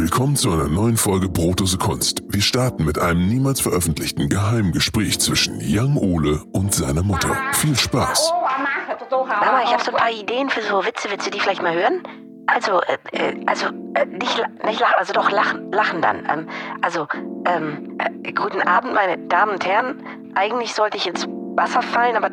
[0.00, 2.22] Willkommen zu einer neuen Folge Brotose Kunst.
[2.26, 7.36] Wir starten mit einem niemals veröffentlichten geheimen Gespräch zwischen Young Ole und seiner Mutter.
[7.52, 8.32] Viel Spaß.
[9.10, 11.10] Mama, ich habe so ein paar Ideen für so Witze.
[11.10, 12.02] Willst du die vielleicht mal hören?
[12.46, 16.26] Also, äh, äh, also, äh, nicht, nicht lachen, also doch lachen, lachen dann.
[16.30, 16.48] Ähm,
[16.80, 17.06] also,
[17.46, 20.02] ähm, äh, guten Abend, meine Damen und Herren.
[20.34, 21.26] Eigentlich sollte ich ins
[21.56, 22.30] Wasser fallen, aber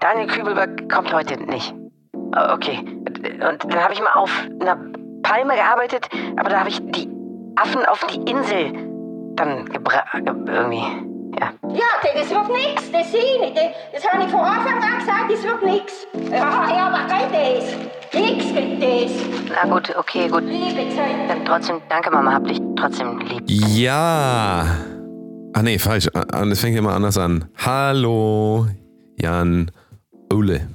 [0.00, 1.74] Daniel Kübelberg kommt heute nicht.
[2.36, 2.84] Äh, Okay.
[3.20, 4.30] Und dann habe ich mal auf
[4.60, 4.76] einer
[5.30, 7.08] Palme gearbeitet, aber da habe ich die
[7.54, 8.72] Affen auf die Insel
[9.36, 10.04] dann gebracht.
[10.24, 10.82] Irgendwie.
[11.38, 11.52] Ja.
[11.72, 13.56] Ja, das wird nix, das sehe ich nicht.
[13.94, 16.06] Das habe ich von Anfang an gesagt, das wird nix.
[16.32, 18.20] Ja, ja, aber geht das?
[18.20, 19.12] Nix geht das.
[19.54, 20.42] Na gut, okay, gut.
[20.42, 21.28] Liebe Zeit.
[21.28, 23.44] Dann trotzdem, danke Mama, hab dich trotzdem lieb.
[23.46, 24.64] Ja.
[25.52, 26.08] Ach nee, falsch.
[26.12, 27.44] Ah, Das fängt immer anders an.
[27.64, 28.66] Hallo,
[29.16, 29.70] Jan
[30.32, 30.66] Ole.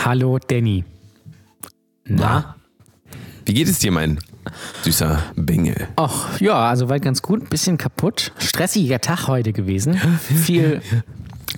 [0.00, 0.84] Hallo Danny.
[2.04, 2.54] Na?
[3.46, 4.18] Wie geht es dir, mein
[4.82, 5.88] süßer Bengel?
[5.96, 7.50] Ach, ja, also weit ganz gut.
[7.50, 8.32] Bisschen kaputt.
[8.38, 9.94] Stressiger Tag heute gewesen.
[10.44, 10.80] Viel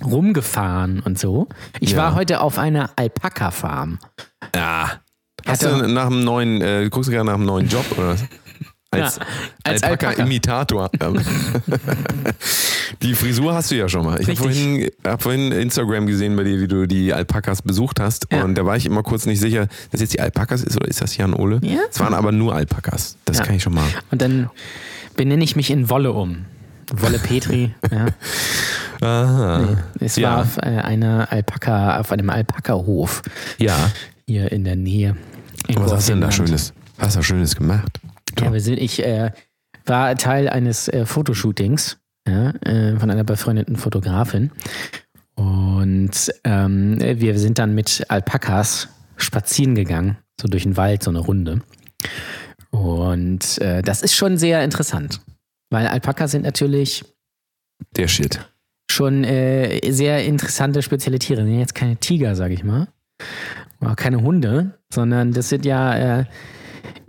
[0.03, 1.47] rumgefahren und so.
[1.79, 1.97] Ich Ja.
[1.97, 3.99] war heute auf einer Alpaka-Farm.
[4.55, 4.91] Ja.
[5.45, 8.09] Hast Hatte- du nach einem neuen, äh, guckst du gerade nach einem neuen Job oder
[8.09, 8.23] was?
[8.91, 9.25] Als, Ja,
[9.63, 10.13] als Alpaka.
[13.01, 14.19] Die Frisur hast du ja schon mal.
[14.21, 18.27] Ich habe vorhin, hab vorhin Instagram gesehen bei dir, wie du die Alpakas besucht hast.
[18.31, 18.43] Ja.
[18.43, 21.01] Und da war ich immer kurz nicht sicher, dass jetzt die Alpakas ist oder ist
[21.01, 21.59] das Jan Ole?
[21.63, 21.79] Ja.
[21.89, 23.17] Es waren aber nur Alpakas.
[23.25, 23.43] Das Ja.
[23.45, 23.87] kann ich schon mal.
[24.11, 24.49] Und dann
[25.15, 26.45] benenne ich mich in Wolle um.
[26.93, 27.73] Wolle Petri.
[27.91, 28.05] ja.
[29.01, 29.77] Aha.
[29.99, 30.31] Es Ja.
[30.31, 33.21] war auf, äh, einer Alpaka, auf einem Alpaka-Hof
[33.57, 33.91] Ja.
[34.25, 35.15] hier in der Nähe.
[35.67, 36.31] irgendwo Was hast du denn da.
[36.31, 36.73] Schönes?
[36.97, 37.99] Hast du Schönes gemacht?
[38.39, 39.31] Ja, wir sind, ich äh,
[39.85, 41.97] war Teil eines äh, Fotoshootings
[42.27, 44.51] ja, äh, von einer befreundeten Fotografin.
[45.35, 51.19] Und ähm, wir sind dann mit Alpakas spazieren gegangen, so durch den Wald, so eine
[51.19, 51.61] Runde.
[52.71, 55.21] Und äh, das ist schon sehr interessant,
[55.69, 57.05] weil Alpakas sind natürlich
[57.95, 58.39] Der Shit.
[58.91, 61.43] schon äh, sehr interessante spezielle Tiere.
[61.43, 62.87] Die sind jetzt keine Tiger, sag ich mal.
[63.79, 66.25] Oder keine Hunde, sondern das sind ja, äh,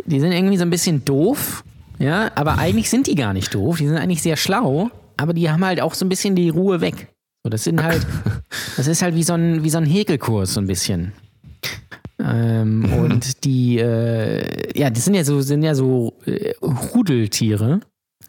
[0.07, 1.65] die sind irgendwie so ein bisschen doof,
[1.99, 3.79] ja, aber eigentlich sind die gar nicht doof.
[3.79, 6.81] Die sind eigentlich sehr schlau, aber die haben halt auch so ein bisschen die Ruhe
[6.81, 7.13] weg.
[7.45, 8.07] So, das sind halt,
[8.77, 11.13] das ist halt wie so ein, wie so ein Häkelkurs, so ein bisschen.
[12.19, 17.81] Ähm, und die, äh, ja, die sind ja so, sind ja so äh, Rudeltiere.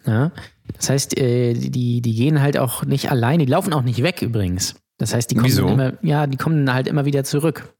[0.05, 0.31] Ja?
[0.73, 4.21] Das heißt, äh, die, die gehen halt auch nicht alleine, die laufen auch nicht weg
[4.21, 4.75] übrigens.
[4.97, 5.67] Das heißt, die kommen Wieso?
[5.67, 7.73] immer, ja, die kommen halt immer wieder zurück.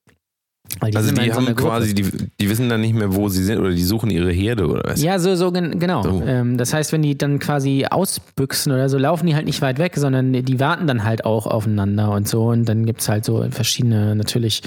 [0.79, 2.03] Weil Also die so haben quasi, die,
[2.39, 5.01] die wissen dann nicht mehr, wo sie sind oder die suchen ihre Herde oder was?
[5.01, 6.03] Ja, so, so gen- genau.
[6.03, 6.23] So.
[6.25, 9.79] Ähm, das heißt, wenn die dann quasi ausbüchsen oder so, laufen die halt nicht weit
[9.79, 12.49] weg, sondern die warten dann halt auch aufeinander und so.
[12.49, 14.61] Und dann gibt es halt so verschiedene natürlich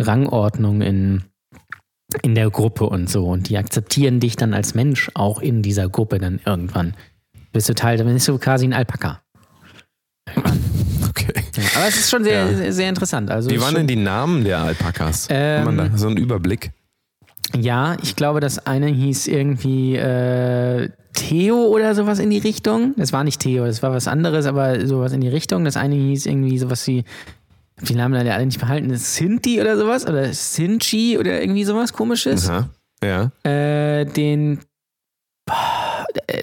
[0.00, 1.22] Rangordnungen in,
[2.22, 3.26] in der Gruppe und so.
[3.26, 6.94] Und die akzeptieren dich dann als Mensch auch in dieser Gruppe dann irgendwann.
[7.52, 9.20] Bist du Teil, dann bist du quasi ein Alpaka.
[11.76, 12.54] Aber es ist schon sehr, Ja.
[12.56, 13.30] sehr, sehr interessant.
[13.30, 15.26] Also Wie ist waren denn die Namen der Alpakas?
[15.30, 16.72] Ähm, da so einen Überblick?
[17.56, 22.94] Ja, ich glaube, das eine hieß irgendwie äh, Theo oder sowas in die Richtung.
[22.96, 25.64] Das war nicht Theo, das war was anderes, aber sowas in die Richtung.
[25.64, 27.04] Das eine hieß irgendwie sowas wie,
[27.82, 32.48] die Namen leider alle nicht behalten, Sinti oder sowas oder Sinchi oder irgendwie sowas komisches.
[32.48, 32.70] Aha.
[33.04, 33.32] Ja.
[33.42, 34.60] Äh, den,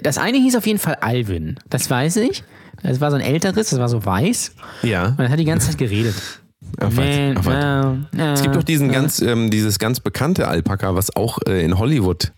[0.02, 2.44] das eine hieß auf jeden Fall Alvin, das weiß ich.
[2.82, 4.52] Das war so ein älteres, das war so weiß
[4.82, 5.08] Ja.
[5.08, 6.14] und er hat die ganze Zeit geredet.
[6.78, 7.96] Ach, weit, ach, weit.
[8.34, 12.32] Es gibt doch diesen ganz, ähm, dieses ganz bekannte Alpaka, was auch äh, in Hollywood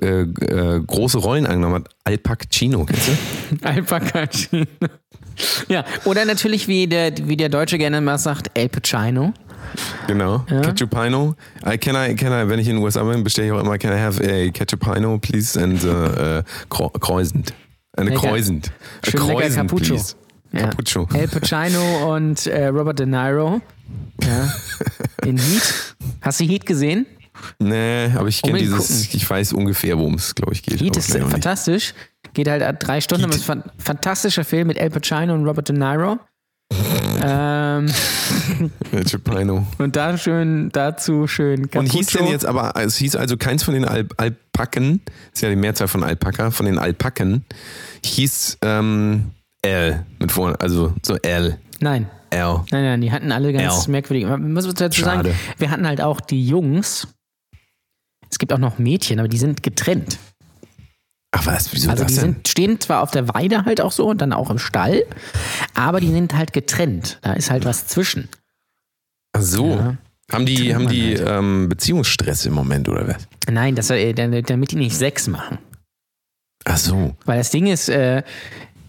[0.00, 1.88] äh, äh, große Rollen angenommen hat.
[2.04, 3.12] Alpacino, kennst du?
[3.66, 4.66] Alpaka Chino.
[5.68, 9.32] Ja, oder natürlich, wie der, wie der Deutsche gerne mal sagt, El Pacino.
[10.06, 10.40] Genau.
[10.40, 11.34] Ketchupino.
[11.66, 13.78] I, can I, can I, wenn ich in den USA bin, bestelle ich auch immer,
[13.78, 15.58] can I have a Ketchupino, please?
[15.60, 16.42] And uh,
[16.78, 17.54] uh, Kreuzend.
[17.96, 18.28] Eine Lecker.
[18.28, 18.72] Kreuzend.
[19.04, 19.94] Schön lecker Kreuzend, Cappuccio.
[19.94, 20.14] please.
[20.52, 20.60] Ja.
[20.68, 21.08] Cappuccio.
[21.14, 23.60] El Pacino und äh, Robert De Niro.
[24.22, 24.52] Ja.
[25.26, 25.94] In Heat.
[26.20, 27.06] Hast du Heat gesehen?
[27.58, 29.16] Nee, aber ich kenne dieses, gucken.
[29.16, 30.80] ich weiß ungefähr, worum es, glaube ich, geht.
[30.80, 31.94] Heat aber ist fantastisch.
[32.34, 33.40] Geht halt drei Stunden, aber Heat.
[33.40, 36.18] es ist ein fantastischer Film mit El Pacino und Robert De Niro.
[37.24, 37.86] Ähm,
[38.90, 39.66] Ketchupino.
[39.78, 43.74] und da schön, dazu schön Und hieß denn jetzt aber, es hieß also keins von
[43.74, 45.00] den Al Alpaken,
[45.32, 47.44] ist ja die Mehrzahl von Alpaka, von den Alpaken,
[48.04, 49.30] hieß ähm,
[49.62, 51.58] L mit vorne, also so L.
[51.80, 52.60] Nein, L.
[52.70, 53.90] Nein, nein, die hatten alle ganz Ja.
[53.90, 54.26] merkwürdig.
[54.26, 55.34] Man muss dazu sagen, Schade.
[55.58, 57.08] wir hatten halt auch die Jungs.
[58.30, 60.18] Es gibt auch noch Mädchen, aber die sind getrennt.
[61.34, 62.34] Ach was, wieso Also das die denn?
[62.34, 65.04] sind, stehen zwar auf der Weide halt auch so und dann auch im Stall,
[65.74, 67.18] aber die sind halt getrennt.
[67.22, 68.28] Da ist halt was zwischen.
[69.32, 69.70] Ach so.
[69.70, 69.96] Ja.
[70.30, 71.28] Haben die, haben die halt.
[71.28, 73.28] ähm, Beziehungsstress im Moment oder was?
[73.50, 75.58] Nein, das, äh, damit damit die nicht Sex machen.
[76.64, 77.16] Ach so.
[77.24, 78.22] Weil das Ding ist, äh,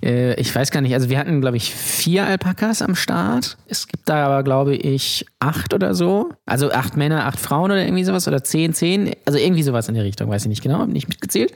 [0.03, 3.57] äh, ich weiß gar nicht, also wir hatten, glaube ich, vier Alpakas am Start.
[3.67, 6.29] Es gibt da aber, glaube ich, acht oder so.
[6.45, 9.13] Also acht Männer, acht Frauen oder irgendwie sowas oder zehn, zehn.
[9.25, 11.53] Also irgendwie sowas in der Richtung, weiß ich nicht genau, habe nicht mitgezählt.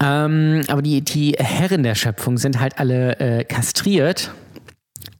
[0.00, 4.32] Ähm, aber die, die Herren der Schöpfung sind halt alle äh, kastriert.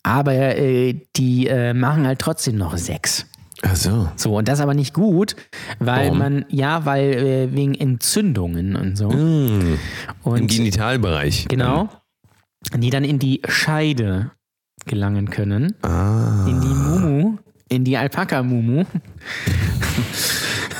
[0.02, 3.26] Aber äh, die äh, machen halt trotzdem noch sechs.
[3.62, 4.08] Ach so.
[4.14, 5.34] So, und das aber nicht gut,
[5.80, 6.18] weil Warum?
[6.18, 9.10] man, ja, weil äh, wegen Entzündungen und so.
[9.10, 9.78] Im
[10.22, 11.46] Und Genitalbereich.
[11.48, 11.88] genau,
[12.76, 14.30] die dann in die Scheide
[14.86, 16.46] gelangen können, Ah.
[16.48, 17.38] in die Mumu,
[17.68, 18.84] in die Alpaka-Mumu.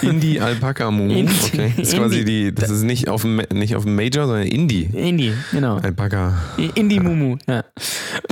[0.02, 1.12] Indie Alpaka Mumu.
[1.12, 1.72] Indie- Okay.
[1.76, 2.44] Das ist quasi Indie.
[2.50, 4.84] die, das ist nicht auf dem, nicht auf dem Major, sondern Indie.
[4.92, 5.76] Indie, genau.
[5.76, 6.34] Alpaka.
[6.74, 7.60] Indie Mumu, ja.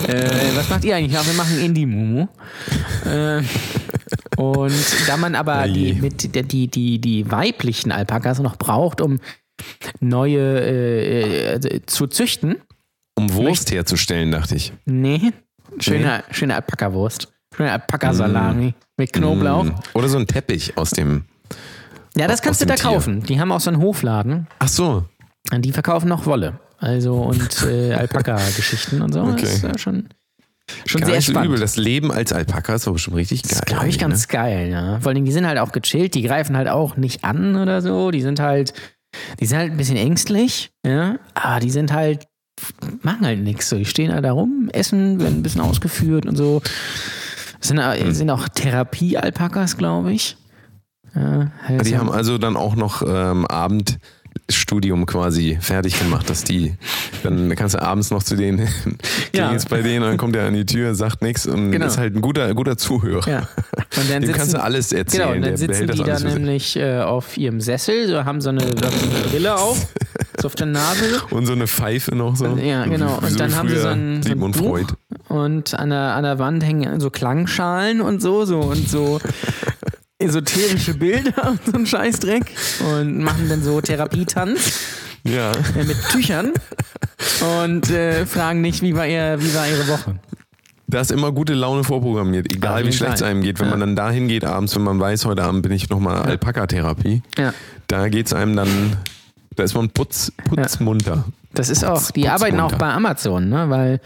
[0.06, 1.12] Äh, was macht ihr eigentlich?
[1.14, 2.26] Ja, wir machen Indie Mumu.
[3.04, 3.42] Äh,
[4.36, 4.72] und
[5.06, 9.18] da man aber die, mit der, die, die, die weiblichen Alpakas noch braucht, um
[10.00, 12.56] neue äh, äh, zu züchten,
[13.18, 14.72] Um Wurst herzustellen, dachte ich.
[14.84, 15.32] nee,
[15.78, 17.28] schöne, schöne Alpaka-Wurst.
[17.56, 19.64] Schöne Alpaka-Salami mit Knoblauch.
[19.64, 19.70] Mm.
[19.94, 21.24] Oder so ein Teppich aus dem.
[22.16, 22.90] Ja, das kannst du da Tier.
[22.90, 23.22] kaufen.
[23.22, 24.46] Die haben auch so einen Hofladen.
[24.58, 25.04] Ach so.
[25.52, 26.58] Und die verkaufen noch Wolle.
[26.78, 29.22] Also und äh, Alpaka-Geschichten und so.
[29.22, 29.42] Okay.
[29.42, 30.08] Das ist ja schon,
[30.86, 31.48] schon Gar sehr nicht so spannend.
[31.50, 31.60] übel.
[31.60, 33.50] Das Leben als Alpaka ist aber bestimmt richtig geil.
[33.50, 34.98] Das ist, glaube ich, eigentlich, ganz geil, ja.
[35.00, 38.10] Vor allem, die sind halt auch gechillt, die greifen halt auch nicht an oder so.
[38.10, 38.72] Die sind halt,
[39.40, 41.16] die sind halt ein bisschen ängstlich, ja.
[41.34, 42.24] Aber die sind halt,
[43.02, 43.68] machen halt nichts.
[43.68, 46.60] So, die stehen halt da rum, essen, werden ein bisschen ausgeführt und so.
[47.60, 48.12] Das sind, Hm.
[48.12, 50.36] sind auch Therapie-Alpakas, glaube ich.
[51.16, 51.84] Ja, halt?
[51.86, 56.74] Die so- haben also dann auch noch ähm, Abendstudium quasi fertig gemacht, dass die,
[57.22, 58.58] dann kannst du abends noch zu denen,
[59.32, 59.44] Ja.
[59.46, 61.86] klingelst bei denen und dann kommt er an die Tür, sagt nichts und Genau.
[61.86, 63.28] ist halt ein guter, guter Zuhörer.
[63.28, 63.48] Ja.
[63.98, 65.22] Und dann Dem sitzen, kannst du alles erzählen.
[65.22, 66.34] Genau, und dann sitzen die sich.
[66.34, 69.86] nämlich äh, auf ihrem Sessel, so haben so eine, so eine Brille auf,
[70.38, 71.22] so auf der Nase.
[71.30, 72.58] Und so eine Pfeife noch so.
[72.58, 73.18] Ja, genau.
[73.22, 74.92] Und dann haben sie so ein, so ein Sigmund Buch Freud.
[75.28, 79.18] und an der, an der Wand hängen so Klangschalen und so, so und so
[80.26, 82.44] esoterische Bilder und so ein Scheißdreck
[82.92, 84.72] und machen dann so Therapietanz
[85.24, 85.52] Ja.
[85.52, 86.52] äh, mit Tüchern
[87.62, 90.16] und äh, fragen nicht, wie war, ihr, wie war ihre Woche.
[90.88, 93.58] Da ist immer gute Laune vorprogrammiert, egal wie jeden schlecht es einem geht.
[93.58, 93.70] Wenn Ja.
[93.72, 97.52] man dann dahin geht abends, wenn man weiß, heute Abend bin ich nochmal Alpaka-Therapie, Ja.
[97.88, 98.96] da geht es einem dann,
[99.56, 101.24] da ist man putz, putzmunter.
[101.54, 103.68] Das ist auch, die arbeiten auch bei Amazon, ne?
[103.68, 104.00] weil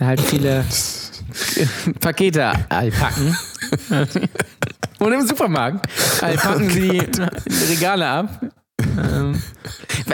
[0.00, 0.64] halt viele
[2.00, 3.36] Pakete alpacken.
[4.98, 5.86] Und im Supermarkt
[6.22, 8.40] alpacken sie die Regale ab.
[8.98, 9.40] Ähm,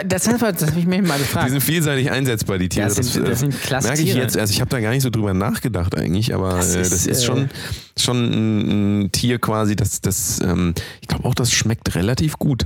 [0.07, 1.49] Das, habe ich mir mal Die gefragt.
[1.49, 2.87] sind vielseitig einsetzbar, die Tiere.
[2.87, 4.23] Das sind- das sind klasse merke ich Tiere.
[4.23, 4.37] jetzt.
[4.37, 7.05] Also ich habe da gar nicht so drüber nachgedacht eigentlich, aber Das das, ist, das
[7.07, 7.49] ist äh, schon,
[7.97, 12.65] schon ein, ein Tier quasi, das, das ähm, ich glaube auch, das schmeckt relativ gut.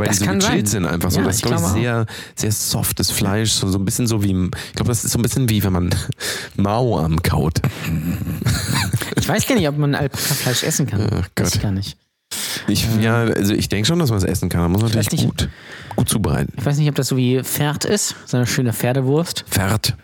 [0.00, 0.82] Weil Das die so kann gechillt sein.
[0.82, 1.20] sind einfach so.
[1.20, 2.06] Ja, das ist, ich glaube ich, glaube sehr,
[2.36, 3.52] sehr softes Fleisch.
[3.52, 5.72] So, so ein bisschen so wie, ich glaube, das ist so ein bisschen wie, wenn
[5.72, 5.90] man
[6.56, 7.60] Mao am kaut.
[9.16, 11.06] Ich weiß gar nicht, ob man Alpaka-Fleisch essen kann.
[11.12, 11.54] Ach Weiß Gott.
[11.54, 11.96] ich gar nicht.
[12.68, 14.60] Ich, ja, also ich denke schon, dass man es essen kann.
[14.62, 15.24] Man muss natürlich weiß nicht.
[15.24, 15.48] gut,
[15.96, 16.52] gut zubereiten.
[16.56, 19.44] Ich weiß nicht, ob das so wie Pferd ist, so eine schöne Pferdewurst.
[19.48, 19.96] Pferd.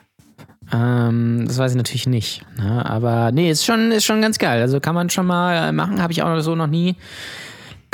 [0.73, 2.45] Ähm, das weiß ich natürlich nicht.
[2.59, 2.85] Ne?
[2.85, 4.61] Aber nee, ist schon, ist schon ganz geil.
[4.61, 6.03] Also kann man schon mal machen.
[6.03, 6.97] Habe ich auch so noch nie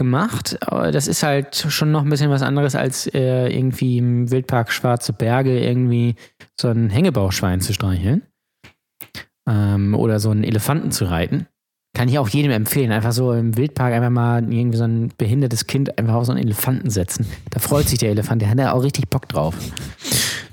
[0.02, 0.56] gemacht.
[0.62, 4.72] Aber das ist halt schon noch ein bisschen was anderes, als äh, irgendwie im Wildpark
[4.72, 6.14] Schwarze Berge irgendwie
[6.60, 8.22] so ein Hängebauschwein zu streicheln.
[9.48, 11.46] Ähm, oder so einen Elefanten zu reiten.
[11.94, 12.90] Kann ich auch jedem empfehlen.
[12.92, 16.42] Einfach so im Wildpark einfach mal irgendwie so ein behindertes Kind einfach auf so einen
[16.42, 17.26] Elefanten setzen.
[17.50, 18.40] Da freut sich der Elefant.
[18.40, 19.54] Der hat da auch richtig Bock drauf.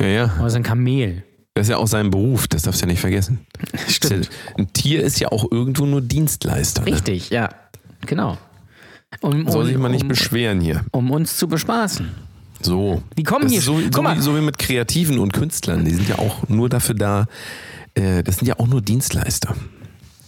[0.01, 0.34] Ja, ja.
[0.39, 1.24] Oder so ein Kamel.
[1.53, 3.39] Das ist ja auch sein Beruf, das darfst du ja nicht vergessen.
[3.88, 4.25] Stimmt.
[4.25, 6.82] Ja- Ein Tier ist ja auch irgendwo nur Dienstleister.
[6.84, 6.91] Ne?
[6.94, 7.50] Richtig, ja.
[8.06, 8.38] Genau.
[9.22, 10.86] Um, Soll sich mal nicht um, beschweren hier.
[10.92, 12.10] um uns zu bespaßen.
[12.62, 13.01] So.
[13.18, 15.84] Die kommen das hier- so, so, wie, so wie mit Kreativen und Künstlern.
[15.86, 17.25] Die sind ja auch nur dafür da.
[17.96, 19.56] Äh, das sind ja auch nur Dienstleister.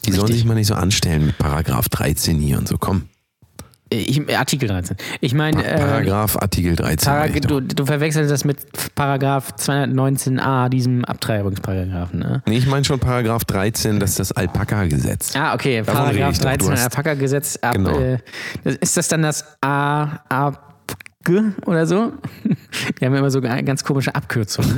[0.06, 0.38] Die sollen Richtig.
[0.38, 2.78] sich mal nicht so anstellen mit Paragraph 13 hier und so.
[2.78, 3.04] Komm.
[3.94, 4.96] Ich, Artikel 13.
[5.20, 7.12] Ich meine, äh, Paragraph Artikel 13.
[7.12, 8.58] Parag du, du verwechselst das mit
[8.96, 12.20] Paragraph 219a, diesem Abtreibungsparagraphen.
[12.20, 12.42] Ne?
[12.48, 15.36] Nee, ich meine schon Paragraph 13, das ist das Alpaka-Gesetz.
[15.36, 15.80] Ah, okay.
[15.80, 16.44] Davon Paragraph ich doch.
[16.44, 17.60] Du 13 hast- Alpaka-Gesetz.
[17.74, 18.00] Genau.
[18.00, 18.18] äh,
[18.80, 20.52] ist das dann das A, A,
[21.66, 22.14] oder so?
[23.00, 24.78] Die haben immer so ganz komische Abkürzungen.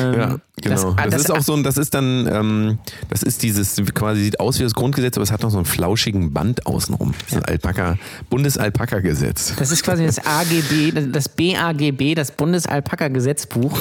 [0.00, 0.94] ähm, Ja, genau.
[0.94, 4.40] Das, Das, ist auch so ein, das ist dann, ähm, das ist dieses, quasi sieht
[4.40, 7.14] aus wie das Grundgesetz, aber es hat noch so einen flauschigen Band außenrum.
[7.24, 7.98] Das ist Alpaka,
[8.30, 9.54] Bundesalpaka-Gesetz.
[9.56, 13.78] Das ist quasi das AGB, das BAGB, das Bundesalpaka-Gesetzbuch.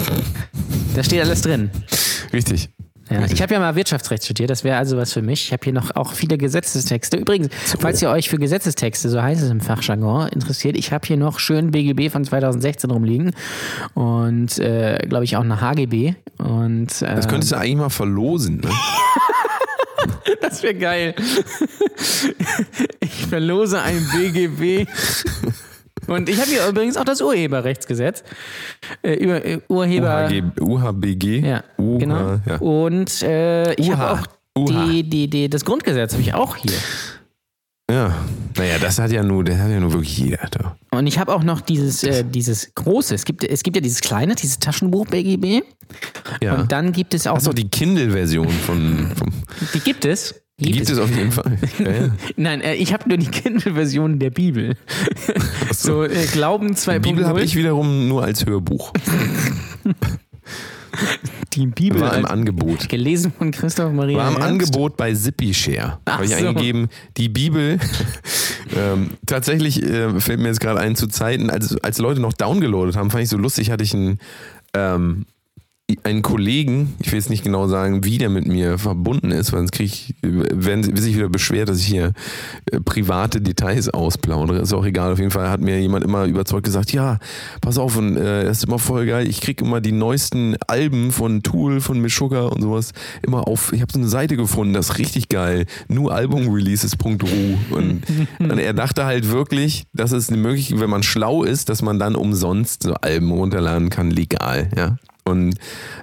[0.95, 1.71] Da steht alles drin.
[2.33, 2.69] Richtig.
[3.11, 5.45] Ja, ich habe ja mal Wirtschaftsrecht studiert, das wäre also was für mich.
[5.47, 7.17] Ich habe hier noch auch viele Gesetzestexte.
[7.17, 7.49] Übrigens,
[7.79, 11.39] falls ihr euch für Gesetzestexte, so heißt es im Fachjargon, interessiert, ich habe hier noch
[11.39, 13.31] schön BGB von 2016 rumliegen
[13.93, 16.13] und äh, glaube ich auch eine HGB.
[16.37, 18.61] Und, äh, Das könntest du eigentlich mal verlosen.
[18.61, 18.69] Ne?
[20.41, 21.15] das wäre geil.
[22.99, 24.87] Ich verlose ein BGB.
[26.08, 28.24] Und ich habe hier übrigens auch das Urheberrechtsgesetz.
[29.01, 30.27] Äh, über äh, Urheber.
[30.27, 31.39] UHG, UHBG.
[31.39, 32.39] Ja, UH, genau.
[32.46, 32.58] ja.
[32.58, 34.27] Und äh, ich habe auch
[34.67, 36.77] die, die, die, das Grundgesetz habe ich auch hier.
[37.89, 38.15] ja.
[38.58, 40.48] Naja, das hat ja nur, das hat ja nur wirklich jeder.
[40.51, 40.75] Da.
[40.91, 43.15] Und ich habe auch noch dieses, äh, dieses große.
[43.15, 45.63] Es gibt, es gibt ja dieses kleine, dieses Taschenbuch BGB.
[46.41, 46.55] Ja.
[46.55, 49.12] Und dann gibt es auch noch, die Kindle-Version von.
[49.15, 49.31] Vom,
[49.74, 50.36] die gibt es.
[50.65, 51.57] Die gibt es auf jeden Fall.
[51.79, 52.09] Ja, ja.
[52.37, 54.75] Nein, äh, ich habe nur die Kindle-Version der Bibel.
[55.71, 56.93] so, äh, Glauben 2.0.
[56.93, 58.93] Die Bibel habe ich wiederum nur als Hörbuch.
[61.53, 62.89] die Bibel War im Angebot.
[62.89, 64.17] gelesen von Christoph Maria.
[64.17, 64.47] War im Ernst.
[64.47, 65.99] Angebot bei Zippy Share.
[66.05, 66.37] Ach Habe ich so.
[66.47, 67.79] eingegeben, die Bibel.
[68.75, 72.95] ähm, tatsächlich äh, fällt mir jetzt gerade ein zu Zeiten, als, als Leute noch downgeloadet
[72.95, 74.19] haben, fand ich so lustig, hatte ich einen,
[74.73, 75.25] ähm,
[76.03, 79.60] einen Kollegen, ich will jetzt nicht genau sagen, wie der mit mir verbunden ist, weil
[79.60, 82.13] sonst kriege ich, wenn sich wieder beschwert, dass ich hier
[82.71, 84.60] äh, private Details ausplaudere.
[84.60, 85.13] Ist auch egal.
[85.13, 87.19] Auf jeden Fall hat mir jemand immer überzeugt gesagt, ja,
[87.62, 89.27] pass auf, und äh, das ist immer voll geil.
[89.27, 93.74] Ich kriege immer die neuesten Alben von Tool, von Meshuggah und sowas immer auf.
[93.74, 95.65] Ich habe so eine Seite gefunden, das ist richtig geil.
[95.88, 97.75] Nur Albumreleases.ru.
[97.75, 98.03] Und,
[98.39, 102.15] und er dachte halt wirklich, dass es möglich, wenn man schlau ist, dass man dann
[102.15, 104.98] umsonst so Alben runterladen kann, legal, ja.
[105.31, 105.55] Und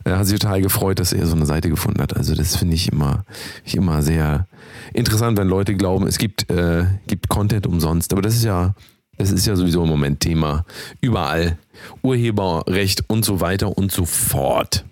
[0.05, 2.17] er hat sich total gefreut, dass er so eine Seite gefunden hat.
[2.17, 3.25] Also das finde ich immer,
[3.65, 4.47] ich immer sehr
[4.93, 8.13] interessant, wenn Leute glauben, es gibt, äh, gibt Content umsonst.
[8.13, 8.75] Aber das ist ja,
[9.17, 10.65] das ist ja sowieso im Moment Thema.
[11.01, 11.59] Überall.
[12.03, 14.85] Urheberrecht und so weiter und so fort.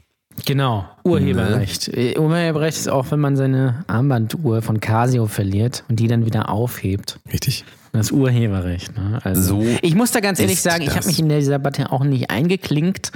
[0.44, 1.88] Genau, Urheberrecht.
[1.88, 6.50] Äh, Urheberrecht ist auch, wenn man seine Armbanduhr von Casio verliert und die dann wieder
[6.50, 7.18] aufhebt.
[7.32, 7.64] Richtig.
[7.96, 8.96] Das Urheberrecht.
[8.96, 9.18] Ne?
[9.22, 12.04] Also, So ich muss da ganz ehrlich sagen, ich habe mich in dieser Debatte auch
[12.04, 13.12] nicht eingeklinkt,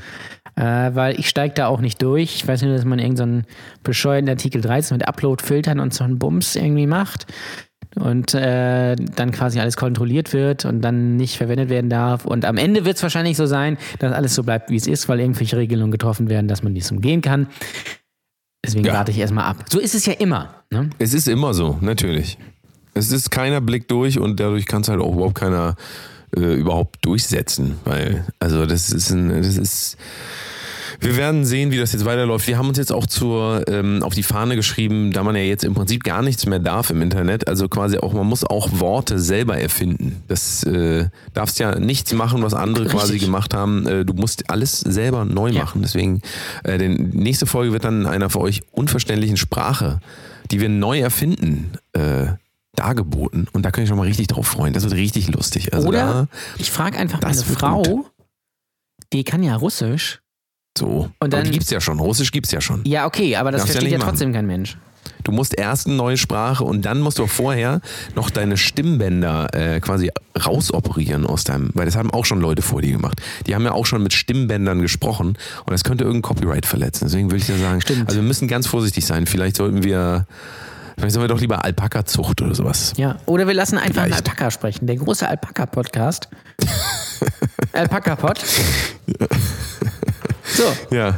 [0.57, 2.35] äh, weil ich steige da auch nicht durch.
[2.37, 6.19] Ich weiß nur, dass man irgendeinen so bescheuerten Artikel 13 mit Upload-Filtern und so einen
[6.19, 7.27] Bums irgendwie macht
[7.97, 12.25] und äh, dann quasi alles kontrolliert wird und dann nicht verwendet werden darf.
[12.25, 15.09] Und am Ende wird es wahrscheinlich so sein, dass alles so bleibt, wie es ist,
[15.09, 17.49] weil irgendwelche Regelungen getroffen werden, dass man dies umgehen kann.
[18.65, 18.93] Deswegen Ja.
[18.95, 19.65] warte ich erstmal ab.
[19.69, 20.55] So ist es ja immer.
[20.71, 20.91] Ne?
[20.99, 22.39] Es ist immer so, natürlich.
[23.07, 25.77] Es ist keiner Blick durch und dadurch kann es halt auch überhaupt keiner
[26.37, 29.97] äh, überhaupt durchsetzen, weil, also das ist ein, das ist.
[31.03, 32.47] Wir werden sehen, wie das jetzt weiterläuft.
[32.47, 35.65] Wir haben uns jetzt auch zur, ähm, auf die Fahne geschrieben, da man ja jetzt
[35.65, 37.49] im Prinzip gar nichts mehr darf im Internet.
[37.49, 40.23] Also quasi auch, man muss auch Worte selber erfinden.
[40.29, 43.23] Das äh, darfst ja nichts machen, was andere quasi Richtig.
[43.29, 43.87] gemacht haben.
[43.87, 45.63] Äh, du musst alles selber neu Ja.
[45.63, 45.81] machen.
[45.81, 46.21] Deswegen,
[46.65, 50.01] äh, die nächste Folge wird dann in einer für euch unverständlichen Sprache,
[50.51, 52.27] die wir neu erfinden, äh,
[52.77, 53.49] dargeboten.
[53.53, 54.73] Und da könnt ihr schon mal richtig drauf freuen.
[54.73, 55.73] Das wird richtig lustig.
[55.75, 56.27] Also Oder da,
[56.59, 58.07] ich frage einfach meine Frau, gut.
[59.13, 60.21] die kann ja Russisch.
[60.79, 60.87] so.
[60.87, 61.99] Und Aber dann- die gibt's ja schon.
[61.99, 62.83] Russisch gibt's ja schon.
[62.85, 64.09] Ja, okay, aber das Darfst ja versteht ja, machen.
[64.11, 64.79] trotzdem kein Mensch.
[65.25, 67.81] Du musst erst eine neue Sprache und dann musst du vorher
[68.15, 70.11] noch deine Stimmbänder äh, quasi
[70.47, 73.21] rausoperieren aus deinem, weil das haben auch schon Leute vor dir gemacht.
[73.47, 75.29] Die haben ja auch schon mit Stimmbändern gesprochen
[75.67, 77.05] und das könnte irgendein Copyright verletzen.
[77.07, 78.09] Deswegen würde ich ja sagen, Stimmt.
[78.09, 79.27] also wir müssen ganz vorsichtig sein.
[79.27, 80.27] Vielleicht sollten wir,
[81.01, 82.93] vielleicht sollen wir doch lieber Alpaka-Zucht oder sowas.
[82.97, 84.13] Ja, oder wir lassen einfach einen.
[84.13, 84.87] Alpaka sprechen.
[84.87, 86.29] Der große Alpaka-Podcast.
[87.73, 88.41] Alpaka-Pod.
[90.53, 90.65] So,
[90.95, 91.17] Ja.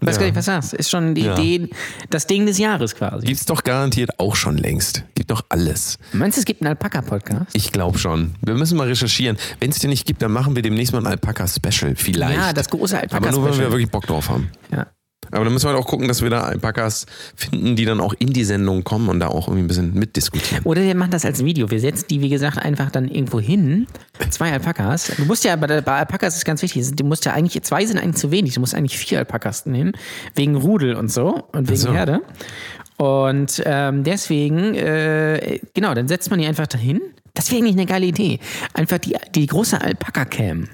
[0.00, 0.20] weiß Ja.
[0.20, 0.90] gar nicht, was das ist.
[0.90, 1.38] schon die Ja.
[1.38, 1.70] Idee,
[2.10, 3.26] das Ding des Jahres quasi.
[3.26, 5.04] Gibt's doch garantiert auch schon längst.
[5.14, 5.98] Gibt doch alles.
[6.12, 7.46] Meinst du, es gibt einen Alpaka-Podcast?
[7.54, 8.34] Ich glaube schon.
[8.42, 9.38] Wir müssen mal recherchieren.
[9.58, 11.96] Wenn es den nicht gibt, dann machen wir demnächst mal ein Alpaka-Special.
[11.96, 12.36] Vielleicht.
[12.36, 13.70] Ja, das große Aber nur, wenn wir Alpaka-Special.
[13.72, 14.50] wirklich Bock drauf haben.
[14.70, 14.86] Ja.
[15.30, 17.06] Aber dann müssen wir halt auch gucken, dass wir da Alpakas
[17.36, 20.64] finden, die dann auch in die Sendung kommen und da auch irgendwie ein bisschen mitdiskutieren.
[20.64, 21.70] Oder wir machen das als Video.
[21.70, 23.86] Wir setzen die, wie gesagt, einfach dann irgendwo hin.
[24.30, 25.12] Zwei Alpakas.
[25.16, 27.98] Du musst ja, bei, bei Alpakas ist ganz wichtig, du musst ja eigentlich, zwei sind
[27.98, 28.54] eigentlich zu wenig.
[28.54, 29.92] Du musst eigentlich vier Alpakas nehmen.
[30.34, 31.92] Wegen Rudel und so und wegen so.
[31.92, 32.20] Herde.
[32.96, 37.00] Und ähm, deswegen, äh, genau, dann setzt man die einfach dahin.
[37.34, 38.40] Das wäre eigentlich eine geile Idee.
[38.74, 40.68] Einfach die, die große Alpaka-Cam.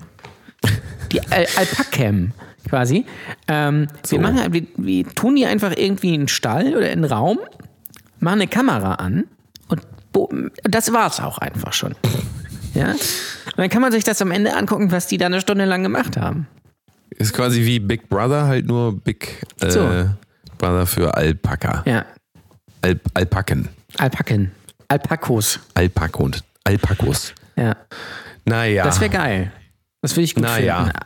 [1.13, 2.33] Die Al Alpaka-Cam
[2.69, 3.05] quasi.
[3.49, 7.13] Ähm, wir, machen, wir, wir tun die einfach irgendwie in einen Stall oder in einen
[7.13, 7.39] Raum,
[8.21, 9.25] machen eine Kamera an
[9.69, 9.83] und
[10.63, 11.95] das war's auch einfach schon.
[12.75, 12.93] Ja?
[12.93, 15.83] Und dann kann man sich das am Ende angucken, was die da eine Stunde lang
[15.83, 16.47] gemacht haben.
[17.11, 19.89] Ist quasi wie Big Brother, halt nur Big äh, So.
[20.59, 21.83] Brother für Alpaka.
[21.87, 22.05] Ja.
[22.83, 23.69] Alp Alpaken.
[23.99, 24.53] Alpaken.
[24.89, 25.61] Alpakos.
[25.75, 27.35] Alpak und Alpakos.
[27.57, 27.77] Ja.
[28.45, 28.85] Naja.
[28.85, 29.53] Das wäre geil.
[30.03, 30.85] Das würde ich gut Na ja.
[30.85, 30.99] finden.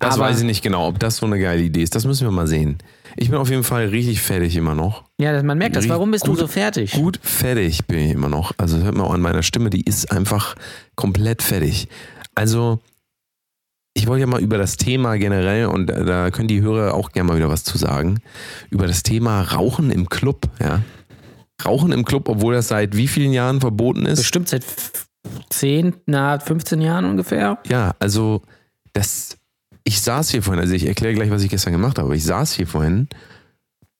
[0.00, 1.94] Das Aber- weiß ich nicht genau, ob das so eine geile Idee ist.
[1.94, 2.78] Das müssen wir mal sehen.
[3.16, 5.04] Ich bin auf jeden Fall richtig fertig immer noch.
[5.20, 5.88] Ja, man merkt das.
[5.88, 6.92] Warum bist Gut- du so fertig?
[6.92, 8.52] Gut fertig bin ich immer noch.
[8.58, 10.56] Also hört man auch an meiner Stimme, die ist einfach
[10.96, 11.88] komplett fertig.
[12.34, 12.80] Also
[13.96, 17.28] ich wollte ja mal über das Thema generell, und da- können die Hörer auch gerne
[17.28, 18.20] mal wieder was zu sagen,
[18.70, 20.80] über das Thema Rauchen im Club, ja.
[21.64, 24.18] Rauchen im Club, obwohl das seit wie vielen Jahren verboten ist.
[24.18, 25.06] Bestimmt seit f-
[25.50, 27.58] 10, na, 15 Jahren ungefähr.
[27.68, 28.42] Ja, also
[28.92, 29.36] das,
[29.84, 32.52] ich saß hier vorhin, also ich erkläre gleich, was ich gestern gemacht habe, ich saß
[32.52, 33.08] hier vorhin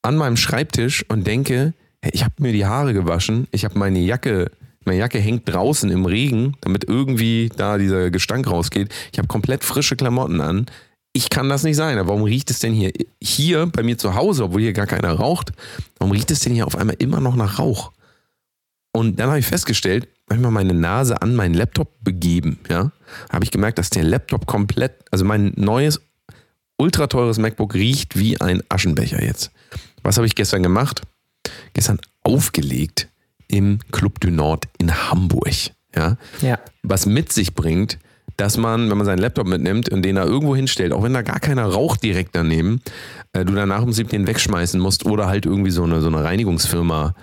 [0.03, 1.75] an meinem Schreibtisch und denke,
[2.13, 4.51] ich habe mir die Haare gewaschen, ich habe meine Jacke,
[4.85, 8.93] meine Jacke hängt draußen im Regen, damit irgendwie da dieser Gestank rausgeht.
[9.13, 10.67] Ich habe komplett frische Klamotten an.
[11.15, 11.97] Ich kann das nicht sein.
[12.07, 15.53] Warum riecht es denn hier, hier bei mir zu Hause, obwohl hier gar keiner raucht,
[15.99, 17.93] warum riecht es denn hier auf einmal immer noch nach Rauch?
[18.93, 22.93] Und dann habe ich festgestellt, habe ich mal meine Nase an meinen Laptop begeben, ja,
[23.33, 26.01] habe ich gemerkt, dass der Laptop komplett, also mein neues,
[26.77, 29.51] ultra teures MacBook riecht wie ein Aschenbecher jetzt.
[30.03, 31.03] Was habe ich gestern gemacht?
[31.73, 33.09] Gestern aufgelegt
[33.49, 35.53] im Club du Nord in Hamburg,
[35.95, 36.59] ja, Ja.
[36.83, 37.99] was mit sich bringt,
[38.37, 41.23] dass man, wenn man seinen Laptop mitnimmt und den da irgendwo hinstellt, auch wenn da
[41.23, 42.81] gar keiner raucht direkt daneben,
[43.33, 46.25] äh, du danach im Prinzip den wegschmeißen musst oder halt irgendwie so eine, so eine
[46.25, 47.15] Reinigungsfirma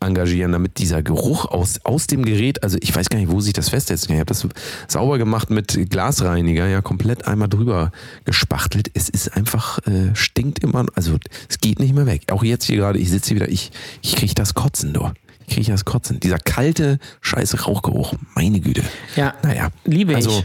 [0.00, 3.52] engagieren, damit dieser Geruch aus, aus dem Gerät, also ich weiß gar nicht, wo sich
[3.52, 4.08] das festsetzt.
[4.08, 4.46] Ich habe das
[4.86, 7.90] sauber gemacht mit Glasreiniger, ja, komplett einmal drüber
[8.24, 8.90] gespachtelt.
[8.94, 12.30] Es ist einfach, äh, stinkt immer, also es geht nicht mehr weg.
[12.30, 13.70] Auch jetzt hier gerade, ich sitze hier wieder, ich,
[14.02, 15.10] ich kriege das Kotzen, du.
[15.46, 16.20] Ich kriege das Kotzen.
[16.20, 18.82] Dieser kalte, scheiße Rauchgeruch, meine Güte.
[19.16, 19.34] Ja.
[19.42, 20.44] Naja, Liebe also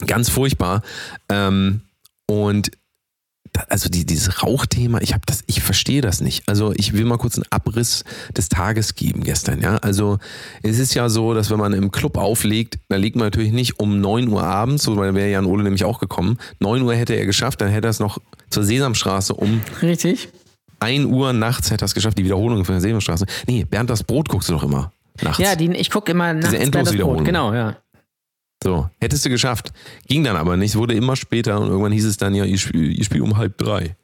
[0.00, 0.06] ich.
[0.06, 0.82] ganz furchtbar.
[1.28, 1.80] Ähm,
[2.26, 2.70] und
[3.68, 6.48] also die, dieses Rauchthema, ich habe das, ich verstehe das nicht.
[6.48, 8.04] Also ich will mal kurz einen Abriss
[8.36, 9.60] des Tages geben gestern.
[9.60, 10.18] Ja, also
[10.62, 13.78] es ist ja so, dass wenn man im Club auflegt, da legt man natürlich nicht
[13.78, 16.38] um 9 Uhr abends, so weil wäre Jan Ole nämlich auch gekommen.
[16.60, 18.18] 9 Uhr hätte er geschafft, dann hätte er es noch
[18.50, 20.28] zur Sesamstraße um Richtig.
[20.80, 23.26] 1 Uhr nachts hätte er es geschafft, die Wiederholung von der Sesamstraße.
[23.46, 24.92] Nee, Bernd das Brot guckst du doch immer
[25.22, 25.38] nachts.
[25.38, 27.18] Ja, die, ich gucke immer nachts das Endloswiederholung.
[27.18, 27.26] Brot.
[27.26, 27.76] Genau, ja.
[28.64, 29.72] So, hättest du geschafft.
[30.08, 30.74] Ging dann aber nicht.
[30.74, 33.58] Wurde immer später und irgendwann hieß es dann, ja, ihr spielt ihr spielt um halb
[33.58, 33.94] drei.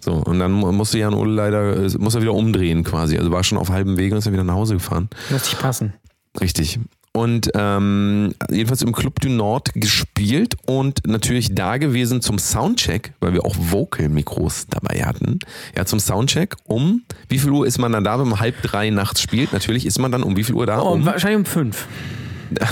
[0.00, 3.16] So, und dann mu- musste Jan Ole leider, äh, muss er wieder umdrehen quasi.
[3.16, 5.08] Also war schon auf halbem Weg und ist dann wieder nach Hause gefahren.
[5.30, 5.92] Muss ich passen.
[6.40, 6.78] Richtig.
[7.12, 13.32] Und ähm, jedenfalls im Club du Nord gespielt und natürlich da gewesen zum Soundcheck, weil
[13.32, 15.38] wir auch Vocal-Mikros dabei hatten.
[15.76, 18.90] Ja, zum Soundcheck um, wie viel Uhr ist man dann da, wenn man halb drei
[18.90, 19.52] nachts spielt?
[19.52, 20.80] Natürlich ist man dann um wie viel Uhr da?
[20.80, 21.86] Oh, um wahrscheinlich um fünf.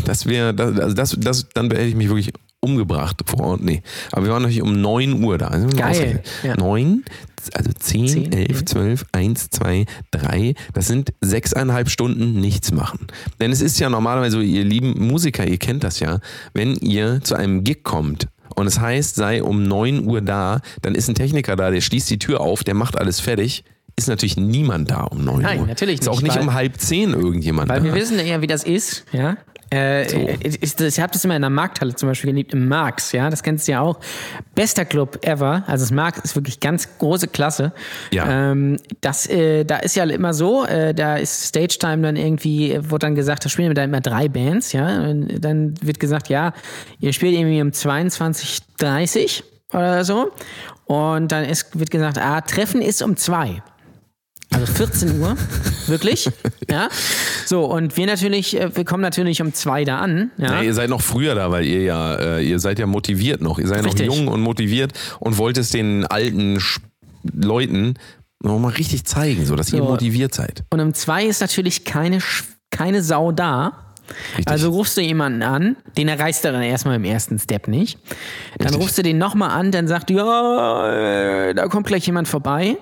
[0.04, 3.60] Das wäre, das, also das, das, dann hätte ich mich wirklich umgebracht vor Ort.
[3.62, 3.82] Nee.
[4.12, 5.48] Aber wir waren natürlich um 9 Uhr da.
[5.48, 6.56] Also Geil, ja.
[6.56, 7.04] 9,
[7.54, 8.66] also 10, Zehn, 11, ja.
[8.66, 10.54] 12, 1, 2, 3.
[10.74, 13.06] Das sind sechseinhalb Stunden nichts machen.
[13.40, 16.18] Denn es ist ja normalerweise so, ihr lieben Musiker, ihr kennt das ja,
[16.54, 20.94] wenn ihr zu einem Gig kommt und es heißt, sei um 9 Uhr da, dann
[20.94, 23.62] ist ein Techniker da, der schließt die Tür auf, der macht alles fertig.
[23.98, 25.66] Ist natürlich niemand da um 9 Nein, Uhr.
[25.66, 27.84] natürlich Ist auch nicht, nicht weil- um halb 10 irgendjemand Weil da.
[27.84, 29.36] wir wissen ja, wie das ist, ja.
[29.72, 33.30] Äh, ich, ich habe das immer in der Markthalle zum Beispiel geliebt, im Marx, ja,
[33.30, 33.98] das kennst du ja auch.
[34.54, 37.72] Bester Club ever, also das Marx ist wirklich ganz große Klasse.
[38.12, 38.50] Ja.
[38.52, 42.78] Ähm, das, äh, da ist ja immer so, äh, da ist Stage Time dann irgendwie,
[42.80, 45.00] wurde dann gesagt, da spielen wir dann immer drei Bands, ja.
[45.00, 46.52] Und dann wird gesagt, ja,
[47.00, 50.30] ihr spielt irgendwie um 22.30 oder so.
[50.84, 53.62] Und dann ist, wird gesagt, ah, Treffen ist um zwei.
[54.56, 55.36] Also 14 Uhr,
[55.86, 56.30] wirklich,
[56.70, 56.88] ja.
[57.44, 60.54] So, und wir natürlich, äh, wir kommen natürlich um zwei da an, ja.
[60.54, 63.58] Ja, ihr seid noch früher da, weil ihr ja, äh, ihr seid ja motiviert noch.
[63.58, 64.06] Ihr seid Richtig.
[64.08, 66.58] noch jung und motiviert und wollt es den alten
[67.34, 67.94] Leuten
[68.42, 69.84] noch mal richtig zeigen, so dass ihr So.
[69.84, 70.64] motiviert seid.
[70.70, 72.20] Und um zwei ist natürlich keine,
[72.70, 73.92] keine Sau da.
[74.38, 74.48] Richtig.
[74.48, 77.98] Also rufst du jemanden an, den erreichst du dann erstmal im ersten Step nicht.
[78.56, 78.82] Dann Richtig.
[78.82, 82.78] rufst du den nochmal an, dann sagt, ja, äh, da kommt gleich jemand vorbei.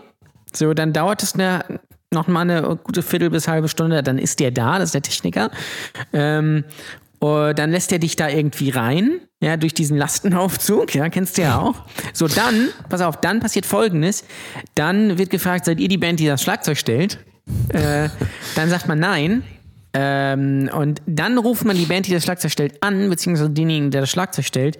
[0.57, 1.81] So, dann dauert es eine,
[2.12, 5.03] noch mal eine gute Viertel bis halbe Stunde, dann ist der da, das ist der
[5.03, 5.51] Techniker.
[6.12, 6.64] Ähm,
[7.19, 11.43] und dann lässt er dich da irgendwie rein, ja, durch diesen Lastenaufzug, ja, kennst du
[11.43, 11.77] ja auch.
[12.12, 14.25] So, dann, pass auf, dann passiert folgendes.
[14.75, 17.19] Dann wird gefragt, seid ihr die Band, die das Schlagzeug stellt?
[17.69, 18.09] Äh,
[18.57, 19.43] dann sagt man nein.
[19.94, 24.02] Ähm, und dann ruft man die Band, die das Schlagzeug stellt, an, beziehungsweise denjenigen, der
[24.02, 24.78] das Schlagzeug stellt.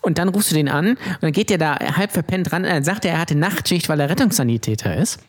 [0.00, 2.64] Und dann rufst du den an und dann geht der da halb verpennt ran.
[2.64, 5.20] Dann sagt er, er hatte Nachtschicht, weil er Rettungssanitäter ist.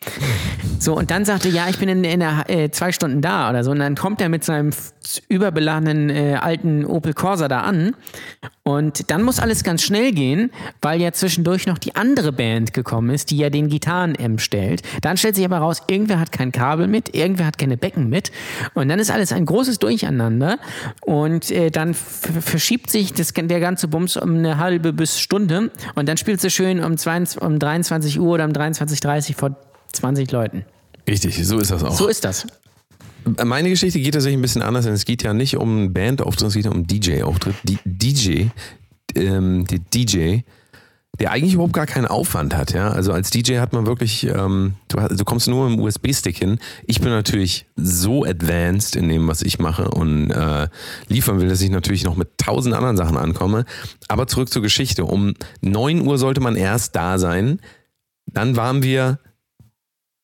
[0.80, 3.48] So, und dann sagt er, ja, ich bin in, in der, äh, zwei Stunden da
[3.48, 3.70] oder so.
[3.70, 4.72] Und dann kommt er mit seinem
[5.28, 7.94] überbeladenen äh, alten Opel Corsa da an
[8.62, 10.50] Und dann muss alles ganz schnell gehen,
[10.82, 14.82] weil ja zwischendurch noch die andere Band gekommen ist, die ja den Gitarren-M stellt.
[15.00, 18.30] Dann stellt sich aber raus, irgendwer hat kein Kabel mit, irgendwer hat keine Becken mit.
[18.74, 20.58] Und dann ist alles ein großes Durcheinander.
[21.00, 25.70] Und äh, dann verschiebt sich das, der ganze Bums um eine halbe bis Stunde.
[25.94, 29.56] Und dann spielt sie schön um, 22, um 23 Uhr oder um 23.30 Uhr vor
[29.92, 30.64] 20 Leuten.
[31.08, 31.92] Richtig, so ist das auch.
[31.92, 32.46] So ist das.
[33.44, 36.54] Meine Geschichte geht tatsächlich ein bisschen anders, denn es geht ja nicht um Bandauftritt, es
[36.54, 37.56] geht ja um DJ-Auftritt.
[37.64, 38.46] Die DJ,
[39.14, 40.40] ähm, der DJ,
[41.18, 42.90] der eigentlich überhaupt gar keinen Aufwand hat, ja.
[42.90, 46.58] Also als DJ hat man wirklich, ähm, du, du kommst nur mit dem USB-Stick hin.
[46.86, 50.68] Ich bin natürlich so advanced in dem, was ich mache und äh,
[51.08, 53.64] liefern will, dass ich natürlich noch mit tausend anderen Sachen ankomme.
[54.06, 55.04] Aber zurück zur Geschichte.
[55.04, 57.60] Um 9 Uhr sollte man erst da sein.
[58.26, 59.18] Dann waren wir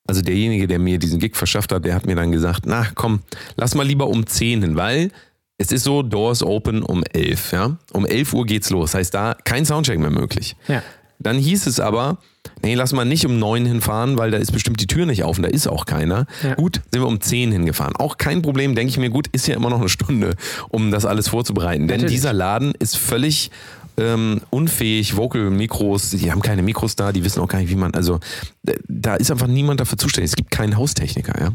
[0.06, 3.20] also derjenige, der mir diesen Gig verschafft hat, der hat mir dann gesagt, na komm,
[3.56, 5.10] lass mal lieber um 10 hin, weil
[5.56, 7.76] es ist so, Doors open um 11, ja.
[7.92, 10.56] Um 11 Uhr geht's los, heißt da kein Soundcheck mehr möglich.
[10.68, 10.82] Ja.
[11.20, 12.18] Dann hieß es aber,
[12.62, 15.38] nee, lass mal nicht um 9 hinfahren, weil da ist bestimmt die Tür nicht auf
[15.38, 16.26] und da ist auch keiner.
[16.42, 16.54] Ja.
[16.54, 17.94] Gut, sind wir um 10 hingefahren.
[17.96, 20.34] Auch kein Problem, denke ich mir, gut, ist ja immer noch eine Stunde,
[20.68, 21.88] um das alles vorzubereiten.
[21.88, 22.16] Denn Natürlich.
[22.16, 23.50] dieser Laden ist völlig
[23.96, 27.94] ähm, unfähig, Vocal-Mikros, die haben keine Mikros da, die wissen auch gar nicht, wie man,
[27.94, 28.20] also
[28.66, 30.30] äh, da ist einfach niemand dafür zuständig.
[30.32, 31.50] Es gibt keinen Haustechniker, ja.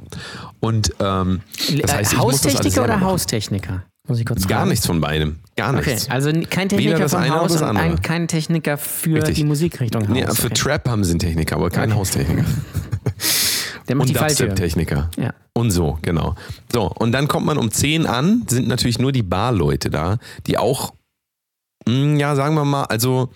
[0.60, 1.42] Und ähm,
[1.82, 3.02] das heißt, das alles Haustechniker oder.
[3.02, 3.84] Haustechniker?
[4.08, 4.70] Muss ich kurz Gar fragen.
[4.72, 5.36] nichts von beidem.
[5.56, 6.10] Gar Okay, nichts.
[6.10, 9.36] also kein Techniker das vom eine Haus das und ein, kein Techniker für Richtig.
[9.36, 10.10] die Musikrichtung Haus.
[10.10, 10.54] Nee, für okay.
[10.56, 12.00] Trap haben sie einen Techniker, aber keinen Okay.
[12.00, 12.46] Haustechniker.
[13.88, 14.30] Der macht Und.
[14.48, 15.10] Dubstep-Techniker.
[15.18, 15.34] Ja.
[15.54, 16.36] Und so, genau.
[16.72, 20.58] So, und dann kommt man um 10 an, sind natürlich nur die Barleute da, die
[20.58, 20.94] auch,
[22.18, 23.30] ja, sagen wir mal, also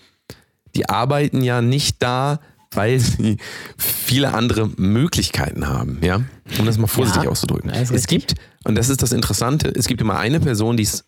[0.74, 2.40] die arbeiten ja nicht da,
[2.72, 3.38] weil sie
[3.76, 6.20] viele andere Möglichkeiten haben, ja,
[6.58, 7.70] um das mal vorsichtig Ja, auszudrücken.
[7.70, 8.08] Es richtig.
[8.08, 11.04] gibt, und das ist das Interessante, es gibt immer eine Person, die ist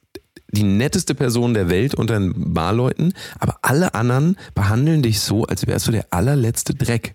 [0.53, 5.67] die netteste Person der Welt unter den Barleuten, aber alle anderen behandeln dich so, als
[5.67, 7.15] wärst du der allerletzte Dreck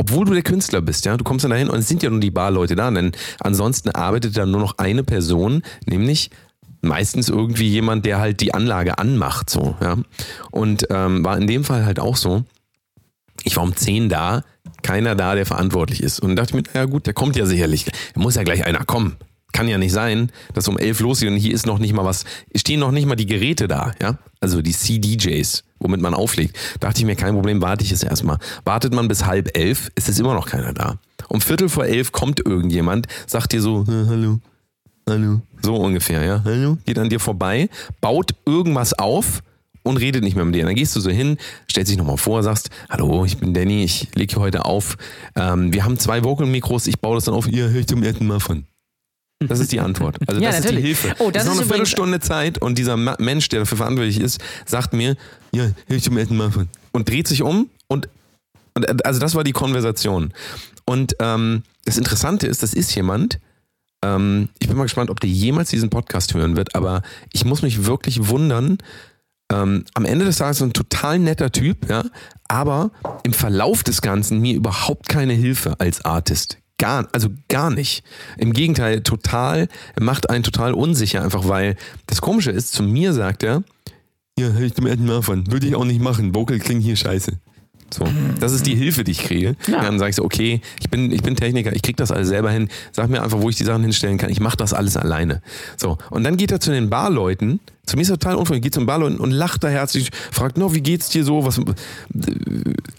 [0.00, 2.20] obwohl du der Künstler bist, ja, du kommst dann dahin und es sind ja nur
[2.20, 6.30] die Barleute da, denn ansonsten arbeitet da nur noch eine Person, nämlich
[6.80, 9.96] meistens irgendwie jemand, der halt die Anlage anmacht, so, ja.
[10.50, 12.44] Und ähm, war in dem Fall halt auch so.
[13.42, 14.44] Ich war um 10 da,
[14.82, 16.20] keiner da, der verantwortlich ist.
[16.20, 17.86] Und dachte mir, ja gut, der kommt ja sicherlich.
[18.14, 19.16] Da muss ja gleich einer kommen.
[19.52, 22.24] Kann ja nicht sein, dass um 11 losgeht und hier ist noch nicht mal was,
[22.54, 24.18] stehen noch nicht mal die Geräte da, ja.
[24.40, 26.56] Also die CDJs, womit man auflegt.
[26.78, 28.38] Dachte ich mir, kein Problem, warte ich es erstmal.
[28.64, 30.98] Wartet man bis halb elf, ist es immer noch keiner da.
[31.28, 34.38] Um Viertel vor elf kommt irgendjemand, sagt dir so, "Äh, hallo,
[35.08, 37.68] hallo, so ungefähr, ja, hallo, geht an dir vorbei,
[38.00, 39.42] baut irgendwas auf
[39.82, 40.64] und redet nicht mehr mit dir.
[40.64, 41.38] Dann gehst du so hin,
[41.70, 44.96] stellst dich nochmal vor, sagst, hallo, ich bin Danny, ich lege hier heute auf.
[45.36, 48.26] Ähm, wir haben zwei Vocal-Mikros, ich baue das dann auf, ihr höre ich zum ersten
[48.26, 48.64] Mal von.
[49.46, 50.18] Das ist die Antwort.
[50.26, 50.82] Also Ja, das ist natürlich.
[50.82, 51.14] die Hilfe.
[51.18, 54.40] Oh, das ist noch ist eine Viertelstunde Zeit und dieser Mensch, der dafür verantwortlich ist,
[54.66, 55.16] sagt mir,
[55.52, 56.68] ja, höre ich zum ersten Mal von.
[56.92, 58.08] Und dreht sich um und,
[58.74, 60.34] und also das war die Konversation.
[60.84, 63.40] Und ähm, das Interessante ist, das ist jemand,
[64.02, 67.62] ähm, ich bin mal gespannt, ob der jemals diesen Podcast hören wird, aber ich muss
[67.62, 68.78] mich wirklich wundern.
[69.52, 72.04] Ähm, am Ende des Tages ein total netter Typ, ja,
[72.48, 72.92] aber
[73.24, 76.58] im Verlauf des Ganzen mir überhaupt keine Hilfe als Artist.
[76.78, 78.04] Gar, also gar nicht.
[78.38, 83.42] Im Gegenteil, total, macht einen total unsicher, einfach weil das Komische ist, zu mir sagt
[83.42, 83.64] er,
[84.38, 86.96] ja, hör ich zum ersten Mal von, würde ich auch nicht machen, Vocal klingt hier
[86.96, 87.32] scheiße.
[87.92, 88.06] So,
[88.38, 89.56] das ist die Hilfe, die ich kriege.
[89.66, 89.82] Ja.
[89.82, 92.50] Dann sage ich so, okay, ich bin, ich bin Techniker, ich krieg das alles selber
[92.50, 92.68] hin.
[92.92, 94.30] Sag mir einfach, wo ich die Sachen hinstellen kann.
[94.30, 95.42] Ich mache das alles alleine.
[95.76, 97.60] So, und dann geht er zu den Barleuten.
[97.86, 98.62] Zu mir ist er total unfreundlich.
[98.62, 101.44] Geht zu den Barleuten und lacht da herzlich, fragt, no, wie geht's dir so?
[101.44, 101.60] Was,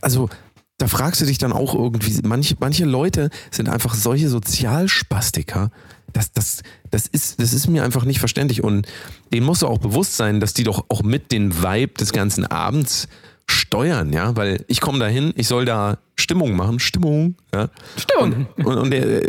[0.02, 0.30] also,
[0.78, 5.70] da fragst du dich dann auch irgendwie, manche, manche Leute sind einfach solche Sozialspastiker.
[6.12, 8.64] Das, das, das, ist, das ist mir einfach nicht verständlich.
[8.64, 8.88] Und
[9.32, 13.08] denen muss auch bewusst sein, dass die doch auch mit den Vibe des ganzen Abends
[13.52, 17.70] steuern, ja, weil ich komme da hin, ich soll da Stimmung machen, Stimmung, ja.
[17.98, 18.48] Stimmung.
[18.58, 19.22] Und, und, und der,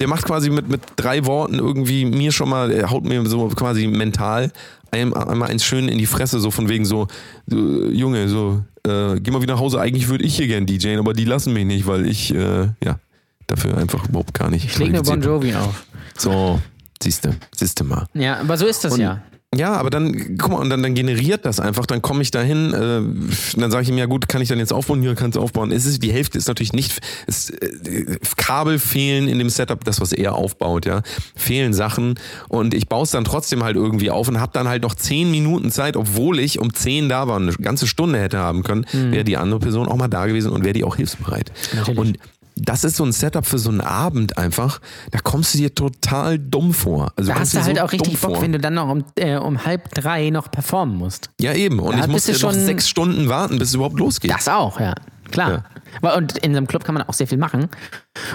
[0.00, 3.48] der macht quasi mit, mit drei Worten irgendwie mir schon mal, er haut mir so
[3.48, 4.52] quasi mental
[4.90, 7.08] ein, einmal eins schön in die Fresse, so von wegen so,
[7.48, 11.12] Junge, so, äh, geh mal wieder nach Hause, eigentlich würde ich hier gern DJen, aber
[11.14, 12.98] die lassen mich nicht, weil ich, äh, ja,
[13.46, 14.64] dafür einfach überhaupt gar nicht.
[14.64, 15.20] Ich leg nur Bon.
[15.20, 15.84] Jovi auf.
[16.16, 16.60] So,
[17.02, 18.06] siehste, siehste mal.
[18.14, 19.22] Ja, aber so ist das Und- ja.
[19.56, 22.72] Ja, aber dann, guck mal, und dann, dann generiert das einfach, dann komme ich dahin,
[22.72, 25.02] äh, dann sage ich ihm, ja gut, kann ich dann jetzt aufbauen?
[25.02, 25.72] Hier kannst du aufbauen.
[25.72, 30.00] Es ist, die Hälfte ist natürlich nicht, es, äh, Kabel fehlen in dem Setup, das,
[30.00, 31.02] was er aufbaut, ja.
[31.34, 32.14] Fehlen Sachen
[32.48, 35.30] und ich baue es dann trotzdem halt irgendwie auf und habe dann halt noch zehn
[35.30, 38.86] Minuten Zeit, obwohl ich um zehn da war und eine ganze Stunde hätte haben können,
[38.92, 41.52] wäre die andere Person auch mal da gewesen und wäre die auch hilfsbereit.
[41.74, 41.98] Natürlich.
[41.98, 42.18] Und
[42.56, 46.38] das ist so ein Setup für so einen Abend einfach, da kommst du dir total
[46.38, 47.12] dumm vor.
[47.16, 48.42] Also Da hast du halt so auch richtig Bock, vor.
[48.42, 51.30] wenn du dann noch um, äh, um halb drei noch performen musst.
[51.40, 51.78] Ja, eben.
[51.80, 54.30] Und Da ich musste du noch schon- sechs Stunden warten, bis es überhaupt losgeht.
[54.30, 54.94] Das auch, ja.
[55.30, 55.64] Klar.
[56.02, 56.14] Ja.
[56.16, 57.68] Und in so einem Club kann man auch sehr viel machen.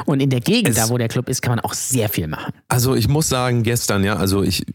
[0.05, 2.27] Und in der Gegend, Es- da wo der Club ist, kann man auch sehr viel
[2.27, 2.51] machen.
[2.67, 4.65] Also ich muss sagen, gestern, ja, also ich,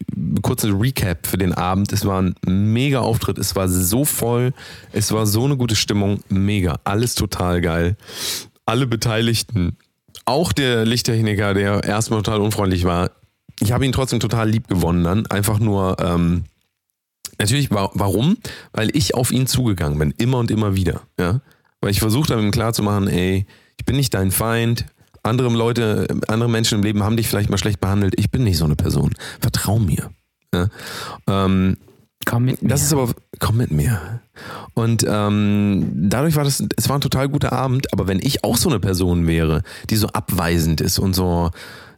[0.40, 1.92] kurze Recap für den Abend.
[1.92, 4.52] Es war ein mega Auftritt, es war so voll,
[4.92, 7.96] es war so eine gute Stimmung, mega, alles total geil.
[8.66, 9.77] Alle Beteiligten,
[10.24, 13.11] auch der Lichttechniker, der erstmal total unfreundlich war,
[13.61, 16.44] ich habe ihn trotzdem total lieb gewonnen dann, einfach nur, ähm,
[17.38, 18.37] natürlich, wa warum?
[18.72, 21.40] Weil ich auf ihn zugegangen bin, immer und immer wieder, ja.
[21.81, 23.46] Weil ich versucht habe, ihm klarzumachen, ey,
[23.77, 24.87] ich bin nicht dein Feind,
[25.24, 28.14] andere Leute, andere Menschen im Leben haben dich vielleicht mal schlecht behandelt.
[28.18, 29.14] Ich bin nicht so eine Person.
[29.40, 30.11] Vertrau mir.
[30.55, 30.68] Ja?
[31.27, 31.79] Ähm,
[32.25, 32.69] Komm mit mir.
[32.69, 34.21] das ist aber, komm mit mir.
[34.75, 38.57] Und ähm, dadurch war das, es war ein total guter Abend, aber wenn ich auch
[38.57, 41.51] so eine Person wäre, die so abweisend ist und so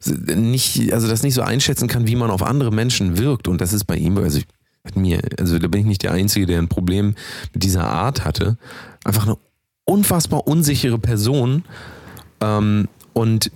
[0.05, 3.73] nicht, also das nicht so einschätzen kann, wie man auf andere Menschen wirkt, und das
[3.73, 4.41] ist bei ihm, also
[4.85, 7.15] mit mir, also da bin ich nicht der Einzige, der ein Problem
[7.53, 8.57] mit dieser Art hatte.
[9.05, 9.37] Einfach eine
[9.85, 11.65] unfassbar unsichere Person.
[12.41, 13.51] Ähm, und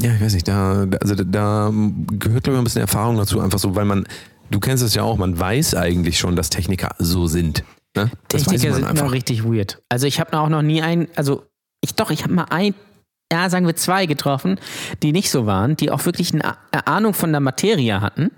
[0.00, 1.72] ja, ich weiß nicht, da, da- also da, da
[2.18, 4.04] gehört, glaube ich, ein bisschen Erfahrung dazu, einfach so, weil man,
[4.52, 7.64] du kennst es ja auch, man weiß eigentlich schon, dass Techniker so sind.
[7.96, 8.10] Ne?
[8.28, 9.04] Techniker sind einfach.
[9.04, 9.82] immer richtig weird.
[9.88, 11.44] Also ich habe auch noch nie einen, also
[11.80, 12.74] ich doch, ich habe mal ein,
[13.32, 14.60] ja, sagen wir zwei getroffen,
[15.02, 18.30] die nicht so waren, die auch wirklich eine Ahnung von der Materie hatten,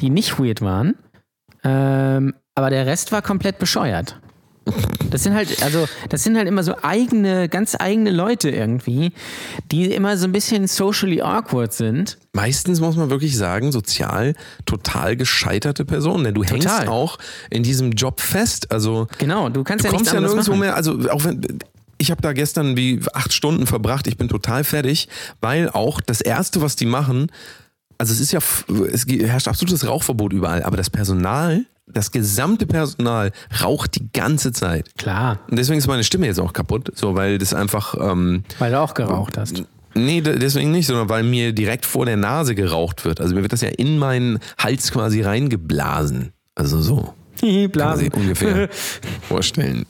[0.00, 0.94] die nicht weird waren.
[1.64, 4.16] Ähm, aber der Rest war komplett bescheuert.
[5.10, 9.12] Das sind halt, also, das sind halt immer so eigene, ganz eigene Leute irgendwie,
[9.70, 12.18] die immer so ein bisschen socially awkward sind.
[12.32, 14.34] Meistens muss man wirklich sagen, sozial
[14.66, 16.88] total gescheiterte Personen, denn du hängst Total.
[16.88, 17.18] auch
[17.50, 18.70] in diesem Job fest.
[18.70, 20.60] Also Genau, du kannst du ja kommst ja nirgendwo machen.
[20.60, 21.40] mehr, also auch wenn
[21.98, 25.08] ich habe da gestern wie acht Stunden verbracht, ich bin total fertig,
[25.40, 27.30] weil auch das erste, was die machen,
[27.98, 28.38] also es ist ja,
[28.92, 34.90] es herrscht absolutes Rauchverbot überall, aber das Personal, das gesamte Personal raucht die ganze Zeit.
[34.98, 38.70] Klar, Und deswegen ist meine Stimme jetzt auch kaputt, so weil das einfach ähm, weil
[38.72, 39.62] du auch geraucht hast.
[39.94, 43.20] Nee, de- deswegen nicht, sondern weil mir direkt vor der Nase geraucht wird.
[43.20, 46.32] Also mir wird das ja in meinen Hals quasi reingeblasen.
[46.54, 47.14] Also so.
[47.40, 48.04] Kann man Blasen.
[48.04, 48.68] sich ungefähr
[49.28, 49.84] vorstellen.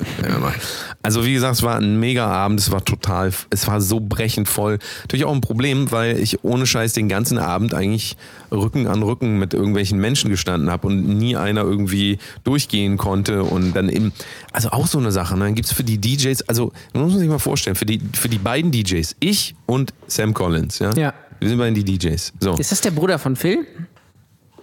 [1.02, 4.48] Also wie gesagt, es war ein mega Abend, es war total, es war so brechend
[4.48, 4.78] voll.
[5.02, 8.16] Natürlich auch ein Problem, weil ich ohne Scheiß den ganzen Abend eigentlich
[8.50, 13.74] Rücken an Rücken mit irgendwelchen Menschen gestanden habe und nie einer irgendwie durchgehen konnte und
[13.74, 14.12] dann eben,
[14.52, 15.44] also auch so eine Sache, ne?
[15.44, 18.38] dann gibt's für die DJs, also man muss sich mal vorstellen, für die, für die
[18.38, 21.14] beiden DJs, ich und Sam Collins, ja, Ja.
[21.40, 22.32] wir sind beiden die DJs.
[22.40, 23.66] So, Ist das der Bruder von Phil?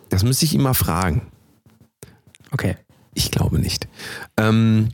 [0.10, 1.24] das müsste ich ihn mal fragen.
[2.56, 2.78] Okay.
[3.14, 3.90] Ich glaube nicht.
[4.38, 4.88] Ähm,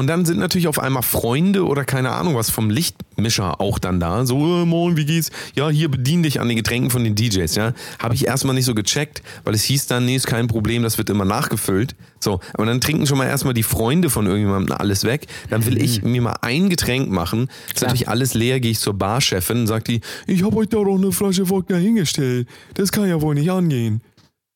[0.00, 4.00] und dann sind natürlich auf einmal Freunde oder keine Ahnung was vom Lichtmischer auch dann
[4.00, 4.24] da.
[4.24, 5.30] So, äh, moin, wie geht's?
[5.54, 7.74] Ja, hier bedien dich an den Getränken von den DJs, ja.
[7.98, 10.96] Habe ich erstmal nicht so gecheckt, weil es hieß dann, nee, ist kein Problem, das
[10.96, 11.96] wird immer nachgefüllt.
[12.18, 15.26] So, aber dann trinken schon mal erstmal die Freunde von irgendjemandem alles weg.
[15.50, 17.50] Dann will ich mir mal ein Getränk machen.
[17.66, 20.78] Ist natürlich alles leer, gehe ich zur Barchefin und sagt die, ich habe euch da
[20.78, 22.48] doch eine Flasche Wodka hingestellt.
[22.72, 24.00] Das kann ja wohl nicht angehen.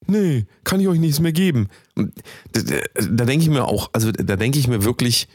[0.06, 1.68] Nee, kann ich euch nichts mehr geben.
[1.94, 2.62] Da,
[2.94, 5.28] da, denke ich mir auch, also da denke ich mir wirklich,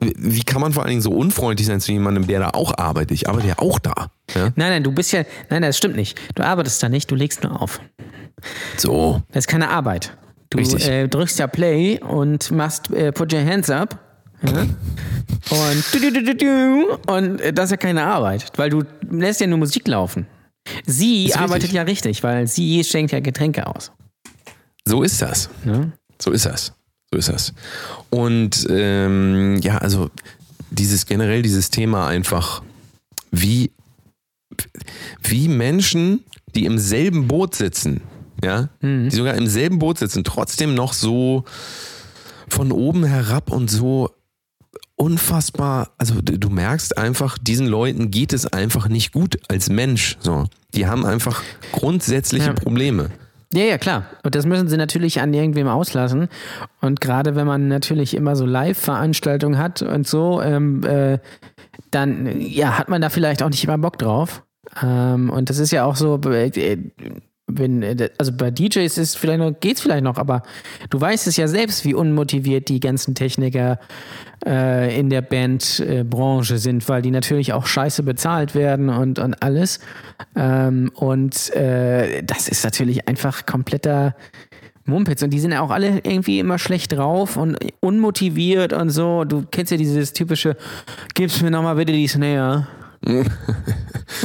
[0.00, 3.12] wie kann man vor allen Dingen so unfreundlich sein zu jemandem, der da auch arbeitet?
[3.12, 4.10] Ich arbeite ja auch da.
[4.34, 4.52] Ja?
[4.56, 5.24] Nein, nein, du bist ja.
[5.48, 6.18] Nein, das stimmt nicht.
[6.34, 7.80] Du arbeitest da nicht, du legst nur auf.
[8.76, 9.22] So.
[9.28, 10.16] Das ist keine Arbeit.
[10.50, 13.98] Du äh, drückst ja Play und machst äh, Put your hands up.
[14.42, 14.66] Ja?
[15.50, 18.82] Und, du, du, du, du, du, und äh, das ist ja keine Arbeit, weil du
[19.10, 20.26] lässt ja nur Musik laufen.
[20.84, 21.72] Sie Ist arbeitet richtig.
[21.72, 23.92] ja richtig, weil sie schenkt ja Getränke aus.
[24.86, 25.50] So ist das.
[25.64, 25.92] Ne?
[26.20, 26.72] So ist das.
[27.12, 27.52] So ist das.
[28.10, 30.10] Und ähm, ja, also
[30.70, 32.62] dieses generell dieses Thema einfach,
[33.30, 33.72] wie,
[35.22, 38.00] wie Menschen, die im selben Boot sitzen,
[38.42, 41.44] ja, die sogar im selben Boot sitzen, trotzdem noch so
[42.48, 44.10] von oben herab und so
[44.96, 50.16] unfassbar, also du du merkst einfach, diesen Leuten geht es einfach nicht gut als Mensch.
[50.20, 50.44] So,
[50.74, 52.52] die haben einfach grundsätzliche Ja.
[52.54, 53.10] Probleme.
[53.56, 54.04] Ja, ja, klar.
[54.22, 56.28] Und das müssen sie natürlich an irgendwem auslassen.
[56.82, 61.18] Und gerade wenn man natürlich immer so Live-Veranstaltungen hat und so, ähm, äh,
[61.90, 64.42] dann ja, hat man da vielleicht auch nicht immer Bock drauf.
[64.82, 66.76] Ähm, und das ist ja auch so, äh,
[67.46, 70.42] wenn, äh, also bei DJs ist vielleicht noch, geht's vielleicht noch, aber
[70.90, 73.78] du weißt es ja selbst, wie unmotiviert die ganzen Techniker
[74.44, 79.80] äh, in der Bandbranche sind, weil die natürlich auch scheiße bezahlt werden und, und alles.
[80.34, 84.16] Ähm, und äh, das ist natürlich einfach kompletter
[84.84, 85.22] Mumpitz.
[85.22, 89.24] Und die sind ja auch alle irgendwie immer schlecht drauf und unmotiviert und so.
[89.24, 90.56] Du kennst ja dieses typische,
[91.14, 92.66] gib's mir nochmal bitte die Snare.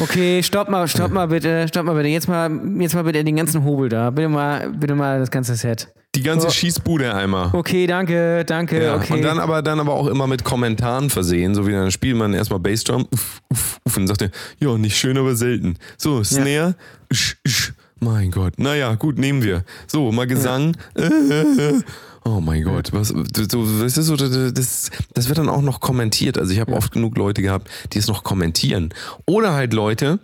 [0.01, 2.07] Okay, stopp mal, stopp mal bitte, stopp mal bitte.
[2.09, 4.09] Jetzt mal, jetzt mal bitte den ganzen Hobel da.
[4.09, 5.87] Bitte mal, bitte mal das ganze Set.
[6.15, 6.49] Die ganze Oh.
[6.49, 7.49] Schießbude einmal.
[7.53, 9.13] Okay, danke, danke, Ja, okay.
[9.13, 12.33] Und dann aber, dann aber auch immer mit Kommentaren versehen, so wie dann spielt man
[12.33, 14.29] erstmal Bassdrum uff, uff, uff, und sagt er,
[14.59, 15.77] ja, nicht schön, aber selten.
[15.97, 16.75] So, Snare,
[17.11, 19.63] sch, sch, mein Gott, naja, gut, nehmen wir.
[19.87, 21.81] So, mal Gesang, äh, äh, äh.
[22.23, 26.37] Oh mein Gott, was, so, das, ist so, das, das wird dann auch noch kommentiert.
[26.37, 28.93] Also ich habe oft genug Leute gehabt, die es noch kommentieren.
[29.25, 30.19] Oder halt Leute,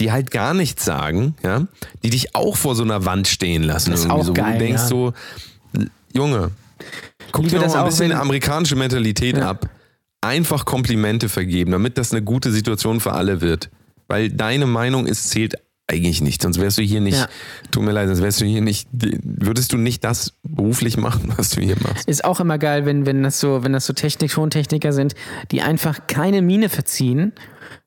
[0.00, 1.66] die halt gar nichts sagen, ja,
[2.02, 3.90] die dich auch vor so einer Wand stehen lassen.
[3.90, 4.88] Das ist irgendwie auch so, geil, du denkst ja.
[4.88, 5.12] so,
[6.12, 6.50] Junge,
[7.32, 9.50] guck dir das mal ein auch, bisschen amerikanische Mentalität Ja.
[9.50, 9.68] ab.
[10.22, 13.70] Einfach Komplimente vergeben, damit das eine gute Situation für alle wird.
[14.08, 15.54] Weil deine Meinung ist, zählt
[15.88, 16.42] eigentlich nicht.
[16.42, 17.28] Sonst wärst du hier nicht, Ja.
[17.70, 21.50] tut mir leid, sonst wärst du hier nicht, würdest du nicht das beruflich machen, was
[21.50, 22.08] du hier machst.
[22.08, 25.14] Ist auch immer geil, wenn, wenn das so, wenn das so Technik, Tontechniker sind,
[25.52, 27.32] die einfach keine Miene verziehen,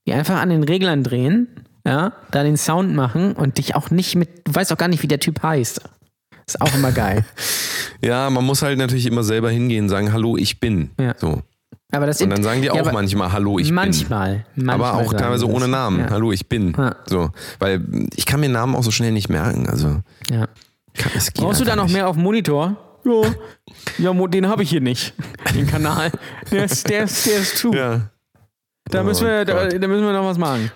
[0.08, 1.48] die einfach an den Reglern drehen,
[1.86, 5.04] ja, da den Sound machen und dich auch nicht mit, du weißt auch gar nicht,
[5.04, 5.82] wie der Typ heißt.
[6.48, 7.26] Ist auch immer geil.
[8.02, 10.92] Ja, man muss halt natürlich immer selber hingehen und sagen, hallo, ich bin.
[10.98, 11.16] Ja.
[11.18, 11.42] So.
[11.92, 13.76] Aber das Und dann sagen die ja, auch aber manchmal, hallo, ich bin.
[13.76, 14.76] manchmal, manchmal.
[14.76, 16.02] Aber auch teilweise ohne Namen.
[16.02, 16.10] Ja.
[16.12, 16.74] Hallo, ich bin.
[16.78, 16.96] Ja.
[17.08, 17.32] So.
[17.58, 17.84] Weil
[18.16, 19.68] ich kann mir Namen auch so schnell nicht merken.
[19.68, 20.48] Also, Ja.
[20.94, 21.94] kann, es geht Brauchst du da noch nicht.
[21.94, 22.76] mehr auf dem Monitor?
[23.06, 24.12] Ja.
[24.14, 25.14] Ja, den habe ich hier nicht.
[25.56, 26.12] Den Kanal.
[26.52, 27.74] Der ist, der ist, der ist zu.
[27.74, 28.02] Ja.
[28.86, 29.74] Da, müssen wir, Oh da, Gott.
[29.84, 30.72] da müssen wir noch was machen.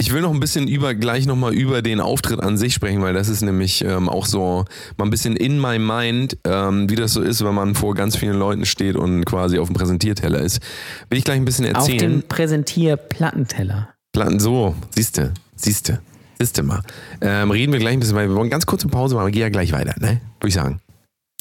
[0.00, 3.12] Ich will noch ein bisschen über, gleich nochmal über den Auftritt an sich sprechen, weil
[3.12, 4.64] das ist nämlich ähm, auch so
[4.96, 8.16] mal ein bisschen in my mind, ähm, wie das so ist, wenn man vor ganz
[8.16, 10.62] vielen Leuten steht und quasi auf dem Präsentierteller ist.
[11.10, 11.98] Will ich gleich ein bisschen Auf erzählen.
[11.98, 13.90] dem Präsentierplattenteller.
[14.14, 16.00] Platten, so, siehste, siehste,
[16.38, 16.80] siehste mal.
[17.20, 19.42] Ähm, reden wir gleich ein bisschen, weil wir wollen ganz kurze Pause machen, wir gehen
[19.42, 20.22] ja gleich weiter, ne?
[20.38, 20.80] Würde ich sagen.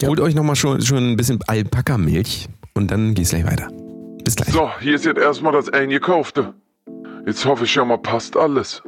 [0.04, 3.70] Holt euch nochmal schon, schon ein bisschen Alpaka-Milch und dann geht's gleich weiter.
[4.26, 4.50] Bis gleich.
[4.50, 6.56] So, hier ist jetzt erstmal das Eingekaufte.
[7.26, 8.82] Jetzt hoffe ich ja mal, passt alles.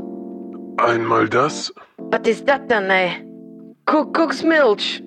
[0.77, 1.73] Einmal das.
[1.97, 3.25] Was ist das denn, ey?
[3.85, 5.03] Kuckucksmilch.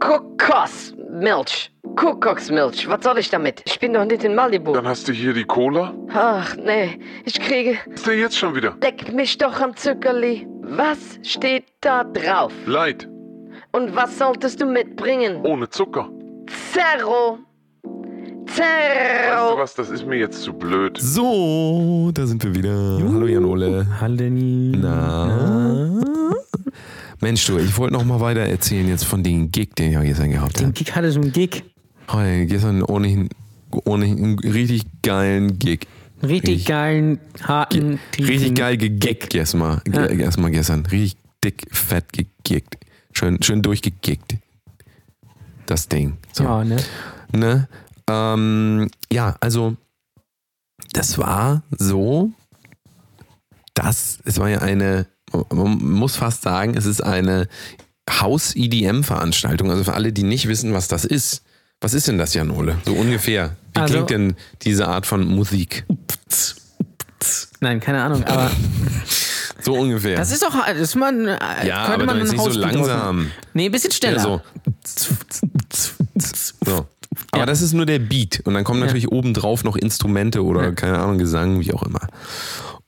[0.00, 1.72] Kokosmilch.
[1.96, 2.88] Kuckucksmilch.
[2.88, 3.62] Was soll ich damit?
[3.66, 4.72] Ich bin doch nicht in Malibu.
[4.72, 5.94] Dann hast du hier die Cola.
[6.12, 6.98] Ach, nee.
[7.24, 7.78] Ich kriege...
[7.86, 8.76] Was ist denn jetzt schon wieder?
[8.82, 10.46] Leck mich doch am Zuckerli.
[10.62, 12.52] Was steht da drauf?
[12.66, 13.08] Light.
[13.72, 15.44] Und was solltest du mitbringen?
[15.44, 16.08] Ohne Zucker.
[16.72, 17.38] Zerro.
[18.58, 20.98] Weißt du was, das ist mir jetzt zu blöd.
[21.00, 22.98] So, da sind wir wieder.
[22.98, 23.86] Hallo Janole.
[24.00, 24.72] Hallo Danny.
[24.76, 25.90] Na?
[27.20, 30.30] Mensch, du, ich wollte noch mal weiter erzählen jetzt von dem Gig, den ich gestern
[30.30, 30.72] gehabt Den habe.
[30.72, 31.62] Gig hatte so einen Gig.
[32.10, 33.28] Heute gestern ohnehin,
[33.84, 35.86] ohnehin einen richtig geilen Gig.
[36.22, 39.82] Richtig geilen, harten, Richtig geil gegiggt erstmal.
[39.92, 40.06] Ja.
[40.06, 40.84] Erstmal gestern.
[40.86, 42.76] Richtig dick, fett gegiggt.
[43.12, 44.36] Schön, schön durchgegiggt.
[45.66, 46.16] Das Ding.
[46.32, 46.44] So.
[46.44, 46.76] Ja, ne?
[47.32, 47.68] Ne?
[48.08, 49.76] Ähm, ja, also
[50.92, 52.30] das war so,
[53.74, 55.06] dass es war ja eine,
[55.50, 57.48] man muss fast sagen, es ist eine
[58.10, 59.70] Haus-EDM-Veranstaltung.
[59.70, 61.42] Also für alle, die nicht wissen, was das ist.
[61.80, 62.78] Was ist denn das, Janole?
[62.84, 63.56] So ungefähr.
[63.74, 65.84] Wie Also- klingt denn diese Art von Musik?
[67.60, 68.50] Nein, keine Ahnung, aber
[69.60, 70.16] So ungefähr.
[70.16, 71.36] das ist doch, das ist man, ja,
[71.86, 72.74] könnte aber man jetzt ein nicht so draus machen.
[72.78, 73.30] langsam.
[73.54, 74.16] Nee, ein bisschen schneller.
[74.16, 74.40] Ja, so.
[76.64, 76.86] So.
[77.30, 77.46] Aber Ja.
[77.46, 78.40] das ist nur der Beat.
[78.44, 80.72] Und dann kommen natürlich obendrauf noch Instrumente oder Ja.
[80.72, 82.06] keine Ahnung, Gesang, wie auch immer.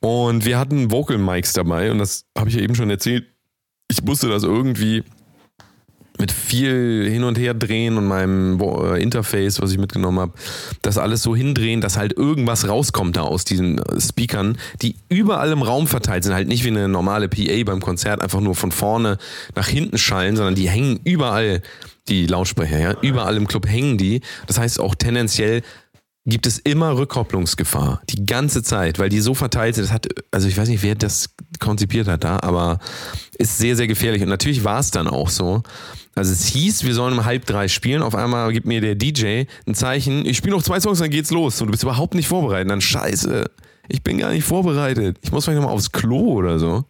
[0.01, 3.27] Und wir hatten Vocal Mics dabei und das habe ich ja eben schon erzählt.
[3.91, 5.03] Ich musste das irgendwie
[6.21, 10.33] mit viel hin und her drehen und meinem äh, Interface, was ich mitgenommen habe,
[10.83, 15.51] das alles so hindrehen, dass halt irgendwas rauskommt da aus diesen äh, Speakern, die überall
[15.51, 18.71] im Raum verteilt sind, halt nicht wie eine normale PA beim Konzert einfach nur von
[18.71, 19.19] vorne
[19.57, 21.63] nach hinten schallen, sondern die hängen überall,
[22.09, 24.21] die Lautsprecher, ja, überall im Club hängen die.
[24.47, 25.63] Das heißt auch tendenziell
[26.27, 28.03] gibt es immer Rückkopplungsgefahr.
[28.09, 29.85] Die ganze Zeit, weil die so verteilt sind.
[29.85, 32.79] Das hat, also ich weiß nicht, wer das konzipiert hat da, aber
[33.39, 34.23] ist sehr, sehr gefährlich.
[34.23, 35.63] Und natürlich war es dann auch so.
[36.15, 38.03] Also es hieß, wir sollen um halb drei spielen.
[38.03, 41.31] Auf einmal gibt mir der DJ ein Zeichen, ich spiele noch zwei Songs, dann geht's
[41.31, 41.61] los.
[41.61, 42.67] Und du bist überhaupt nicht vorbereitet.
[42.67, 43.45] Und dann scheiße,
[43.89, 45.19] ich bin gar nicht vorbereitet.
[45.23, 46.85] Ich muss vielleicht nochmal aufs Klo oder so.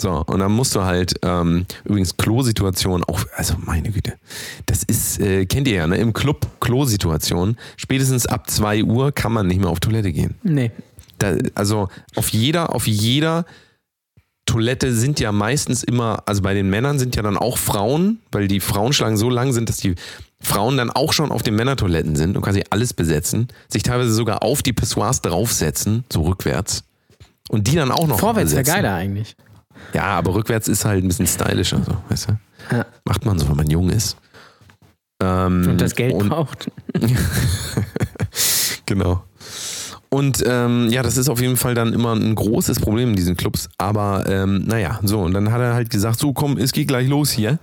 [0.00, 4.14] So, und dann musst du halt, ähm, übrigens Klo-Situation auch, also meine Güte,
[4.66, 5.96] das ist, äh, kennt ihr ja, ne?
[5.96, 10.36] Im Club Klo-Situation, spätestens ab 2 Uhr kann man nicht mehr auf Toilette gehen.
[10.44, 10.70] Nee.
[11.18, 13.44] Da, also auf jeder, auf jeder
[14.46, 18.46] Toilette sind ja meistens immer, also bei den Männern sind ja dann auch Frauen, weil
[18.46, 19.96] die Frauenschlangen so lang sind, dass die
[20.40, 24.44] Frauen dann auch schon auf den Männertoiletten sind und quasi alles besetzen, sich teilweise sogar
[24.44, 26.84] auf die Pissoirs draufsetzen, so rückwärts.
[27.48, 29.34] Und die dann auch noch Vorwärts wäre geiler eigentlich.
[29.94, 32.76] Ja, aber rückwärts ist halt ein bisschen stylischer, so, weißt du?
[32.76, 32.86] Ja.
[33.04, 34.16] Macht man so, wenn man jung ist.
[35.22, 36.70] Ähm, Und das Geld und- braucht.
[38.86, 39.22] Genau.
[40.10, 43.36] Und ähm, ja, das ist auf jeden Fall dann immer ein großes Problem in diesen
[43.36, 43.68] Clubs.
[43.76, 47.06] Aber ähm, naja, so, und dann hat er halt gesagt, so komm, es geht gleich
[47.08, 47.58] los hier.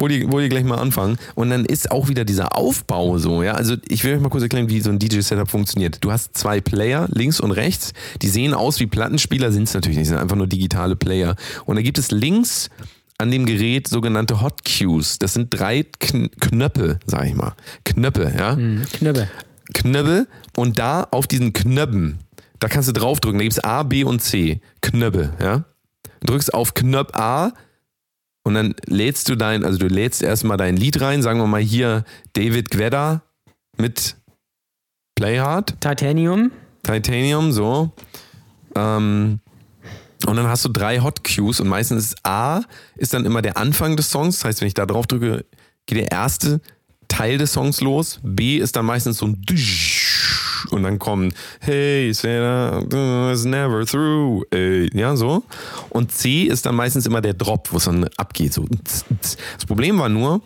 [0.00, 1.18] Wollt ihr, wollt ihr gleich mal anfangen?
[1.34, 3.52] Und dann ist auch wieder dieser Aufbau so, ja.
[3.52, 5.98] Also ich will euch mal kurz erklären, wie so ein DJ-Setup funktioniert.
[6.00, 7.92] Du hast zwei Player, links und rechts,
[8.22, 11.36] die sehen aus wie Plattenspieler, sind es natürlich nicht, sind einfach nur digitale Player.
[11.66, 12.70] Und da gibt es links
[13.18, 15.18] an dem Gerät sogenannte Hot Cues.
[15.18, 17.52] Das sind drei Kn Knöpfe, sag ich mal.
[17.84, 18.56] Knöpfe, ja.
[18.56, 19.28] Hm, Knöbel.
[19.74, 20.26] Knöpfe
[20.56, 22.20] und da auf diesen Knöpfen,
[22.58, 23.38] da kannst du draufdrücken.
[23.38, 24.62] Da gibt es A, B und C.
[24.80, 25.64] Knöpfe, ja.
[26.20, 27.52] Du drückst auf Knöpf A
[28.42, 31.60] und dann lädst du dein, also du lädst erstmal dein Lied rein, sagen wir mal
[31.60, 33.22] hier David Guetta
[33.76, 34.16] mit
[35.14, 36.50] Playhard, Titanium.
[36.82, 37.92] Titanium, so.
[38.74, 39.40] Ähm,
[40.26, 42.62] und dann hast du drei Hot Cues und meistens ist A
[42.96, 44.38] ist dann immer der Anfang des Songs.
[44.38, 45.44] Das heißt, wenn ich da drauf drücke,
[45.86, 46.60] geht der erste
[47.08, 48.20] Teil des Songs los.
[48.22, 49.89] B ist dann meistens so ein Düsch
[50.70, 52.82] und dann kommt Hey, Sarah,
[53.32, 54.44] it's never through.
[54.50, 54.90] Ey.
[54.94, 55.42] Ja, so.
[55.90, 58.52] Und C ist dann meistens immer der Drop, wo es dann abgeht.
[58.52, 58.66] So.
[59.20, 60.40] Das Problem war nur,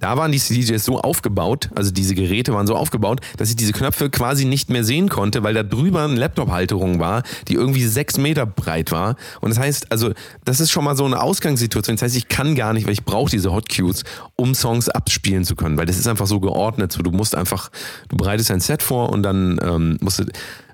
[0.00, 3.72] da waren die DJs so aufgebaut, also diese Geräte waren so aufgebaut, dass ich diese
[3.72, 8.16] Knöpfe quasi nicht mehr sehen konnte, weil da drüber eine Laptop-Halterung war, die irgendwie sechs
[8.16, 9.16] Meter breit war.
[9.40, 10.12] Und das heißt, also
[10.44, 11.96] das ist schon mal so eine Ausgangssituation.
[11.96, 14.04] Das heißt, ich kann gar nicht, weil ich brauche diese Hotcues,
[14.36, 16.92] um Songs abspielen zu können, weil das ist einfach so geordnet.
[16.92, 17.70] So, du musst einfach,
[18.08, 20.24] du bereitest ein Set vor und dann ähm, musst, du,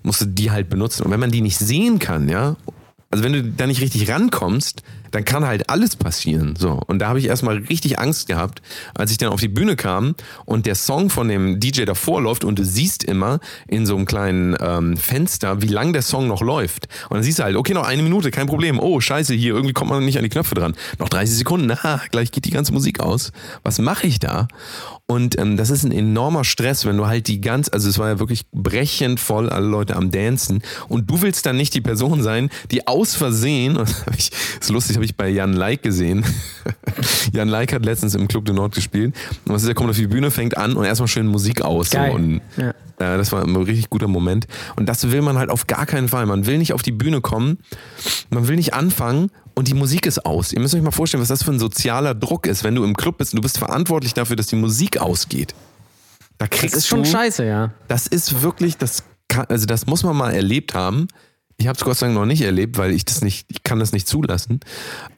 [0.05, 1.03] musst du die halt benutzen.
[1.03, 2.57] Und wenn man die nicht sehen kann, ja,
[3.11, 6.55] also wenn du da nicht richtig rankommst, dann kann halt alles passieren.
[6.57, 6.81] So.
[6.87, 8.63] Und da habe ich erstmal richtig Angst gehabt,
[8.95, 12.45] als ich dann auf die Bühne kam und der Song von dem DJ davor läuft
[12.45, 16.43] und du siehst immer in so einem kleinen ähm, Fenster, wie lang der Song noch
[16.43, 16.89] läuft.
[17.09, 18.79] Und dann siehst du halt, okay, noch eine Minute, kein Problem.
[18.79, 20.75] Oh, scheiße, hier, irgendwie kommt man nicht an die Knöpfe dran.
[20.99, 23.33] Noch 30 Sekunden, na, gleich geht die ganze Musik aus.
[23.63, 24.49] Was mache ich da?
[25.09, 28.09] Und ähm, das ist ein enormer Stress, wenn du halt die ganz, also es war
[28.09, 30.63] ja wirklich brechend voll, alle Leute am Dancen.
[30.89, 33.75] Und du willst dann nicht die Person sein, die aus Versehen,
[34.07, 34.31] das
[34.61, 36.25] ist lustig, habe ich bei Jan Like gesehen.
[37.33, 39.15] Jan Like hat letztens im Club de Nord gespielt.
[39.45, 41.91] Und was ist, er kommt auf die Bühne, fängt an und erstmal schön Musik aus.
[41.91, 42.13] So, Geil.
[42.13, 42.75] und Ja.
[43.01, 44.47] ja, das war ein richtig guter Moment.
[44.77, 46.27] Und das will man halt auf gar keinen Fall.
[46.27, 47.59] Man will nicht auf die Bühne kommen,
[48.31, 50.53] man will nicht anfangen und die Musik ist aus.
[50.53, 52.97] Ihr müsst euch mal vorstellen, was das für ein sozialer Druck ist, wenn du im
[52.97, 55.55] Club bist und du bist verantwortlich dafür, dass die Musik ausgeht.
[56.39, 57.71] Da Das kriegst ist schon du, scheiße, ja.
[57.89, 61.09] Das ist wirklich, das kann, also das muss man mal erlebt haben.
[61.59, 63.79] Ich habe es Gott sei Dank noch nicht erlebt, weil ich das nicht, ich kann
[63.79, 64.61] das nicht zulassen.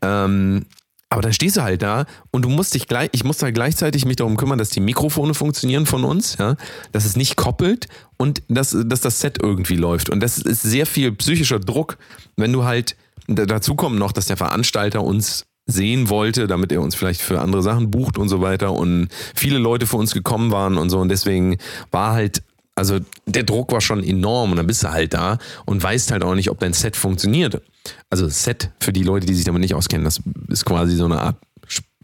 [0.03, 0.67] Ähm,
[1.11, 4.05] aber dann stehst du halt da und du musst dich gleich, ich muss da gleichzeitig
[4.05, 6.57] mich darum kümmern, dass die Mikrofone funktionieren von uns, ja,
[6.93, 10.11] dass es nicht koppelt und dass, dass das Set irgendwie läuft.
[10.11, 11.97] Und das ist sehr viel psychischer Druck,
[12.37, 12.95] wenn du halt,
[13.27, 17.41] da- dazu kommt noch, dass der Veranstalter uns sehen wollte, damit er uns vielleicht für
[17.41, 20.99] andere Sachen bucht und so weiter und viele Leute für uns gekommen waren und so
[20.99, 21.57] und deswegen
[21.91, 22.43] war halt
[22.79, 26.23] also der Druck war schon enorm und dann bist du halt da und weißt halt
[26.23, 27.61] auch nicht, ob dein Set funktioniert.
[28.09, 31.21] Also Set für die Leute, die sich damit nicht auskennen, das ist quasi so eine
[31.21, 31.37] Art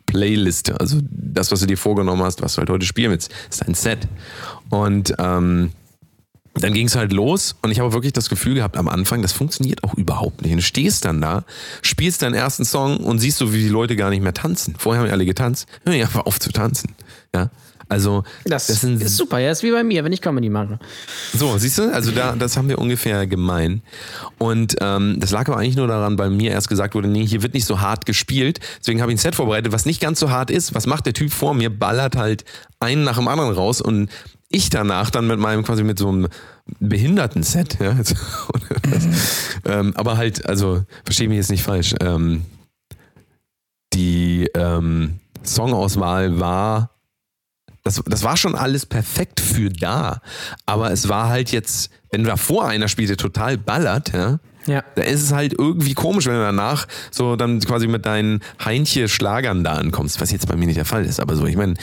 [0.07, 0.79] Playliste.
[0.79, 3.75] Also das, was du dir vorgenommen hast, was du halt heute spielen willst, ist ein
[3.75, 4.07] Set.
[4.71, 5.71] Und ähm,
[6.55, 9.33] dann ging es halt los und ich habe wirklich das Gefühl gehabt am Anfang, das
[9.33, 10.55] funktioniert auch überhaupt nicht.
[10.55, 11.45] Du stehst dann da,
[11.83, 14.77] spielst deinen ersten Song und siehst so, wie die Leute gar nicht mehr tanzen.
[14.79, 16.95] Vorher haben die alle getanzt, hör einfach auf zu tanzen.
[17.35, 17.51] Ja.
[17.89, 20.79] Also Das, das sind ist super, ja, ist wie bei mir, wenn ich Comedy mache.
[21.33, 23.83] so, siehst du, also da, das haben wir ungefähr gemein.
[24.39, 27.43] Und ähm, das lag aber eigentlich nur daran, weil mir erst gesagt wurde, nee, hier
[27.43, 28.61] wird nicht so hart gespielt.
[28.81, 30.75] Deswegen habe ich ein Set vorbereitet, was nicht ganz so hart ist.
[30.75, 31.71] Was macht der Typ vor mir?
[31.71, 32.45] Ballert halt
[32.81, 34.11] einen nach dem anderen raus und
[34.49, 36.29] ich danach dann mit meinem quasi mit so einem
[36.79, 37.79] Behinderten-Set.
[37.81, 37.97] Ja?
[39.65, 41.95] ähm, aber halt, also verstehe mich jetzt nicht falsch.
[42.01, 42.43] Ähm,
[43.93, 46.94] die ähm, Songauswahl war
[47.85, 50.21] das, das war schon alles perfekt für da.
[50.67, 54.83] Aber es war halt jetzt, wenn davor einer spielte, total ballert, ja, Ja.
[54.95, 59.63] da ist es halt irgendwie komisch, wenn du danach so dann quasi mit deinen Heinche-Schlagern
[59.65, 61.21] da ankommst, was jetzt bei mir nicht der Fall ist.
[61.21, 61.75] Aber so, ich meine,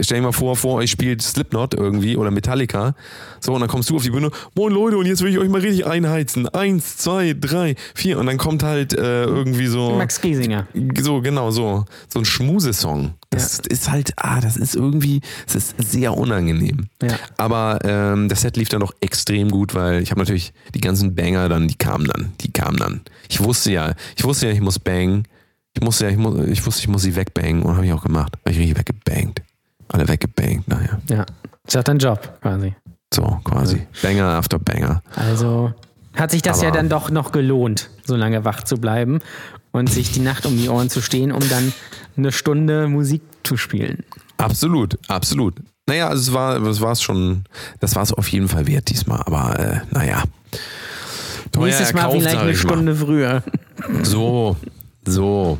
[0.00, 2.94] stell dir mal vor, vor euch spielt Slipknot irgendwie oder Metallica.
[3.40, 5.48] So, und dann kommst du auf die Bühne, moin Leute, und jetzt will ich euch
[5.50, 6.48] mal richtig einheizen.
[6.48, 8.18] Eins, zwei, drei, vier.
[8.18, 9.96] Und dann kommt halt äh, irgendwie so.
[9.96, 10.66] Max Giesinger.
[11.00, 11.84] So, genau, so.
[12.08, 13.12] So ein Schmusesong.
[13.30, 16.88] Das ist halt, ah, das ist irgendwie, das ist sehr unangenehm.
[17.00, 17.14] Ja.
[17.36, 21.14] Aber ähm, das Set lief dann noch extrem gut, weil ich habe natürlich die ganzen
[21.14, 23.00] Banger dann, die kamen dann, die kamen dann.
[23.28, 25.28] Ich wusste ja, ich wusste ja, ich muss bangen.
[25.74, 28.02] Ich musste ja, ich, mu ich wusste, ich muss sie wegbangen und habe ich auch
[28.02, 28.36] gemacht.
[28.40, 29.42] Habe ich richtig weggebangt.
[29.88, 30.98] Alle weggebangt, naja.
[31.08, 31.24] Ja.
[31.66, 32.74] Ist auch dein Job, quasi.
[33.14, 33.86] So, quasi.
[34.02, 35.02] Banger after Banger.
[35.14, 35.72] Also
[36.16, 39.20] hat sich das Aber- ja dann doch noch gelohnt, so lange wach zu bleiben
[39.72, 41.72] und sich die Nacht um die Ohren zu stehen, um dann
[42.16, 44.04] eine Stunde Musik zu spielen.
[44.36, 45.54] Absolut, absolut.
[45.86, 47.44] Naja, also es war, es war es schon,
[47.80, 50.24] das war es auf jeden Fall wert diesmal, aber äh, naja.
[51.56, 52.70] Nächstes Mal erkauft, vielleicht eine ich mal.
[52.70, 53.42] Stunde früher.
[54.02, 54.56] So,
[55.04, 55.58] so.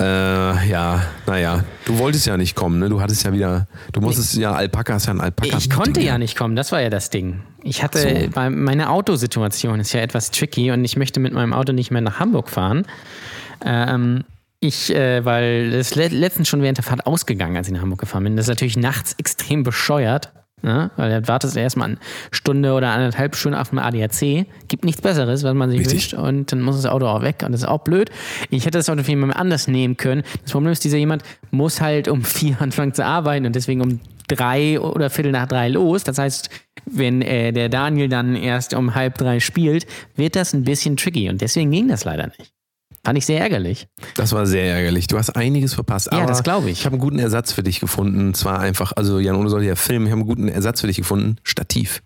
[0.00, 1.64] Äh, ja, naja.
[1.84, 2.88] Du wolltest ja nicht kommen, ne?
[2.88, 5.56] Du hattest ja wieder, du musstest ja Alpaka, hast ja ein Alpaka.
[5.58, 7.40] Ich konnte ja nicht kommen, das war ja das Ding.
[7.64, 8.40] Ich hatte, So.
[8.50, 12.20] meine Autosituation ist ja etwas tricky und ich möchte mit meinem Auto nicht mehr nach
[12.20, 12.86] Hamburg fahren.
[13.64, 14.24] Ähm,
[14.60, 18.24] ich, äh, weil le letztens schon während der Fahrt ausgegangen, als ich nach Hamburg gefahren
[18.24, 18.36] bin.
[18.36, 20.32] Das ist natürlich nachts extrem bescheuert.
[20.62, 20.90] Ne?
[20.96, 21.98] Weil dann wartest du erstmal eine
[22.30, 24.46] Stunde oder anderthalb Stunden auf dem ADAC.
[24.68, 25.94] Gibt nichts Besseres, was man sich Richtig.
[25.94, 26.14] wünscht.
[26.14, 27.42] Und dann muss das Auto auch weg.
[27.44, 28.10] Und das ist auch blöd.
[28.50, 30.22] Ich hätte das Auto für jemanden anders nehmen können.
[30.42, 34.00] Das Problem ist, dieser jemand muss halt um vier anfangen zu arbeiten und deswegen um
[34.26, 36.04] drei oder Viertel nach drei los.
[36.04, 36.50] Das heißt,
[36.86, 39.86] wenn äh, der Daniel dann erst um halb drei spielt,
[40.16, 41.28] wird das ein bisschen tricky.
[41.28, 42.52] Und deswegen ging das leider nicht.
[43.04, 43.88] Fand ich sehr ärgerlich.
[44.16, 45.06] Das war sehr ärgerlich.
[45.06, 46.10] Du hast einiges verpasst.
[46.12, 46.80] Ja, das glaub ich.
[46.80, 48.28] Ich habe einen guten Ersatz für dich gefunden.
[48.28, 50.06] Und zwar einfach, also Jan Ole sollte ja filmen.
[50.06, 51.36] Ich habe einen guten Ersatz für dich gefunden.
[51.42, 52.02] Stativ.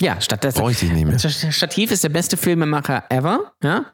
[0.00, 0.54] Ja, statt das.
[0.54, 1.18] Bräuchte ich nicht mehr.
[1.18, 3.52] Stativ ist der beste Filmemacher ever.
[3.62, 3.86] Ja?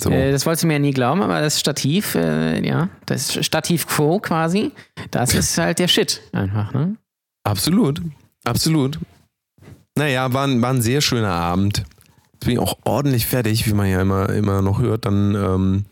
[0.00, 0.10] So.
[0.10, 3.86] Äh, das wolltest du mir ja nie glauben, aber das Stativ, äh, ja, das Stativ
[3.86, 4.72] Quo quasi,
[5.10, 6.96] das ist halt der Shit einfach, ne?
[7.44, 8.00] Absolut.
[8.44, 8.98] Absolut.
[9.96, 11.84] Naja, war ein, war ein sehr schöner Abend.
[12.40, 15.04] Jetzt bin ich auch ordentlich fertig, wie man ja immer, immer noch hört.
[15.04, 15.84] Dann, ähm,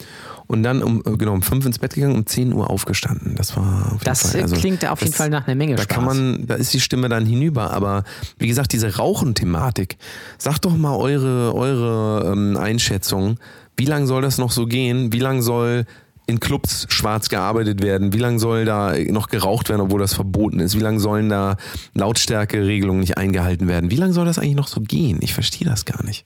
[0.47, 3.35] und dann um, äh, genau, um fünf ins Bett gegangen, um 10 Uhr aufgestanden.
[3.35, 4.41] Das war auf jeden Das Fall.
[4.41, 5.95] also, klingt auf jeden das- Fall nach einer Menge Da Spaß.
[5.95, 7.71] kann man, da ist die Stimme dann hinüber.
[7.75, 8.03] Aber
[8.39, 9.99] wie gesagt, diese Rauchenthematik.
[10.39, 13.39] Sagt doch mal eure, eure ähm, Einschätzung.
[13.77, 15.13] Wie lange soll das noch so gehen?
[15.13, 15.85] Wie lange soll
[16.27, 18.15] in Clubs schwarz gearbeitet werden?
[18.15, 20.75] Wie lange soll da noch geraucht werden, obwohl das verboten ist?
[20.77, 21.57] Wie lange sollen da
[21.93, 23.91] Lautstärkeregelungen nicht eingehalten werden?
[23.91, 25.19] Wie lange soll das eigentlich noch so gehen?
[25.21, 26.25] Ich verstehe das gar nicht.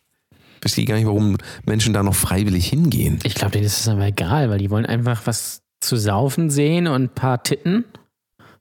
[0.62, 1.36] Verstehe gar nicht, warum
[1.66, 3.18] Menschen da noch freiwillig hingehen.
[3.24, 6.86] ich glaube, denen ist es aber egal, weil die wollen einfach was zu saufen sehen
[6.86, 7.84] und ein paar Titten.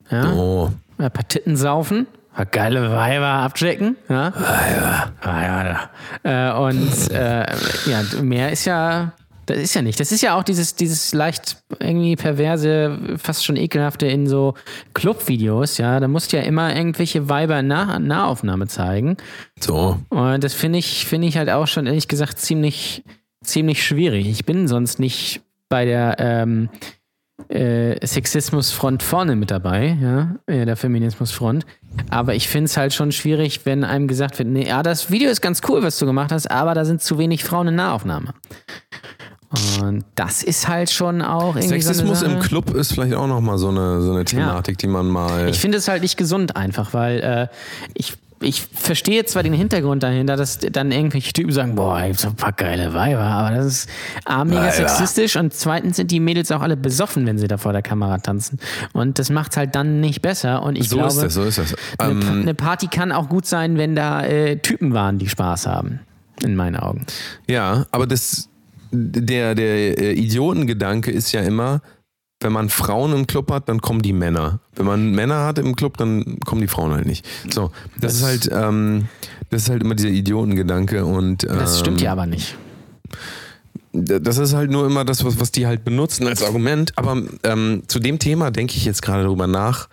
[0.10, 2.08] Ja, Oh, ein paar Titten saufen.
[2.52, 3.98] Geile Weiber abchecken.
[4.10, 4.34] Ja?
[4.34, 5.12] Weiber.
[5.22, 5.90] Weiber.
[6.24, 7.46] Äh, und äh,
[7.90, 9.14] ja, mehr ist ja.
[9.46, 10.00] Das ist ja nicht.
[10.00, 14.54] Das ist ja auch dieses, dieses leicht irgendwie perverse, fast schon ekelhafte in so
[14.94, 16.00] Clubvideos, ja.
[16.00, 19.18] Da musst du ja immer irgendwelche Weiber in Nah Nahaufnahme zeigen.
[19.60, 20.00] so.
[20.10, 23.04] Und das finde ich, finde ich halt auch schon ehrlich gesagt ziemlich,
[23.44, 24.28] ziemlich schwierig.
[24.30, 26.70] Ich bin sonst nicht bei der ähm,
[27.50, 31.66] äh, Sexismusfront vorne mit dabei, ja, äh, der Feminismusfront.
[32.10, 35.30] Aber ich finde es halt schon schwierig, wenn einem gesagt wird, nee, ja, das Video
[35.30, 38.34] ist ganz cool, was du gemacht hast, aber da sind zu wenig Frauen in Nahaufnahme.
[39.82, 42.40] Und das ist halt schon auch irgendwie Sexismus so im.
[42.40, 45.50] Club ist vielleicht auch nochmal so eine, so eine Thematik, die man mal.
[45.50, 47.48] Ich finde es halt nicht gesund einfach, weil äh,
[47.94, 52.30] ich, ich verstehe zwar den Hintergrund dahinter, dass dann irgendwelche Typen sagen, boah, ey, so
[52.30, 53.90] ein paar geile Weiber, aber das ist
[54.24, 54.72] A, mega Weiber.
[54.72, 58.20] sexistisch und zweitens sind die Mädels auch alle besoffen, wenn sie da vor der Kamera
[58.20, 58.58] tanzen.
[58.94, 60.64] Und das macht es halt dann nicht besser.
[60.64, 61.76] Und ich so glaube, ist das, so ist das.
[61.98, 65.68] eine, Ähm, eine Party kann auch gut sein, wenn da äh, Typen waren, die Spaß
[65.68, 66.00] haben.
[66.42, 67.06] In meinen Augen.
[67.48, 68.50] ja, aber das,
[68.92, 71.82] der, der äh, Idiotengedanke ist ja immer,
[72.42, 74.60] wenn man Frauen im Club hat, dann kommen die Männer.
[74.76, 77.26] Wenn man Männer hat im Club, dann kommen die Frauen halt nicht.
[77.50, 79.08] So, das, ist halt, ähm,
[79.50, 82.58] das ist halt immer dieser Idiotengedanke und ähm, Das stimmt ja aber nicht.
[83.94, 86.94] das ist halt nur immer das, was, was die halt benutzen als Argument.
[86.96, 89.88] Aber ähm, zu dem Thema denke ich jetzt gerade darüber nach.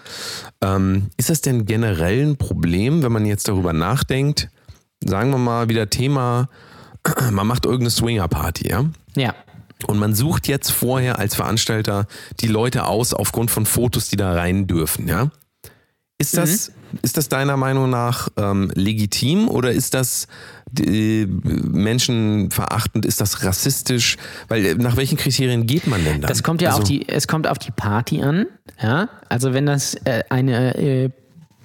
[0.62, 4.48] Ähm, ist das denn generell ein Problem, wenn man jetzt darüber nachdenkt?
[5.04, 6.48] Sagen wir mal wieder Thema,
[7.30, 8.84] man macht irgendeine Swinger-Party, ja?
[9.16, 9.34] Ja.
[9.86, 12.06] Und man sucht jetzt vorher als Veranstalter
[12.40, 15.30] die Leute aus aufgrund von Fotos, die da rein dürfen, ja?
[16.20, 20.26] Ist das, ist das deiner Meinung nach ähm, legitim oder ist das
[20.76, 24.16] äh, menschenverachtend, ist das rassistisch?
[24.48, 26.26] Weil äh, nach welchen Kriterien geht man denn da?
[26.26, 28.46] Das kommt ja auf die, es kommt auf die Party an.
[28.82, 31.10] Ja, also wenn das äh, eine äh,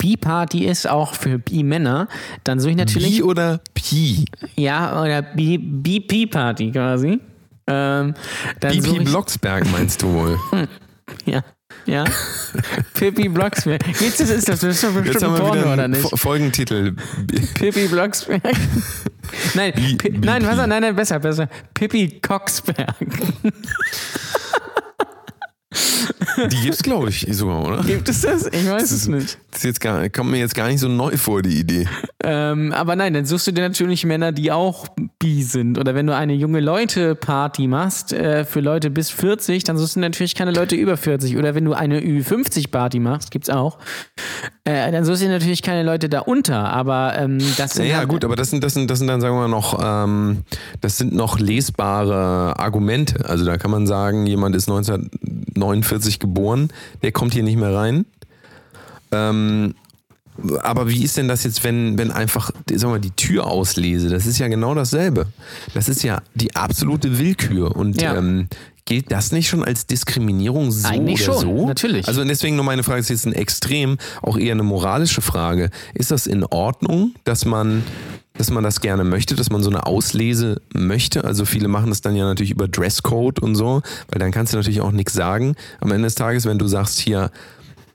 [0.04, 2.10] Bi-Party ist, auch für Bi-Männer,
[2.43, 4.26] dann suche ich natürlich Bi oder Pi?
[4.58, 7.20] ja oder Bi- BP-Party quasi.
[7.68, 8.14] Ähm,
[8.70, 10.39] ich, Blocksberg meinst du wohl?
[11.26, 11.41] ja,
[11.86, 12.04] ja.
[12.93, 13.82] Pippi Blocksberg.
[14.01, 16.01] Jetzt ist, ist das bestimmt Jetzt haben wir Porno, oder nicht?
[16.01, 16.93] Fo- Folgentitel.
[17.54, 18.43] Pippi Blocksberg.
[19.54, 20.26] nein, Bi- BP.
[20.26, 21.47] nein, was, nein, nein, besser, besser.
[21.74, 22.93] Pippi Coxberg.
[26.51, 27.84] Die gibt's, glaube ich, sogar, oder?
[27.84, 28.45] Gibt es das?
[28.47, 29.38] Ich weiß es nicht.
[29.51, 31.88] Das ist jetzt gar, kommt mir jetzt gar nicht so neu vor, die Idee.
[32.24, 34.88] Ähm, aber nein, dann suchst du dir natürlich Männer, die auch
[35.19, 35.78] bi sind.
[35.78, 39.99] Oder wenn du eine junge Leute-Party machst äh, für Leute bis 40, dann suchst du
[39.99, 41.38] natürlich keine Leute über 40.
[41.38, 43.78] Oder wenn du eine Ü50-Party machst, gibt's auch,
[44.63, 46.69] äh, dann suchst du natürlich keine Leute da unter.
[46.74, 49.21] Aber ähm, das sind Ja, halt- gut, aber das sind, das sind, das sind dann,
[49.21, 50.39] sagen wir mal, noch, ähm,
[50.82, 53.26] das sind noch lesbare Argumente.
[53.28, 54.67] Also da kann man sagen, jemand ist
[55.64, 56.70] 1949 geboren,
[57.01, 58.05] der kommt hier nicht mehr rein.
[59.11, 59.76] Ähm,
[60.61, 64.09] aber wie ist denn das jetzt, wenn, wenn einfach, sag mal, die Tür auslese?
[64.09, 65.28] Das ist ja genau dasselbe.
[65.76, 67.76] Das ist ja die absolute Willkür.
[67.76, 68.16] Und Ja.
[68.16, 68.47] ähm,
[68.86, 71.67] gilt das nicht schon als Diskriminierung so Eigentlich oder schon, so?
[71.67, 72.07] natürlich.
[72.07, 75.69] Also deswegen nur meine Frage ist jetzt ein Extrem, auch eher eine moralische Frage.
[75.93, 77.84] Ist das in Ordnung, dass man
[78.36, 81.23] dass man das gerne möchte, dass man so eine Auslese möchte.
[81.23, 84.57] Also viele machen das dann ja natürlich über Dresscode und so, weil dann kannst du
[84.57, 85.55] natürlich auch nichts sagen.
[85.79, 87.29] Am Ende des Tages, wenn du sagst hier,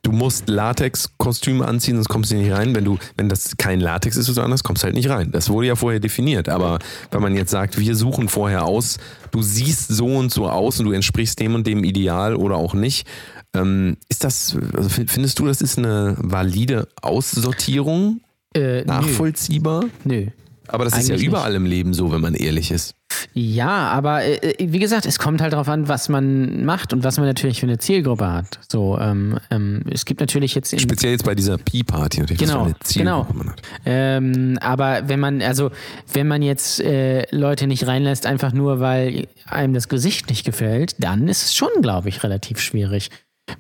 [0.03, 2.75] du musst Latex-Kostüm anziehen, sonst kommst du nicht rein.
[2.75, 5.31] Wenn du, wenn das kein Latex ist oder so anders, kommst du halt nicht rein.
[5.33, 6.49] Das wurde ja vorher definiert.
[6.49, 6.79] Aber
[7.11, 8.99] wenn man jetzt sagt, wir suchen vorher aus,
[9.31, 12.75] du siehst so und so aus und du entsprichst dem und dem Ideal oder auch
[12.75, 13.07] nicht,
[13.55, 18.21] ähm, ist das, also findest du, das ist eine valide Aussortierung?
[18.55, 19.85] Äh, Nachvollziehbar?
[20.05, 20.25] Nö.
[20.25, 20.27] nö.
[20.69, 22.95] Aber das ist ja Eigentlich überall im Leben so, wenn man ehrlich ist.
[23.35, 27.19] Ja, aber äh, wie gesagt, es kommt halt darauf an, was man macht und was
[27.19, 28.59] man natürlich für eine Zielgruppe hat.
[28.71, 32.61] So, ähm, ähm, es gibt natürlich jetzt Speziell jetzt bei dieser Pi-Party natürlich, Genau, was
[32.61, 33.45] für eine Zielgruppe genau.
[33.45, 33.63] man hat.
[33.87, 35.71] Ähm, aber wenn man, also
[36.13, 40.97] wenn man jetzt äh, Leute nicht reinlässt, einfach nur weil einem das Gesicht nicht gefällt,
[40.99, 43.11] dann ist es schon, glaube ich, relativ schwierig.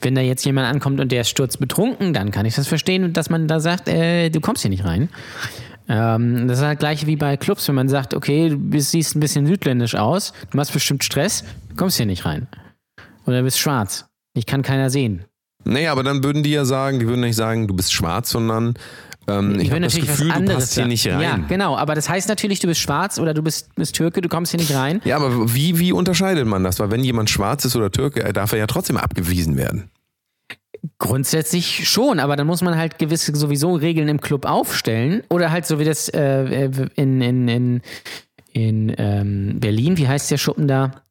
[0.00, 3.30] Wenn da jetzt jemand ankommt und der ist sturzbetrunken, dann kann ich das verstehen, dass
[3.30, 5.08] man da sagt, äh, du kommst hier nicht rein.
[5.88, 9.20] Ähm, das ist halt gleich wie bei Clubs, wenn man sagt, okay, du siehst ein
[9.20, 12.46] bisschen südländisch aus, du machst bestimmt Stress, du kommst hier nicht rein.
[13.26, 14.06] Oder du bist schwarz.
[14.34, 15.24] Ich kann keiner sehen.
[15.64, 18.74] Naja, aber dann würden die ja sagen, die würden nicht sagen, du bist schwarz, sondern
[19.28, 20.88] ähm, ich will habe das natürlich Gefühl, du passt hier sagen.
[20.88, 21.20] nicht rein.
[21.20, 21.76] Ja, genau.
[21.76, 24.60] Aber das heißt natürlich, du bist schwarz oder du bist, bist Türke, du kommst hier
[24.60, 25.00] nicht rein.
[25.04, 26.78] Ja, aber wie, wie unterscheidet man das?
[26.80, 29.90] Weil wenn jemand schwarz ist oder Türke, darf er ja trotzdem abgewiesen werden.
[30.98, 35.22] Grundsätzlich schon, aber dann muss man halt gewisse sowieso Regeln im Club aufstellen.
[35.28, 37.80] Oder halt so wie das äh, in, in, in,
[38.52, 41.02] in ähm, Berlin, wie heißt der Schuppen da?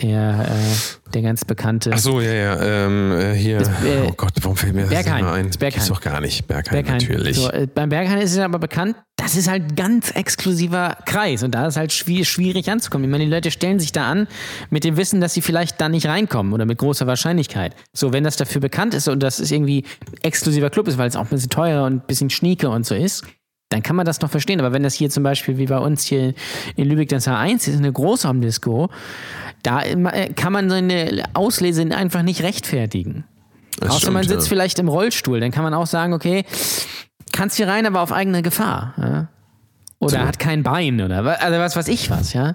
[0.00, 1.90] Der, äh, der ganz bekannte.
[1.92, 2.62] Ach so, ja, ja.
[2.86, 3.58] Ähm, äh, hier.
[3.60, 5.24] äh, oh Gott, warum fällt mir das Berghain.
[5.24, 5.46] mehr ein?
[5.48, 5.74] Das Berghain.
[5.80, 6.46] Gibt's doch gar nicht.
[6.46, 6.98] Berghain, Berghain.
[6.98, 7.36] natürlich.
[7.36, 11.52] So, äh, beim Berghain ist es aber bekannt, das ist halt ganz exklusiver Kreis und
[11.52, 13.06] da ist halt schwi- schwierig anzukommen.
[13.06, 14.28] Ich meine, die Leute stellen sich da an
[14.70, 17.74] mit dem Wissen, dass sie vielleicht da nicht reinkommen oder mit großer Wahrscheinlichkeit.
[17.92, 19.84] So, wenn das dafür bekannt ist und das ist irgendwie
[20.22, 22.94] exklusiver Club ist, weil es auch ein bisschen teuer und ein bisschen schnieke und so
[22.94, 23.24] ist,
[23.68, 24.60] dann kann man das noch verstehen.
[24.60, 26.34] Aber wenn das hier zum Beispiel wie bei uns hier
[26.76, 28.88] in Lübeck das H1 ist, eine Großraumdisco,
[29.62, 33.24] da äh, kann man seine Auslese einfach nicht rechtfertigen.
[33.80, 34.56] Das Außer man stimmt, sitzt ja.
[34.56, 36.44] vielleicht im Rollstuhl, dann kann man auch sagen, okay,
[37.32, 38.94] kannst hier rein, aber auf eigene Gefahr.
[38.96, 39.28] Ja?
[40.00, 40.18] Oder So.
[40.18, 42.54] hat kein Bein oder also was weiß ich was, ja.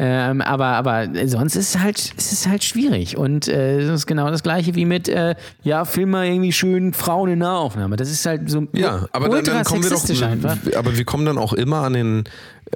[0.00, 3.16] Ähm, aber, aber sonst ist es halt, ist es halt schwierig.
[3.16, 5.34] Und äh, das ist genau das gleiche wie mit, äh,
[5.64, 7.96] ja, film mal irgendwie schön Frauen in Nahaufnahme.
[7.96, 10.56] Das ist halt so Ja, aber dann, dann kommen wir doch, einfach.
[10.76, 12.24] aber wir kommen dann auch immer an den,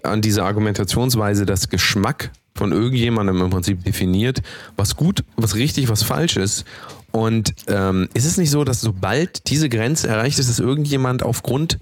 [0.02, 4.42] an diese Argumentationsweise, dass Geschmack von irgendjemandem im Prinzip definiert,
[4.76, 6.64] was gut, was richtig, was falsch ist.
[7.12, 11.78] Und ähm, ist es nicht so, dass sobald diese Grenze erreicht ist, dass irgendjemand aufgrund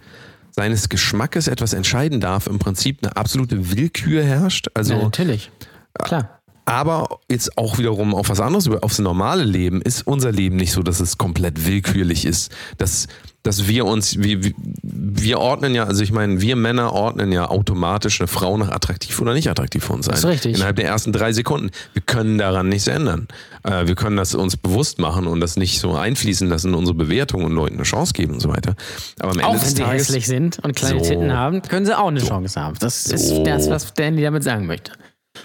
[0.53, 4.69] seines Geschmackes etwas entscheiden darf, im Prinzip eine absolute Willkür herrscht?
[4.75, 5.51] Also Ja, natürlich.
[5.95, 6.41] Klar.
[6.65, 10.73] aber jetzt auch wiederum auf was anderes, über- aufs normale Leben, ist unser Leben nicht
[10.73, 12.53] so, dass es komplett willkürlich ist.
[12.79, 13.07] Dass,
[13.43, 18.21] dass wir uns, wir, wir- ordnen ja, also ich meine, wir Männer ordnen ja automatisch
[18.21, 20.13] eine Frau nach attraktiv oder nicht attraktiv für uns ein.
[20.13, 20.57] Das ist richtig.
[20.57, 21.71] Innerhalb der ersten drei Sekunden.
[21.95, 23.29] Wir können daran nichts ändern.
[23.63, 26.97] Äh, wir können das uns bewusst machen und das nicht so einfließen lassen in unsere
[26.97, 28.75] Bewertung und Leuten eine Chance geben und so weiter.
[29.21, 31.09] Aber am Ende Auch des wenn sie Tages, hässlich sind und kleine So.
[31.11, 32.77] Titten haben, können sie auch eine Chance haben.
[32.81, 33.45] Das ist So.
[33.45, 34.93] das, was Danny damit sagen möchte.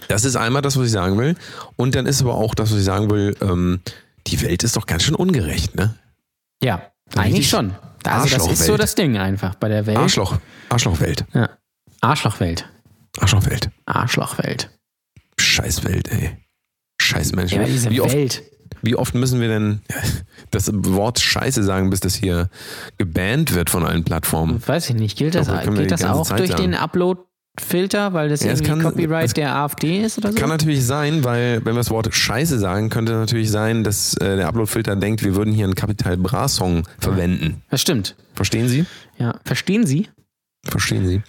[0.08, 1.36] Das ist einmal das, was ich sagen will.
[1.76, 3.80] Und dann ist aber auch das, was ich sagen will, ähm,
[4.28, 5.94] die Welt ist doch ganz schön ungerecht, ne?
[6.64, 6.82] Ja,
[7.16, 7.76] eigentlich schon.
[8.08, 9.98] Also das ist so das Ding einfach bei der Welt.
[9.98, 10.38] Arschloch.
[10.70, 11.26] Arschlochwelt.
[11.34, 11.50] Ja.
[12.02, 12.70] Arschlochwelt.
[13.20, 13.70] Arschlochwelt.
[13.86, 14.70] Arschlochwelt.
[15.40, 16.38] Scheißwelt, ey.
[17.02, 17.62] Scheiß Menschen.
[17.62, 18.44] Ja, diese wie, oft, Welt.
[18.82, 19.82] wie oft müssen wir denn
[20.52, 22.50] das Wort Scheiße sagen, bis das hier
[22.98, 24.66] gebannt wird von allen Plattformen?
[24.66, 25.18] Weiß ich nicht.
[25.18, 26.62] Gilt das, wir gilt das auch durch sagen.
[26.62, 26.74] den
[27.56, 30.38] Upload-Filter, weil das Ja, irgendwie kann- Copyright der AfD ist oder so?
[30.38, 34.36] Kann natürlich sein, weil wenn wir das Wort Scheiße sagen, könnte natürlich sein, dass äh,
[34.38, 37.62] der Uploadfilter denkt, wir würden hier einen Capital Bra Song verwenden.
[37.70, 38.16] Das stimmt.
[38.34, 38.86] Verstehen Sie?
[39.18, 39.36] Ja.
[39.46, 40.10] Verstehen Sie?
[40.68, 41.22] Verstehen Sie.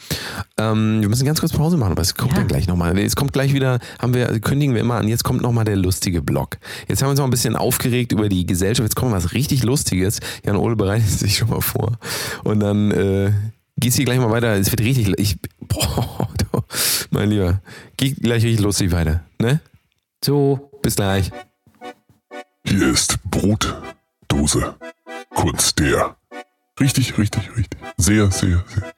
[0.56, 2.38] Ähm, wir müssen ganz kurz Pause machen, aber es kommt Ja.
[2.38, 2.98] dann gleich nochmal.
[2.98, 6.22] Es kommt gleich wieder, haben wir, kündigen wir immer an, jetzt kommt nochmal der lustige
[6.22, 6.56] Block.
[6.88, 9.62] Jetzt haben wir uns noch ein bisschen aufgeregt über die Gesellschaft, jetzt kommt was richtig
[9.62, 10.20] Lustiges.
[10.46, 11.98] Jan Ole bereitet sich schon mal vor.
[12.44, 13.32] Und dann äh,
[13.78, 14.54] geht's hier gleich mal weiter.
[14.54, 16.62] Es wird richtig, ich, boah, du,
[17.10, 17.60] mein Lieber,
[17.96, 19.24] geht gleich richtig lustig weiter.
[19.38, 19.60] Ne?
[20.24, 20.70] So.
[20.82, 21.30] Bis gleich.
[22.64, 24.76] Hier ist Brotdose.
[25.34, 26.16] Kunst der.
[26.78, 27.80] Richtig, richtig, richtig.
[27.96, 28.94] Sehr, sehr, sehr.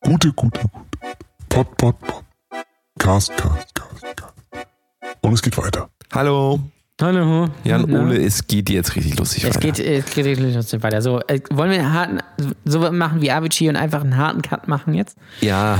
[0.00, 1.16] Gute, gute, gute.
[1.48, 2.24] Pot, pot, pot.
[2.98, 4.34] Cast, cast, cast, cast.
[5.20, 5.88] Und es geht weiter.
[6.12, 6.60] Hallo.
[7.02, 7.48] Hallo.
[7.64, 8.02] Jan Na?
[8.02, 9.60] Ole, es geht jetzt richtig lustig Es weiter.
[9.60, 11.02] geht, äh, es geht richtig trotzdem weiter.
[11.02, 12.18] So, äh, wollen wir einen harten,
[12.64, 15.16] so machen wie Avicii und einfach einen harten Cut machen jetzt?
[15.40, 15.78] Ja,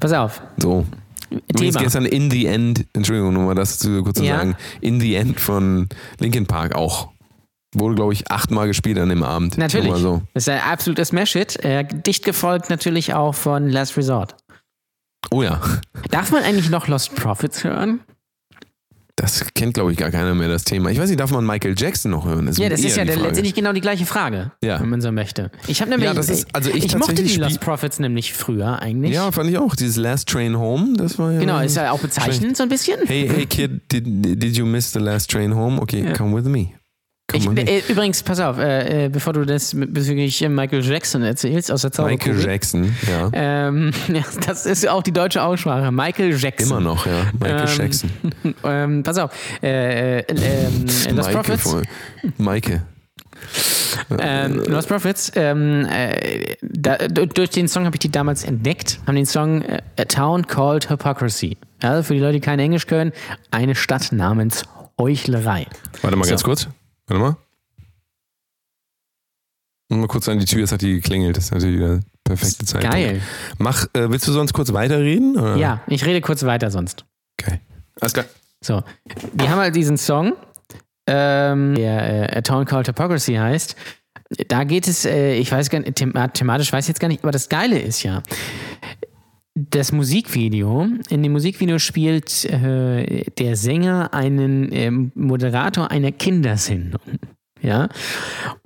[0.00, 0.42] Pass auf.
[0.58, 0.84] so.
[1.30, 1.84] Übrigens Thema.
[1.84, 4.38] gestern In the End, Entschuldigung, nur mal das zu, kurz zu Ja.
[4.38, 5.88] sagen, In the End von
[6.18, 7.10] Linkin Park auch.
[7.74, 9.56] Wurde, glaube ich, achtmal gespielt an dem Abend.
[9.56, 9.94] Natürlich.
[9.94, 10.20] So.
[10.34, 11.64] Das ist ein absolutes Smash-Hit.
[11.64, 14.36] Äh, dicht gefolgt natürlich auch von Last Resort.
[15.30, 15.58] Oh ja,
[16.10, 18.00] Darf man eigentlich noch Lost Prophets hören?
[19.16, 20.90] Das kennt, glaube ich, gar keiner mehr, das Thema.
[20.90, 22.50] Ich weiß nicht, darf man Michael Jackson noch hören?
[22.56, 24.80] Ja, das ist ja letztendlich genau die gleiche Frage, Ja.
[24.80, 25.50] wenn man so möchte.
[25.66, 28.80] Ich habe nämlich, Ja, das ist- also ich ich mochte die Lost Prophets nämlich früher
[28.80, 29.12] eigentlich.
[29.14, 29.74] Ja, fand ich auch.
[29.76, 31.40] Dieses Last Train Home, das war ja.
[31.40, 33.00] Genau, ist ja auch bezeichnend so ein bisschen.
[33.06, 35.80] Hey, hey Kid, did, did you miss the last train home?
[35.80, 36.68] Okay, come with me.
[37.32, 41.70] Ich, äh, übrigens, pass auf, äh, äh, bevor du das bezüglich äh, Michael Jackson erzählst
[41.72, 42.44] aus der Michael Zauberkugel.
[42.50, 43.30] Jackson, ja.
[43.32, 45.90] Ähm, ja, das ist auch die deutsche Aussprache.
[45.90, 46.70] Michael Jackson.
[46.78, 47.26] Immer noch, ja.
[47.38, 48.10] Michael Ähm, Jackson.
[48.64, 49.30] Ähm, pass auf.
[49.62, 51.62] Äh, äh, ähm, Lost Prophets.
[51.62, 51.82] voll.
[52.38, 52.82] Maike.
[54.18, 59.16] Ähm, Lost Prophets, ähm, äh, da, durch den Song habe ich die damals entdeckt, haben
[59.16, 61.56] den Song äh, A Town Called Hypocrisy.
[61.82, 63.12] Also für die Leute, die kein Englisch können,
[63.50, 64.62] eine Stadt namens
[64.98, 65.66] Heuchlerei.
[66.02, 66.30] Warte mal So.
[66.30, 66.68] ganz kurz.
[67.06, 67.36] Warte mal.
[69.88, 71.36] Mal kurz an die Tür, es hat die geklingelt.
[71.36, 72.82] Das ist natürlich wieder perfekte Zeit.
[72.82, 73.20] Geil.
[73.58, 75.36] Mach, äh, willst du sonst kurz weiterreden?
[75.36, 75.56] Oder?
[75.56, 77.04] Ja, ich rede kurz weiter sonst.
[77.40, 77.60] Okay.
[78.00, 78.26] Alles klar.
[78.64, 78.82] So,
[79.32, 80.34] die haben halt diesen Song,
[81.06, 83.76] ähm, der äh, A Town Called Hypocrisy heißt.
[84.48, 87.22] Da geht es, äh, ich weiß gar nicht, thema thematisch weiß ich jetzt gar nicht,
[87.22, 88.22] aber das Geile ist ja,
[89.54, 97.00] das Musikvideo, in dem Musikvideo spielt äh, der Sänger einen ähm, Moderator einer Kindersendung.
[97.62, 97.88] Ja.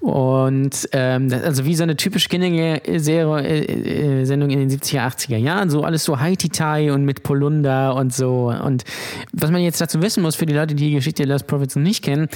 [0.00, 5.68] Und ähm, also wie so eine typische Kinderserie, äh, äh, in den 70er, 80er Jahren,
[5.68, 8.48] so alles so Haiti-Tai und mit Polunder und so.
[8.48, 8.84] Und
[9.32, 11.76] was man jetzt dazu wissen muss, für die Leute, die die Geschichte der Lost Prophets
[11.76, 12.28] noch nicht kennen,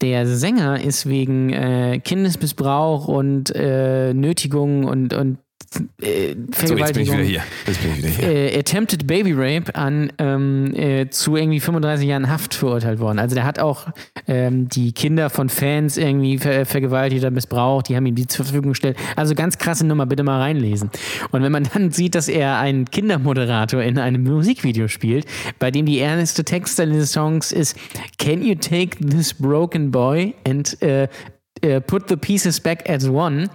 [0.00, 5.38] der Sänger ist wegen äh, Kindesmissbrauch und äh, Nötigung und, und
[6.00, 6.34] äh,
[6.64, 7.42] So, jetzt bin ich Vergewaltigung wieder hier.
[7.66, 8.28] Jetzt bin ich wieder hier.
[8.28, 13.18] äh, Attempted Baby Rape an ähm, äh, zu irgendwie 35 Jahren Haft verurteilt worden.
[13.18, 13.86] Also der hat auch
[14.26, 18.44] ähm, die Kinder von Fans irgendwie ver vergewaltigt oder missbraucht, die haben ihm die zur
[18.44, 18.96] Verfügung gestellt.
[19.16, 20.90] Also ganz krasse Nummer, bitte mal reinlesen.
[21.30, 25.26] Und wenn man dann sieht, dass er einen Kindermoderator in einem Musikvideo spielt,
[25.58, 27.76] bei dem die ernste Textzeile des Songs ist
[28.18, 31.08] Can you take this broken boy and äh,
[31.62, 33.48] äh, put the pieces back as one,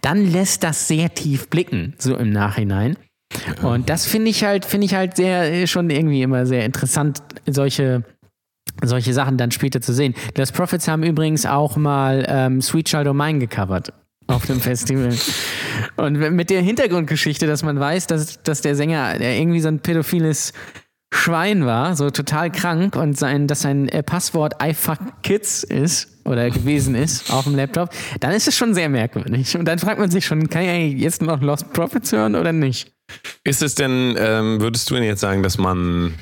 [0.00, 2.96] dann lässt das sehr tief blicken, so im Nachhinein.
[3.62, 7.22] Und das finde ich halt, finde ich halt sehr, äh, schon irgendwie immer sehr interessant,
[7.46, 8.02] solche,
[8.82, 10.14] solche Sachen dann später zu sehen.
[10.34, 13.92] Das Prophets haben übrigens auch mal ähm, Sweet Child O' Mine gecovert
[14.26, 15.14] auf dem Festival.
[15.96, 20.52] Und mit der Hintergrundgeschichte, dass man weiß, dass, dass der Sänger irgendwie so ein pädophiles
[21.12, 26.08] Schwein war, so total krank und sein, dass sein äh, Passwort I fuck kids ist
[26.24, 27.90] oder gewesen ist auf dem Laptop,
[28.20, 29.56] dann ist es schon sehr merkwürdig.
[29.56, 32.52] Und dann fragt man sich schon, kann ich eigentlich jetzt noch Lost Prophets hören oder
[32.52, 32.92] nicht?
[33.42, 36.14] Ist es denn, ähm, würdest du denn jetzt sagen, dass man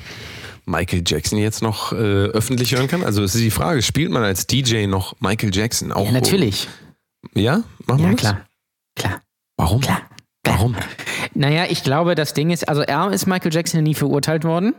[0.65, 3.03] Michael Jackson jetzt noch äh, öffentlich hören kann?
[3.03, 5.91] Also es ist die Frage, spielt man als DJ noch Michael Jackson?
[5.91, 6.67] Auch Ja, natürlich.
[7.35, 7.63] Ja?
[7.85, 8.19] Machen wir Ja, das?
[8.21, 8.45] klar.
[8.95, 9.21] Klar.
[9.57, 9.81] Warum?
[9.81, 10.01] Klar.
[10.59, 10.75] Warum?
[11.33, 14.75] Naja, ich glaube, das Ding ist, also R ist Michael Jackson nie verurteilt worden.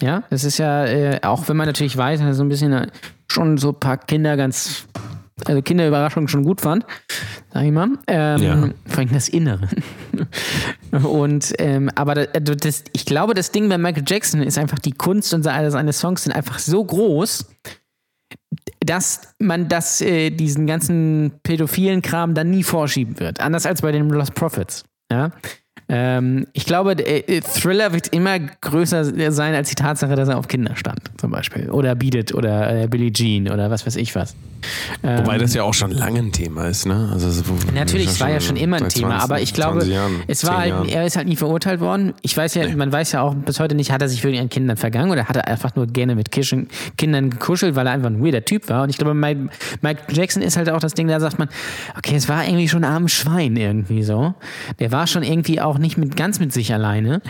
[0.00, 2.72] Ja, das ist ja, äh, auch wenn man natürlich weiß, dass er so ein bisschen
[2.72, 2.86] äh,
[3.30, 4.86] schon so ein paar Kinder ganz,
[5.44, 6.86] also Kinderüberraschungen schon gut fand,
[7.52, 7.88] sag ich mal.
[8.06, 8.68] Ähm, Ja.
[8.86, 9.68] Vor allem das Innere.
[11.02, 14.78] Und, ähm, aber das, also das, ich glaube, das Ding bei Michael Jackson ist einfach,
[14.78, 17.44] die Kunst und seine Songs sind einfach so groß,
[18.88, 23.40] dass man das, äh, diesen ganzen pädophilen Kram dann nie vorschieben wird.
[23.40, 24.84] Anders als bei den Lost Prophets.
[25.10, 25.30] Ja?
[25.90, 30.46] Ähm, ich glaube, äh, Thriller wird immer größer sein als die Tatsache, dass er auf
[30.48, 31.70] Kinder stand, zum Beispiel.
[31.70, 34.34] Oder Beat It oder äh, Billie Jean oder was weiß ich was.
[35.02, 37.08] Ähm, Wobei das ja auch schon lange ein Thema ist, ne?
[37.12, 37.42] Also, es-
[37.74, 40.44] Natürlich, es war ja schon immer ein Thema, 20, aber ich glaube, 20 Jahren, es
[40.44, 42.12] war 10 halt, er ist halt nie verurteilt worden.
[42.22, 44.48] Ich weiß ja, man weiß ja auch bis heute nicht, hat er sich wirklich an
[44.48, 46.68] Kindern vergangen oder hat er einfach nur gerne mit Kischen,
[46.98, 48.82] Kindern gekuschelt, weil er einfach ein weirder Typ war.
[48.82, 49.48] Und ich glaube, Mike,
[49.80, 51.48] Mike Jackson ist halt auch das Ding, da sagt man,
[51.96, 54.34] okay, es war irgendwie schon ein armes Schwein irgendwie so.
[54.80, 57.20] Der war schon irgendwie auch nicht mit, ganz mit sich alleine.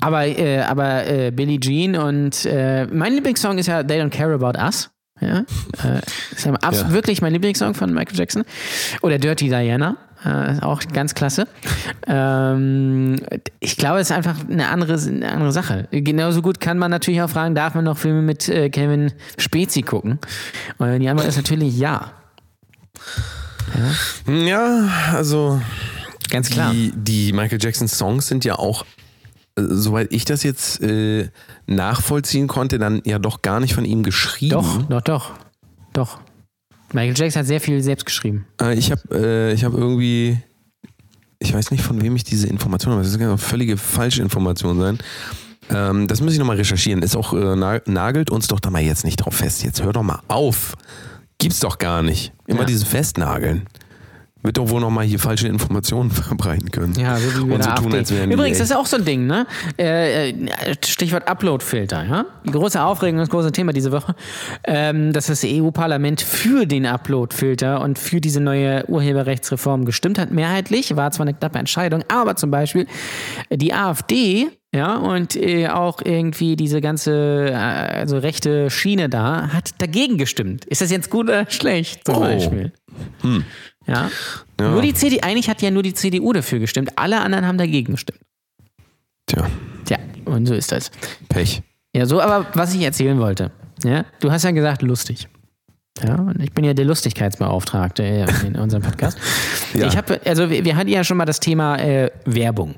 [0.00, 4.34] Aber, äh, aber äh, Billie Jean und äh, mein Lieblingssong ist ja They Don't Care
[4.34, 4.90] About Us.
[5.20, 6.00] Ja, äh,
[6.32, 6.90] ist ja, Ja.
[6.92, 8.44] wirklich mein Lieblingssong von Michael Jackson.
[9.00, 11.48] Oder Dirty Diana, äh, auch ganz klasse.
[12.06, 13.16] Ähm,
[13.60, 15.88] ich glaube, es ist einfach eine andere, eine andere Sache.
[15.90, 19.80] Genauso gut kann man natürlich auch fragen, darf man noch Filme mit äh, Kevin Spezi
[19.80, 20.18] gucken?
[20.76, 22.10] Und die Antwort ist natürlich ja.
[24.26, 25.60] Ja, also
[26.30, 26.72] Ganz klar.
[26.72, 28.84] Die, die Michael Jackson Songs sind ja auch,
[29.56, 31.28] äh, soweit ich das jetzt äh,
[31.66, 34.50] nachvollziehen konnte, dann ja doch gar nicht von ihm geschrieben.
[34.52, 35.30] Doch, doch, doch.
[35.92, 36.20] Doch.
[36.92, 38.46] Michael Jackson hat sehr viel selbst geschrieben.
[38.60, 40.38] Äh, ich habe äh, ich hab irgendwie
[41.52, 43.02] weiß nicht, von wem ich diese Information habe.
[43.02, 44.98] Das ist eine völlige falsche Information sein.
[45.70, 47.02] Ähm, das muss ich nochmal recherchieren.
[47.02, 49.62] Ist auch, äh, na- nagelt uns doch da mal jetzt nicht drauf fest.
[49.64, 50.76] Jetzt hör doch mal auf.
[51.38, 52.32] Gibt's doch gar nicht.
[52.46, 52.66] Immer Ja.
[52.66, 53.66] dieses Festnageln.
[54.46, 56.94] Wird doch wohl nochmal hier falsche Informationen verbreiten können.
[56.94, 59.04] Ja, so wie wir Und so tun, als wären Übrigens, das ist auch so ein
[59.04, 59.44] Ding, ne?
[59.76, 60.34] Äh, äh,
[60.86, 62.26] Stichwort Uploadfilter, ja?
[62.48, 64.14] Große Aufregung, das große Thema diese Woche,
[64.62, 70.94] ähm, dass das EU-Parlament für den Uploadfilter und für diese neue Urheberrechtsreform gestimmt hat, mehrheitlich,
[70.94, 72.86] war zwar eine knappe Entscheidung, aber zum Beispiel
[73.50, 79.70] die AfD, ja, und äh, auch irgendwie diese ganze, äh, also rechte Schiene da, hat
[79.78, 80.64] dagegen gestimmt.
[80.66, 82.20] Ist das jetzt gut oder schlecht, zum Oh.
[82.20, 82.72] Beispiel?
[83.86, 84.10] Ja.
[84.60, 84.70] Ja.
[84.70, 87.92] Nur die CDU, eigentlich hat ja nur die CDU dafür gestimmt, alle anderen haben dagegen
[87.92, 88.20] gestimmt.
[89.26, 89.46] Tja,
[89.84, 90.90] Tja, und so ist das.
[91.28, 91.62] Pech.
[91.94, 93.50] Ja, so aber, was ich erzählen wollte.
[93.84, 95.28] Ja, du hast ja gesagt, lustig.
[96.02, 99.18] Ja, und ich bin ja der Lustigkeitsbeauftragte in unserem Podcast.
[99.74, 99.88] Ja.
[99.88, 102.76] Ich habe, also wir, wir hatten ja schon mal das Thema äh, Werbung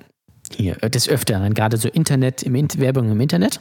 [0.57, 3.61] hier äh, des Öfteren, gerade so Internet, im In Werbung im Internet.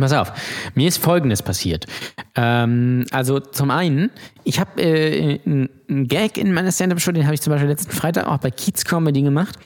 [0.00, 0.32] Pass auf,
[0.74, 1.86] mir ist Folgendes passiert.
[2.34, 4.10] Ähm, also zum einen,
[4.44, 8.26] ich habe äh, einen Gag in meiner Stand-Up-Show, den habe ich zum Beispiel letzten Freitag
[8.26, 9.58] auch bei Kiez Comedy gemacht.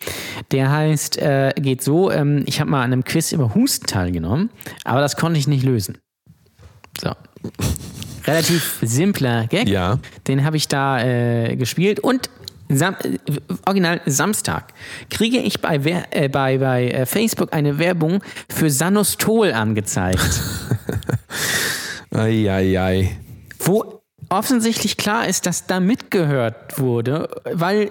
[0.51, 4.51] Der heißt, äh, geht so, ähm, ich habe mal an einem Quiz über Husten teilgenommen,
[4.85, 5.99] aber das konnte ich nicht lösen.
[7.01, 7.13] So.
[8.27, 9.69] Relativ simpler Gag.
[9.69, 9.99] Ja.
[10.29, 12.31] Den habe ich da äh, gespielt und
[12.77, 13.19] Sam äh,
[13.67, 14.73] original Samstag
[15.11, 20.43] kriege ich bei, Wer äh, bei, bei äh, Facebook eine Werbung für Sanostol angezeigt,
[22.11, 23.17] Eieiei.
[23.59, 27.91] wo offensichtlich klar ist, dass da mitgehört wurde, weil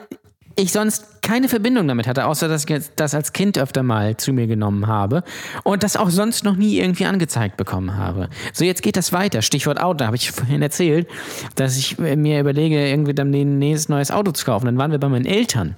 [0.56, 4.34] ich sonst keine Verbindung damit hatte, außer dass ich das als Kind öfter mal zu
[4.34, 5.24] mir genommen habe
[5.64, 8.30] und das auch sonst noch nie irgendwie angezeigt bekommen habe.
[8.54, 9.42] So, jetzt geht das weiter.
[9.42, 11.08] Stichwort Auto, da habe ich vorhin erzählt,
[11.56, 14.66] dass ich äh, mir überlege, irgendwie dann ein neues Auto zu kaufen.
[14.66, 15.76] Dann waren wir bei meinen Eltern.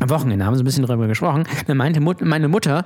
[0.00, 1.44] Am Wochenende haben sie ein bisschen darüber gesprochen.
[1.66, 2.84] Dann meinte Mut, meine Mutter,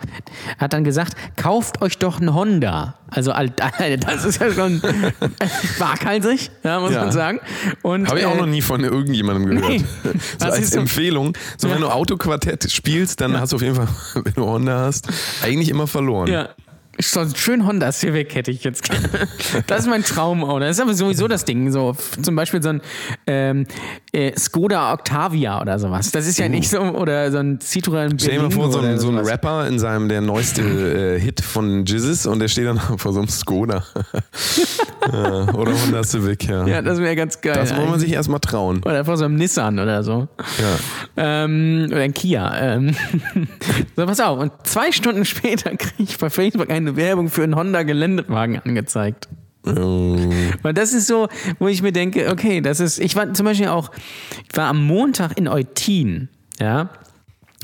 [0.58, 2.96] hat dann gesagt, kauft euch doch einen Honda.
[3.08, 4.82] Also das ist ja schon
[5.78, 7.02] waghalsig, ja, muss Ja.
[7.04, 7.40] man sagen.
[7.84, 9.68] Habe ich auch äh, noch nie von irgendjemandem gehört.
[9.70, 9.84] Nee.
[10.02, 11.36] So Das als so- Empfehlung.
[11.56, 13.88] So, wenn du Autoquartett spielst, dann hast du auf jeden Fall,
[14.24, 15.08] wenn du Honda hast,
[15.42, 16.28] eigentlich immer verloren.
[16.30, 16.48] Ja.
[16.98, 19.28] So schön Honda Civic hätte ich jetzt gerne.
[19.66, 20.60] Das ist mein Traumauto.
[20.60, 21.70] Das ist aber sowieso das Ding.
[21.70, 22.80] So, zum Beispiel so ein
[23.26, 23.66] ähm,
[24.16, 26.10] äh, Skoda Octavia oder sowas.
[26.10, 28.18] Das ist ja nicht so, oder so ein Citroën.
[28.18, 29.18] Stell dir mal vor, so ein, so ein.
[29.18, 30.62] Rapper in seinem, der neueste
[31.16, 33.84] äh, Hit von Jizzes und der steht dann vor so einem Skoda.
[35.12, 36.66] ja, oder Honda Civic, ja.
[36.66, 37.54] Ja, das wäre ganz geil.
[37.54, 38.82] das muss man sich erstmal trauen.
[38.84, 40.28] oder vor so einem Nissan oder so.
[40.58, 41.44] Ja.
[41.44, 42.56] Ähm, oder ein Kia.
[42.58, 42.96] Ähm.
[43.96, 44.38] so, pass auf.
[44.38, 49.28] Und zwei Stunden später kriege ich bei Facebook eine Werbung für einen Honda Geländewagen angezeigt.
[50.62, 53.68] Weil das ist so, wo ich mir denke, okay, das ist, ich war zum Beispiel
[53.68, 53.90] auch,
[54.50, 56.28] ich war am Montag in Eutin,
[56.60, 56.90] ja.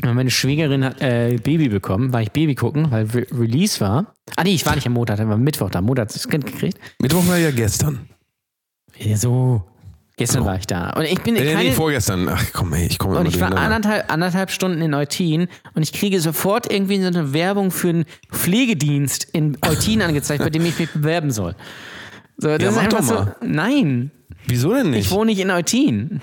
[0.03, 4.15] Und Meine Schwägerin hat äh, Baby bekommen, war ich Baby gucken, weil Re Release war.
[4.37, 5.81] Ah nee, ich war nicht am Montag, das war Mittwoch da.
[5.81, 6.79] Montag hat das Kind gekriegt.
[7.01, 8.09] Mittwoch war ja gestern.
[8.99, 9.63] Ja, so.
[10.17, 10.91] Gestern war ich da.
[10.91, 12.29] Und ich bin nee, keine, vorgestern.
[12.29, 15.93] Ach komm, ey, ich komme und ich war anderthalb, anderthalb Stunden in Eutin und ich
[15.93, 20.79] kriege sofort irgendwie so eine Werbung für einen Pflegedienst in Eutin angezeigt, bei dem ich
[20.79, 21.55] mich bewerben soll.
[22.43, 23.15] So, das Ja, ist mach einfach doch so.
[23.15, 23.37] mal.
[23.41, 24.11] Nein,
[24.49, 25.11] Wieso denn ich nicht?
[25.13, 26.21] wohne nicht in Eutin.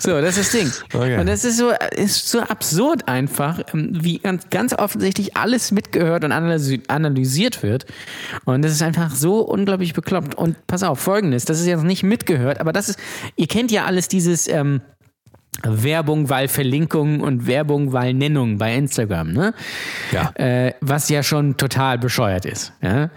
[0.00, 0.72] So, das ist das Ding.
[0.92, 1.18] Okay.
[1.20, 6.24] Und das ist so, ist so absurd einfach, ähm, wie ganz, ganz offensichtlich alles mitgehört
[6.24, 7.86] und analysi- analysiert wird.
[8.44, 10.34] Und das ist einfach so unglaublich bekloppt.
[10.34, 12.98] Und pass auf, folgendes, das ist jetzt nicht mitgehört, aber das ist,
[13.36, 14.80] ihr kennt ja alles dieses, ähm,
[15.62, 19.54] Werbung, weil Verlinkung und Werbung, weil Nennung bei Instagram, ne?
[20.12, 20.30] Ja.
[20.34, 22.72] Äh, was ja schon total bescheuert ist.
[22.82, 23.10] Ja?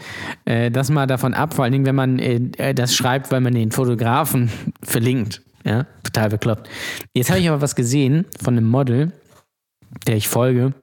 [0.46, 3.54] Äh, das mal davon ab, vor allen Dingen, wenn man äh, das schreibt, weil man
[3.54, 4.50] den Fotografen
[4.84, 5.42] verlinkt.
[5.66, 5.86] Ja?
[6.04, 6.70] Total bekloppt.
[7.14, 9.12] Jetzt habe ich aber was gesehen von einem Model,
[10.08, 10.74] der ich folge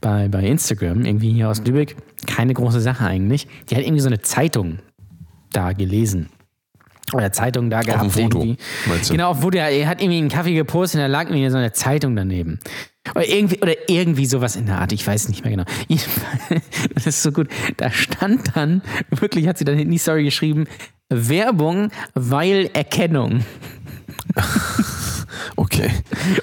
[0.00, 1.96] bei, bei Instagram, irgendwie hier aus Lübeck.
[2.26, 3.46] Keine große Sache eigentlich.
[3.68, 4.78] Die hat irgendwie so eine Zeitung
[5.52, 6.28] da gelesen.
[7.12, 8.02] Oder Zeitung da gehabt.
[8.02, 8.56] dem Foto, irgendwie.
[8.86, 9.14] meinst du?
[9.14, 9.58] Genau, auf Foto.
[9.58, 12.58] Er hat irgendwie einen Kaffee gepostet und da lag irgendwie so eine Zeitung daneben.
[13.14, 15.64] Oder irgendwie, oder irgendwie sowas in der Art, ich weiß nicht mehr genau.
[16.94, 17.48] Das ist so gut.
[17.76, 20.66] Da stand dann, wirklich hat sie dann in die Story geschrieben,
[21.10, 23.44] Werbung, weil Erkennung.
[25.56, 25.90] Okay.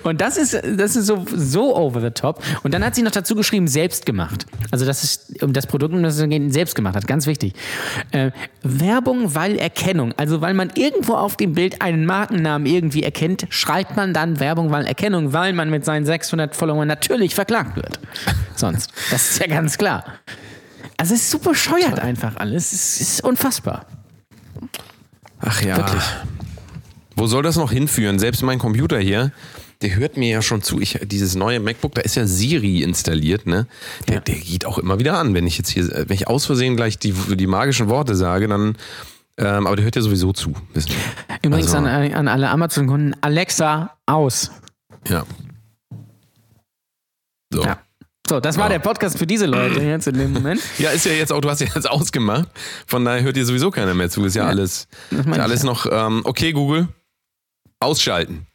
[0.04, 2.44] Und das ist, das ist so, so over the top.
[2.64, 4.46] Und dann hat sie noch dazu geschrieben, selbst gemacht.
[4.72, 7.08] Also das ist um das Produkt, um das es geht, selbst gemacht hat.
[7.08, 7.54] Ganz wichtig.
[8.12, 8.32] Äh,
[8.64, 10.14] Werbung, weil Erkennung.
[10.18, 14.72] Also weil man irgendwo auf dem Bild einen Markennamen irgendwie erkennt, schreibt man dann Werbung,
[14.72, 18.00] weil Erkennung, weil man mit seinen 600 Followern natürlich verklagt wird.
[18.56, 18.92] Sonst.
[19.10, 20.04] Das ist ja ganz klar.
[20.98, 22.72] Also es ist super bescheuert einfach alles.
[22.72, 23.86] Es ist unfassbar.
[25.40, 25.84] Ach ja.
[27.16, 28.20] Wo soll das noch hinführen?
[28.20, 29.32] Selbst mein Computer hier,
[29.82, 30.80] der hört mir ja schon zu.
[30.80, 33.68] Ich, dieses neue MacBook, da ist ja Siri installiert, ne?
[34.08, 35.34] Der, der geht auch immer wieder an.
[35.34, 38.78] Wenn ich jetzt hier, wenn ich aus Versehen gleich die, die magischen Worte sage, dann,
[39.38, 40.54] ähm, aber der hört ja sowieso zu.
[41.42, 44.52] Übrigens Also- an, an alle Amazon-Kunden, Alexa aus.
[45.08, 45.26] Ja.
[47.54, 47.64] So.
[47.64, 47.80] Ja.
[48.30, 48.70] So, das war Ja.
[48.70, 50.62] der Podcast für diese Leute jetzt in dem Moment.
[50.78, 52.48] Ja, ist ja jetzt auch, du hast ja jetzt ausgemacht.
[52.88, 54.24] Von daher hört dir sowieso keiner mehr zu.
[54.24, 55.66] Ist ja, alles, Das ist ja alles ja.
[55.66, 56.88] noch, ähm, okay, Google,
[57.82, 58.48] ausschalten.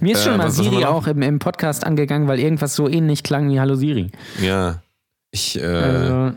[0.00, 3.22] Mir ist schon Äh, mal Siri auch im, im Podcast angegangen, weil irgendwas so ähnlich
[3.22, 4.10] klang wie Hallo Siri.
[4.40, 4.82] Ja.
[5.30, 6.36] Ich, äh, Also,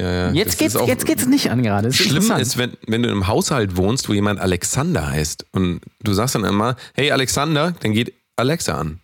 [0.00, 0.30] ja, ja.
[0.32, 1.92] jetzt, geht's, auch- jetzt geht's nicht an gerade.
[1.92, 6.12] Schlimm ist, wenn, wenn du in einem Haushalt wohnst, wo jemand Alexander heißt und du
[6.12, 9.00] sagst dann immer, hey Alexander, dann geht Alexa an.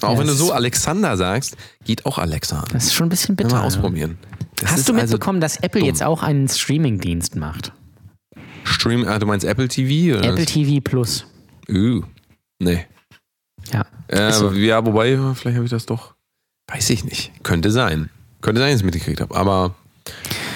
[0.00, 2.68] Auch Ja, wenn du so Alexander sagst, geht auch Alexa an.
[2.72, 3.58] Das ist schon ein bisschen Mal bitter.
[3.58, 3.64] ne?
[3.64, 4.18] ausprobieren.
[4.56, 5.88] Das Hast du also mitbekommen, dass Apple dumm.
[5.88, 7.72] jetzt auch einen Streaming-Dienst macht?
[8.64, 10.18] Stream, ah, du meinst Apple TV?
[10.18, 11.26] Oder Apple TV Plus.
[11.68, 11.76] was?
[11.76, 12.02] Uh,
[12.58, 12.86] nee.
[13.72, 13.86] Ja.
[14.08, 14.52] Äh, so.
[14.52, 16.14] Ja, wobei, vielleicht habe ich das doch.
[16.66, 17.32] Weiß ich nicht.
[17.42, 18.10] Könnte sein.
[18.40, 19.34] Könnte sein, dass ich es mitgekriegt habe.
[19.34, 19.74] Aber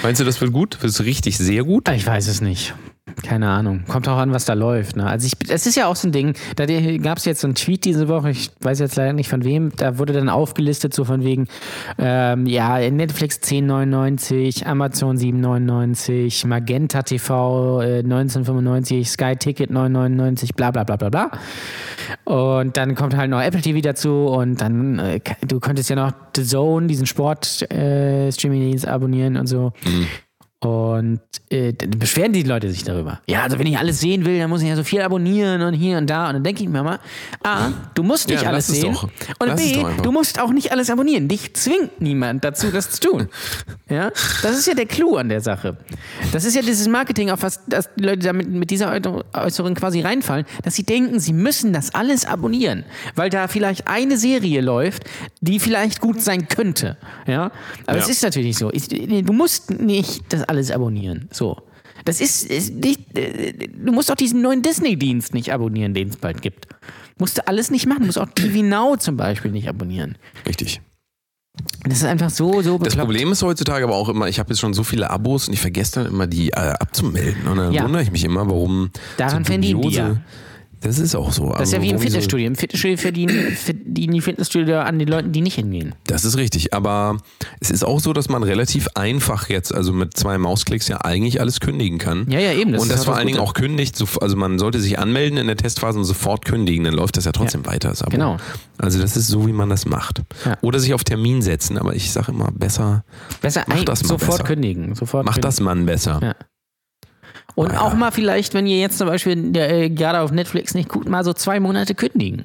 [0.02, 0.82] meinst du, das wird gut?
[0.82, 1.88] Wird es richtig sehr gut?
[1.88, 2.74] Ich weiß es nicht.
[3.22, 3.82] Keine Ahnung.
[3.88, 4.96] Kommt auch an, was da läuft.
[4.96, 5.06] Ne?
[5.06, 6.66] Also ich, es ist ja auch so ein Ding, da
[6.98, 9.72] gab es jetzt so einen Tweet diese Woche, ich weiß jetzt leider nicht von wem,
[9.76, 11.48] da wurde dann aufgelistet, so von wegen,
[11.98, 20.84] ähm, ja, Netflix 10,99, Amazon 7,99, Magenta TV äh, 1995, Sky Ticket 9,99, bla bla
[20.84, 21.30] bla bla bla.
[22.24, 26.12] Und dann kommt halt noch Apple TV dazu und dann, äh, du könntest ja noch
[26.36, 29.72] The Zone, diesen Sport-Streaming-Dienst abonnieren und so.
[30.60, 33.20] Und äh, dann beschweren die Leute sich darüber.
[33.28, 35.72] Ja, also wenn ich alles sehen will, dann muss ich ja so viel abonnieren und
[35.72, 36.26] hier und da.
[36.26, 36.98] Und dann denke ich mir mal,
[37.44, 38.92] A, du musst nicht Ja, alles sehen.
[38.92, 39.04] doch.
[39.38, 41.28] Und Lass B, du musst auch nicht alles abonnieren.
[41.28, 43.28] Dich zwingt niemand dazu, das zu tun.
[43.90, 44.10] Ja,
[44.42, 45.78] das ist ja der Clou an der Sache.
[46.32, 48.92] Das ist ja dieses Marketing, auf was dass die Leute damit mit dieser
[49.32, 52.84] Äußerung quasi reinfallen, dass sie denken, sie müssen das alles abonnieren,
[53.14, 55.04] weil da vielleicht eine Serie läuft,
[55.40, 56.98] die vielleicht gut sein könnte.
[57.26, 57.50] Ja,
[57.86, 58.02] aber Ja.
[58.02, 58.70] es ist natürlich so.
[58.74, 61.28] Ich, du musst nicht das alles abonnieren.
[61.32, 61.56] So.
[62.04, 66.16] Das ist, ist nicht, äh, du musst auch diesen neuen Disney-Dienst nicht abonnieren, den es
[66.16, 66.66] bald gibt.
[67.18, 68.00] Musst du alles nicht machen.
[68.00, 70.16] Du musst auch TV Now zum Beispiel nicht abonnieren.
[70.46, 70.80] Richtig.
[71.84, 73.06] Das ist einfach so, so Das bekloppt.
[73.06, 75.60] Problem ist heutzutage aber auch immer, ich habe jetzt schon so viele Abos und ich
[75.60, 77.48] vergesse dann immer, die äh, abzumelden.
[77.48, 77.82] Und dann Ja.
[77.82, 78.90] wundere ich mich immer, warum.
[79.16, 80.16] Daran verdienen die ja.
[80.80, 81.50] Das ist auch so.
[81.52, 82.46] Das ist ja wie im die Fitnessstudio.
[82.46, 85.94] Im Fitnessstudio verdienen, verdienen die Fitnessstudio an den Leuten, die nicht hingehen.
[86.06, 87.18] Das ist richtig, aber
[87.60, 91.40] es ist auch so, dass man relativ einfach jetzt, also mit zwei Mausklicks ja eigentlich
[91.40, 92.26] alles kündigen kann.
[92.30, 92.72] Ja, ja, eben.
[92.72, 95.36] Das und das vor das allen Dingen auch kündigt, so- also man sollte sich anmelden
[95.38, 97.88] in der Testphase und sofort kündigen, dann läuft das ja trotzdem weiter.
[97.88, 98.10] Das Abo.
[98.12, 98.36] Genau.
[98.78, 100.22] Also das ist so, wie man das macht.
[100.44, 100.56] Ja.
[100.60, 103.04] Oder sich auf Termin setzen, aber ich sage immer, besser,
[103.40, 104.44] Besser Mach ein, das mal sofort besser.
[104.44, 104.94] kündigen.
[104.94, 105.48] Sofort macht kündigen.
[105.48, 106.20] das man besser.
[106.22, 106.34] Ja.
[107.54, 107.96] Und Ah, auch ja.
[107.96, 111.32] mal vielleicht, wenn ihr jetzt zum Beispiel äh, gerade auf Netflix nicht guckt, mal so
[111.32, 112.44] zwei Monate kündigen.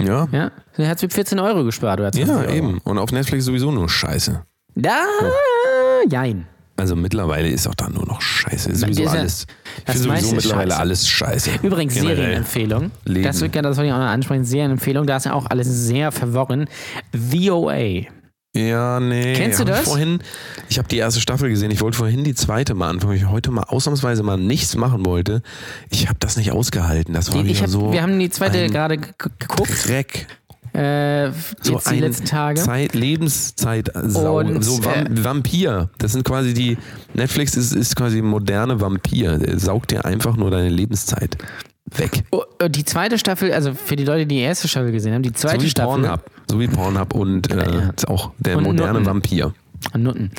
[0.00, 0.52] Ja, Ja?
[0.76, 2.52] Dann hat 14 Euro gespart oder 20 ja, Euro.
[2.52, 2.78] eben.
[2.84, 4.42] Und auf Netflix sowieso nur Scheiße.
[4.74, 4.98] Da,
[6.10, 6.46] jein.
[6.78, 8.70] Also mittlerweile ist auch da nur noch Scheiße.
[8.70, 9.46] Ist Das sowieso ist ja- alles.
[9.78, 10.80] Ich das finde sowieso mittlerweile Scheiße.
[10.80, 11.50] alles Scheiße.
[11.62, 12.16] Übrigens, Generell.
[12.16, 12.90] Serienempfehlung.
[13.06, 13.24] Leben.
[13.24, 14.44] Das, wird- das wollte ich auch noch ansprechen.
[14.44, 15.06] Serienempfehlung.
[15.06, 16.66] Da ist ja auch alles sehr verworren.
[17.14, 18.02] VOA.
[18.56, 19.34] Ja, nee.
[19.34, 19.84] Kennst du Hab ich das?
[19.84, 20.18] Vorhin,
[20.68, 21.70] ich habe die erste Staffel gesehen.
[21.70, 25.04] Ich wollte vorhin die zweite mal anfangen, weil ich heute mal ausnahmsweise mal nichts machen
[25.04, 25.42] wollte.
[25.90, 27.12] Ich habe das nicht ausgehalten.
[27.14, 27.92] Das war Die, ich wieder hab, so.
[27.92, 29.86] wir haben die zweite gerade ge- geguckt.
[29.88, 30.26] Dreck.
[30.72, 31.30] Äh,
[31.62, 32.60] So die ein letzten Tage.
[32.60, 34.40] Zeit, Lebenszeit Sau.
[34.40, 35.88] Und, so Vam äh, Vampir.
[35.98, 36.76] Das sind quasi die.
[37.14, 39.38] Netflix ist, ist quasi moderne Vampir.
[39.38, 41.38] Der saugt dir einfach nur deine Lebenszeit
[41.94, 42.24] weg.
[42.32, 45.22] Oh, äh, die zweite Staffel, also für die Leute, die die erste Staffel gesehen haben,
[45.22, 46.02] die So zweite wie Staffel.
[46.02, 46.24] Pornhub.
[46.50, 47.90] So wie Pornhub und äh, Ja.
[47.96, 49.06] ist auch der Und moderne Nutten.
[49.06, 49.54] Vampir.
[49.96, 50.30] Nutten.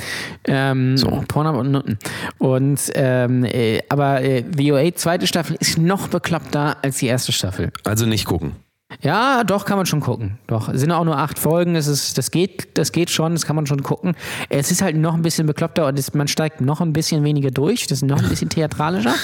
[0.46, 1.24] Ähm, So.
[1.28, 2.00] Pornhub und Nutten.
[2.38, 7.72] Und ähm, äh, aber äh, VOA zweite Staffel ist noch bekloppter als die erste Staffel.
[7.84, 8.54] Also nicht gucken.
[9.02, 10.40] Ja, doch, kann man schon gucken.
[10.48, 13.46] Doch, es sind auch nur acht Folgen, das, ist, das, geht, das geht schon, das
[13.46, 14.16] kann man schon gucken.
[14.50, 17.52] Es ist halt noch ein bisschen bekloppter und es, man steigt noch ein bisschen weniger
[17.52, 19.14] durch, das ist noch ein bisschen theatralischer.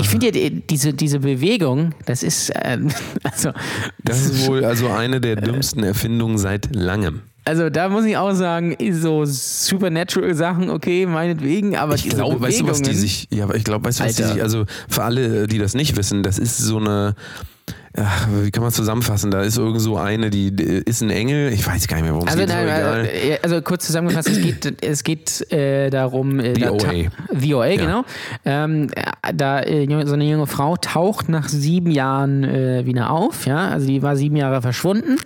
[0.00, 2.78] Ich finde ja die, diese, diese Bewegung, das ist, äh,
[3.22, 3.50] also,
[4.02, 7.20] Das ist wohl also eine der dümmsten Erfindungen seit langem.
[7.44, 12.66] also da muss ich auch sagen, so Supernatural-Sachen, okay, meinetwegen, aber Ich glaube, weißt du,
[12.68, 14.34] was die sich, ja, ich glaube, weißt du, was die Alter.
[14.34, 17.14] sich, also für alle, die das nicht wissen, das ist so eine,
[17.96, 18.10] ja,
[18.42, 19.30] wie kann man zusammenfassen?
[19.30, 22.14] Da ist irgend so eine, die die ist ein Engel, ich weiß gar nicht mehr,
[22.14, 23.06] worum Also, es geht, nein, egal.
[23.06, 26.38] äh, also kurz zusammengefasst, es geht, es geht äh, darum.
[26.40, 26.78] Äh, da VOA.
[26.78, 26.92] ta-
[27.32, 28.04] VOA, genau.
[28.44, 33.46] Ähm, äh, da äh, so eine junge Frau taucht nach sieben Jahren äh, wieder auf.
[33.46, 35.16] Ja, also die war sieben Jahre verschwunden,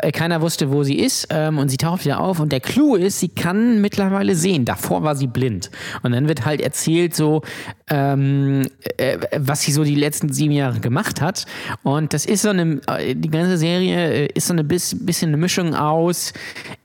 [0.00, 2.40] Äh, Keiner wusste, wo sie ist ähm, und sie taucht wieder auf.
[2.40, 4.64] Und der Clou ist, sie kann mittlerweile sehen.
[4.64, 5.70] Davor war sie blind.
[6.02, 7.42] Und dann wird halt erzählt, so,
[7.90, 8.66] ähm,
[8.96, 11.44] äh, was sie so die letzten sieben Jahre gemacht hat.
[11.82, 15.28] Und das ist so eine, äh, die ganze Serie äh, ist so eine bis, bisschen
[15.28, 16.32] eine Mischung aus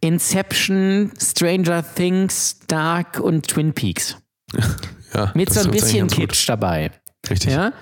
[0.02, 4.18] Inception, Stranger Things, Dark und Twin Peaks.
[5.12, 6.08] Ja, Mit so ein bisschen.
[6.08, 6.92] Kitsch dabei.
[7.28, 7.52] Richtig.
[7.52, 7.74] Ja.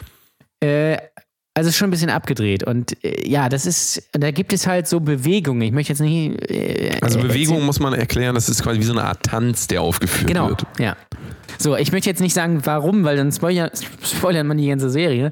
[0.61, 0.97] Äh,
[1.57, 2.63] also schon ein bisschen abgedreht.
[2.63, 5.61] Und äh, ja, das ist, da gibt es halt so Bewegungen.
[5.63, 6.39] Ich möchte jetzt nicht.
[6.51, 9.67] Äh, Also äh, Bewegung muss man erklären, das ist quasi wie so eine Art Tanz,
[9.67, 10.63] der aufgeführt Genau, wird.
[10.79, 10.95] ja.
[11.57, 13.71] So, ich möchte jetzt nicht sagen, warum, weil dann spoiler,
[14.03, 15.31] spoilert man die ganze Serie.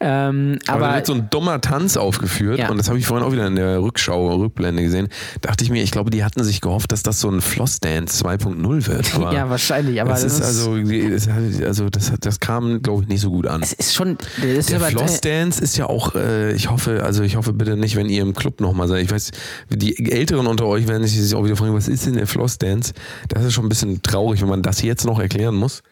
[0.00, 2.70] Ähm, Aber, da aber wird so ein dummer Tanz aufgeführt Ja.
[2.70, 5.08] und das habe ich vorhin auch wieder in der Rückschau, Rückblende gesehen.
[5.40, 8.86] Dachte ich mir, ich glaube, die hatten sich gehofft, dass das so ein Flossdance 2.0
[8.86, 9.14] wird.
[9.14, 10.00] Aber ja, wahrscheinlich.
[10.00, 11.28] Aber das, das, ist also, das,
[11.64, 13.62] also das, das kam, glaube ich, nicht so gut an.
[13.62, 14.16] es ist schon.
[14.36, 17.96] Das ist Der Flossdance ist ja auch, äh, ich hoffe, also ich hoffe bitte nicht,
[17.96, 19.02] wenn ihr im Club nochmal seid.
[19.04, 19.30] Ich weiß,
[19.70, 22.92] die Älteren unter euch werden sich auch wieder fragen, was ist denn der Flossdance?
[23.28, 25.82] Das ist schon ein bisschen traurig, wenn man das jetzt noch erklären muss.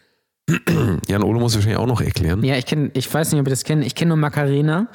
[1.09, 2.42] Jan Ole muss wahrscheinlich auch noch erklären.
[2.45, 3.84] Ja, ich kenne, ich weiß nicht, ob ihr das kennt.
[3.84, 4.88] Ich kenne nur Macarena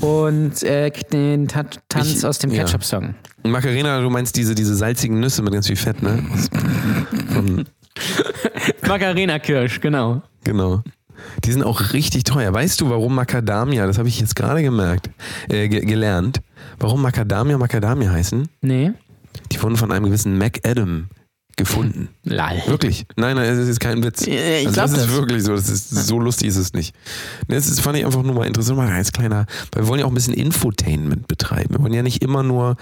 [0.00, 2.62] und äh, den Ta Tanz Ich- aus dem ja.
[2.64, 3.14] Ketchup-Song.
[3.42, 6.22] Macarena, du meinst diese, diese salzigen Nüsse mit ganz viel Fett, ne?
[8.86, 10.22] Macarena Kirsch, genau.
[10.44, 10.82] genau.
[11.44, 12.52] Die sind auch richtig teuer.
[12.52, 15.10] Weißt du, warum Macadamia, das habe ich jetzt gerade gemerkt,
[15.48, 16.40] äh, ge gelernt,
[16.78, 18.48] warum Macadamia Macadamia heißen?
[18.62, 18.92] Nee.
[19.52, 21.08] Die wurden von einem gewissen Mac Adam
[21.60, 22.08] gefunden.
[22.24, 22.62] Lal.
[22.66, 23.06] Wirklich?
[23.16, 24.26] Nein, nein, es ist kein Witz.
[24.26, 25.12] Ich also glaub das ist das.
[25.12, 25.54] wirklich so.
[25.54, 26.94] Das ist, so lustig ist es nicht.
[27.48, 30.06] Das ist, fand ich einfach nur mal interessant, mal als kleiner, weil wir wollen ja
[30.06, 31.74] auch ein bisschen Infotainment betreiben.
[31.74, 32.76] Wir wollen ja nicht immer nur,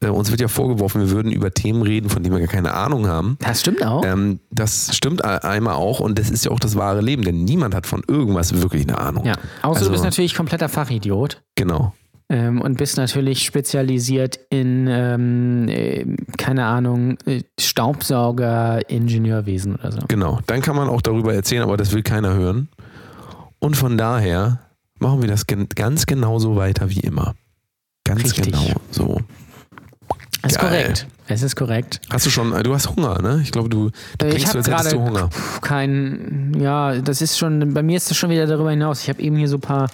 [0.00, 2.74] äh, uns wird ja vorgeworfen, wir würden über Themen reden, von denen wir gar keine
[2.74, 3.36] Ahnung haben.
[3.40, 4.04] Das stimmt auch.
[4.04, 7.74] Ähm, das stimmt einmal auch und das ist ja auch das wahre Leben, denn niemand
[7.74, 9.24] hat von irgendwas wirklich eine Ahnung.
[9.24, 9.34] ja.
[9.62, 11.42] Außer also- du bist natürlich kompletter Fachidiot.
[11.54, 11.94] Genau.
[12.32, 16.06] Ähm, und bist natürlich spezialisiert in, ähm, äh,
[16.38, 19.98] keine Ahnung, äh, Staubsauger, Ingenieurwesen oder so.
[20.08, 20.38] Genau.
[20.46, 22.70] Dann kann man auch darüber erzählen, aber das will keiner hören.
[23.58, 24.60] Und von daher
[24.98, 27.34] machen wir das gen ganz genauso weiter wie immer.
[28.04, 28.46] Ganz Richtig.
[28.46, 29.20] genau so.
[30.40, 30.70] Das ist Geil.
[30.70, 31.06] korrekt.
[31.28, 32.00] Es ist korrekt.
[32.10, 33.40] Hast du schon, du hast Hunger, ne?
[33.42, 35.28] Ich glaube, du, du Äh, klingst ich habe als hättest du Hunger.
[35.60, 39.02] kein, ja, das ist schon, bei mir ist das schon wieder darüber hinaus.
[39.02, 39.88] Ich habe eben hier so ein paar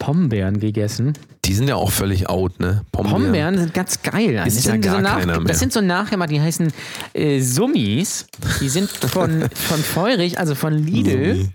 [0.00, 1.12] Pombeeren gegessen.
[1.44, 2.82] Die sind ja auch völlig out, ne?
[2.90, 3.22] Pombeeren.
[3.22, 4.42] Pombeeren sind ganz geil.
[4.46, 5.44] Ist das, ja sind gar so keiner mehr.
[5.44, 6.72] das sind so nachgemacht, die heißen
[7.12, 8.26] äh, Summis.
[8.60, 11.48] Die sind von, von Feurig, also von Lidl.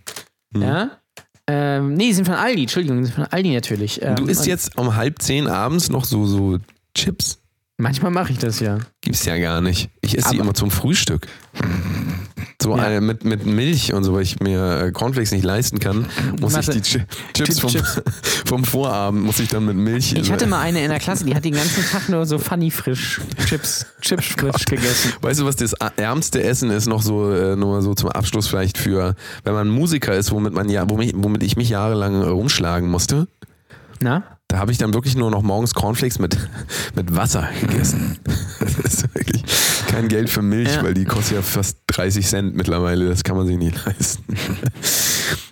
[0.53, 0.61] Hm.
[0.61, 0.91] Ja.
[1.47, 4.01] Ähm, nee, die sind von Aldi, Entschuldigung, die sind von Aldi natürlich.
[4.01, 6.59] Ähm, Du isst jetzt um halb zehn abends noch so, so
[6.95, 7.39] Chips?
[7.77, 8.79] Manchmal mache ich das ja.
[9.01, 9.89] Gibt's ja gar nicht.
[9.99, 11.27] Ich esse die immer zum Frühstück.
[12.61, 12.85] So Ja.
[12.89, 16.05] äh, mit, mit Milch und so, weil ich mir äh, Cornflakes nicht leisten kann,
[16.39, 16.71] muss Warte.
[16.71, 17.03] ich die Chi
[17.33, 18.01] Chips, vom, Chips.
[18.45, 20.13] vom Vorabend muss ich dann mit Milch.
[20.13, 22.71] Ich hatte mal eine in der Klasse, die hat den ganzen Tag nur so funny
[22.71, 25.11] frisch Chips, Chips frisch gegessen.
[25.21, 28.77] Weißt du, was das ärmste Essen ist, noch so, äh, nur so zum Abschluss vielleicht
[28.77, 33.27] für, wenn man Musiker ist, womit man ja, womit, womit ich mich jahrelang rumschlagen musste.
[34.01, 34.23] Na?
[34.47, 36.37] Da habe ich dann wirklich nur noch morgens Cornflakes mit,
[36.95, 38.19] mit Wasser gegessen.
[38.59, 39.43] Das ist wirklich
[39.87, 40.83] kein Geld für Milch, Ja.
[40.83, 43.07] weil die kostet ja fast 30 Cent mittlerweile.
[43.07, 44.23] Das kann man sich nicht leisten.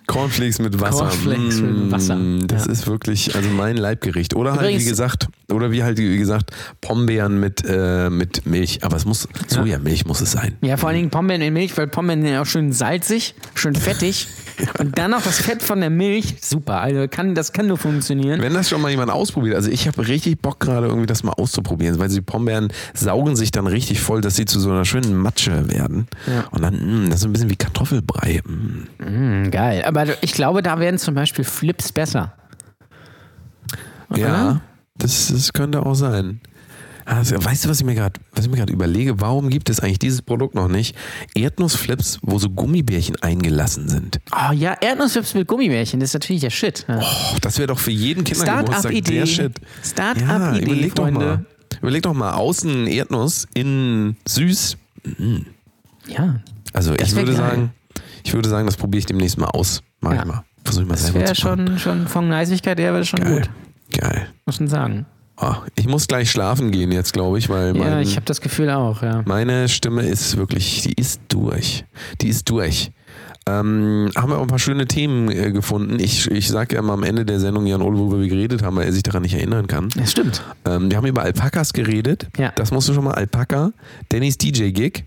[0.07, 1.05] Cornflakes mit Wasser.
[1.05, 2.15] Cornflakes mit Wasser.
[2.15, 2.71] Mm, Das Ja.
[2.71, 4.36] ist wirklich, also mein Leibgericht.
[4.36, 6.51] Oder halt, Übrigens- wie gesagt, oder wie halt, wie gesagt,
[6.82, 8.84] Pombeeren mit, äh, mit Milch.
[8.84, 10.57] Aber es muss, Sojamilch muss es sein.
[10.61, 13.76] Ja, vor allen Dingen Pombeeren in Milch, weil Pombeeren sind ja auch schön salzig, schön
[13.76, 14.28] fettig.
[14.80, 16.36] Und dann noch das Fett von der Milch.
[16.41, 18.39] Super, also kann, das kann nur funktionieren.
[18.41, 21.32] Wenn das schon mal jemand ausprobiert, also ich habe richtig Bock gerade irgendwie das mal
[21.32, 25.15] auszuprobieren, weil die Pombeeren saugen sich dann richtig voll, dass sie zu so einer schönen
[25.17, 26.07] Matsche werden.
[26.28, 26.45] Ja.
[26.51, 28.41] Und dann, mh, das ist ein bisschen wie Kartoffelbrei.
[28.45, 29.09] mh.
[29.09, 29.84] Mm, geil.
[29.86, 32.34] Aber ich glaube, da werden zum Beispiel Flips besser.
[34.15, 34.61] Ja,
[34.97, 36.39] das, das könnte auch sein.
[37.05, 39.19] Also, weißt du, was ich mir gerade, was ich mir gerade überlege?
[39.19, 40.95] Warum gibt es eigentlich dieses Produkt noch nicht?
[41.36, 44.21] Erdnussflips, wo so Gummibärchen eingelassen sind.
[44.31, 46.86] Oh ja, Erdnussflips mit Gummibärchen, das ist natürlich der Shit.
[46.88, 47.01] Ja.
[47.01, 49.19] Oh, das wäre doch für jeden Kindergeburtstag Start-up-Idee.
[49.19, 49.59] der Shit.
[49.59, 51.19] Ja, Start-up-Idee, überleg doch Freunde.
[51.19, 51.45] mal.
[51.81, 54.77] Überleg doch mal, außen Erdnuss, innen süß.
[56.07, 56.39] Ja,
[56.74, 57.36] Also Das ich würde geil.
[57.38, 57.72] sagen,
[58.24, 59.82] ich würde sagen, das probiere ich demnächst mal aus.
[60.02, 60.20] Mach Ja.
[60.22, 60.44] ich mal.
[60.66, 61.68] Versuche ich mal das selber wäre zu machen.
[61.68, 63.34] schon, schon von Neisigkeit her wäre das schon Geil.
[63.41, 63.50] gut,
[64.00, 64.28] Geil.
[64.45, 65.06] muss man sagen.
[65.36, 68.40] Ah, ich muss gleich schlafen gehen jetzt, glaube ich, weil Ja, mein, ich habe das
[68.40, 69.24] Gefühl auch, ja.
[69.26, 71.86] meine Stimme ist wirklich, die ist durch.
[72.22, 72.91] Die ist durch.
[73.45, 76.00] Ähm, haben wir auch ein paar schöne Themen äh, gefunden.
[76.00, 78.78] Ich, ich sage ja mal am Ende der Sendung Jan Ole, worüber wir geredet haben,
[78.78, 79.90] weil er sich daran nicht erinnern kann.
[79.98, 80.41] Das stimmt.
[80.66, 82.28] Ähm, wir haben über Alpakas geredet.
[82.38, 82.54] Ja.
[82.56, 83.16] Das musst du schon mal.
[83.16, 83.74] Alpaka,
[84.10, 85.04] Dannys DJ-Gig,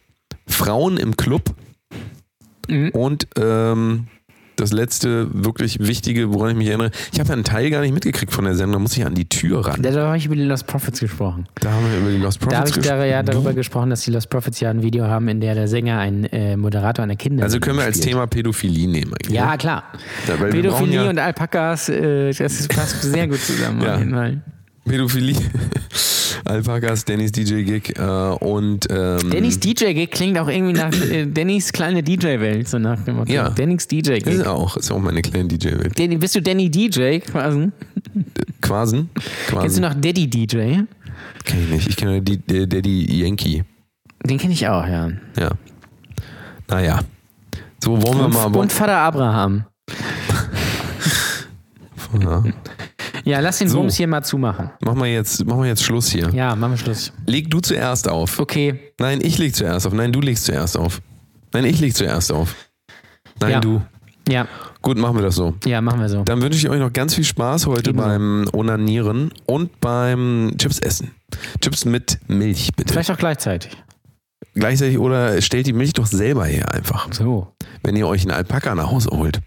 [0.48, 1.55] Frauen im Club
[2.68, 2.89] Mhm.
[2.90, 4.09] und ähm,
[4.56, 6.90] das letzte wirklich Wichtige, woran ich mich erinnere.
[7.12, 9.14] Ich habe ja einen Teil gar nicht mitgekriegt von der Sendung, da muss ich an
[9.14, 9.82] die Tür ran.
[9.82, 11.47] Da habe ich über die Lost Prophets gesprochen.
[11.60, 13.27] Da haben wir über die Lost Da habe ich ja gesprochen.
[13.27, 16.24] darüber gesprochen, dass die Lost Prophets ja ein Video haben, in der der Sänger ein
[16.24, 17.44] äh, Moderator einer Kinder.
[17.44, 18.14] Also können wir als spielt.
[18.14, 19.12] Thema Pädophilie nehmen.
[19.12, 19.59] eigentlich, Ja, ne?
[19.59, 19.85] klar.
[20.27, 23.82] Ja, Pädophilie ja- und Alpakas, äh, das passt sehr gut zusammen.
[23.82, 24.31] Ja.
[24.87, 25.37] Pädophilie,
[26.45, 32.03] Alpakas, Dannys DJ-Gig äh, und ähm, Dannys DJ-Gig klingt auch irgendwie nach äh, Dannys kleine
[32.03, 33.33] DJ-Welt, so nach dem Motto.
[33.33, 33.51] Ja.
[33.51, 34.47] Dannys das ist DJ-Gig.
[34.47, 35.99] auch, ist auch meine kleine DJ-Welt.
[35.99, 37.71] Danny, bist du Danny DJ quasi?
[38.61, 38.61] Quasen?
[38.61, 39.11] Quasen.
[39.61, 40.57] Kennst du noch Daddy DJ?
[41.45, 41.89] Kenn ich nicht.
[41.89, 43.65] Ich kenne Daddy Yankee.
[44.25, 45.11] Den kenne ich auch, ja.
[45.39, 45.51] Ja.
[46.69, 47.01] Naja.
[47.83, 48.57] So wollen wir Und, mal.
[48.57, 49.65] und Vater Abraham.
[52.21, 52.43] ja.
[53.27, 53.78] Ja, lass den So.
[53.78, 54.70] Bums hier mal zumachen.
[54.85, 56.31] Machen wir jetzt, machen wir jetzt Schluss hier.
[56.32, 57.12] Ja, machen wir Schluss.
[57.27, 58.39] Leg du zuerst auf.
[58.39, 58.93] Okay.
[59.01, 59.93] Nein, ich leg zuerst auf.
[59.93, 61.03] Nein, du legst zuerst auf.
[61.53, 62.55] Nein, ich leg zuerst auf.
[63.40, 63.61] Nein, Ja.
[63.61, 63.82] du.
[64.28, 64.47] Ja,
[64.82, 65.55] Gut, machen wir das so.
[65.65, 66.23] ja, machen wir so.
[66.23, 68.09] Dann wünsche ich euch noch ganz viel Spaß heute Ebenso.
[68.09, 71.11] beim Onanieren und beim Chips essen.
[71.61, 72.93] Chips mit Milch, bitte.
[72.93, 73.77] Vielleicht auch gleichzeitig.
[74.55, 77.12] Gleichzeitig oder stellt die Milch doch selber her einfach.
[77.12, 77.53] So.
[77.82, 79.40] Wenn ihr euch einen Alpaka nach Hause holt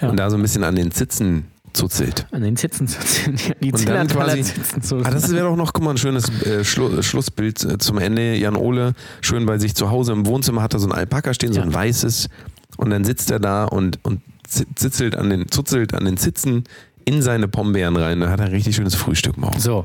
[0.00, 0.08] Ja.
[0.10, 2.26] und da so ein bisschen an den Zitzen zuzelt.
[2.30, 3.36] An den Zitzen ziehen.
[3.60, 4.42] Die Und dann quasi.
[4.42, 7.78] Zitzen zu Ah, das wäre doch noch, guck mal, ein schönes äh, Schlu Schlussbild äh,
[7.78, 8.34] zum Ende.
[8.36, 11.52] Jan Ole, schön bei sich zu Hause im Wohnzimmer hat er so ein Alpaka stehen,
[11.52, 11.66] so Ja.
[11.66, 12.28] ein weißes.
[12.76, 16.64] Und dann sitzt er da und, und zi- zitzelt an den, zuzelt an den Zitzen
[17.04, 18.20] in seine Pombeeren rein.
[18.20, 19.60] Dann hat er ein richtig schönes Frühstück morgen.
[19.60, 19.84] So.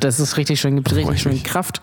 [0.00, 1.42] Das ist richtig schön, gibt richtig ich schön.
[1.42, 1.80] Kraft.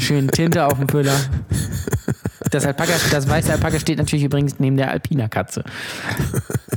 [0.00, 1.14] Schön Tinte auf dem Füller.
[2.56, 5.64] Das, Alpaka, das weiße Alpaka steht natürlich übrigens neben der Alpina-Katze.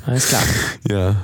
[0.05, 0.41] Alles klar.
[0.89, 1.15] Ja.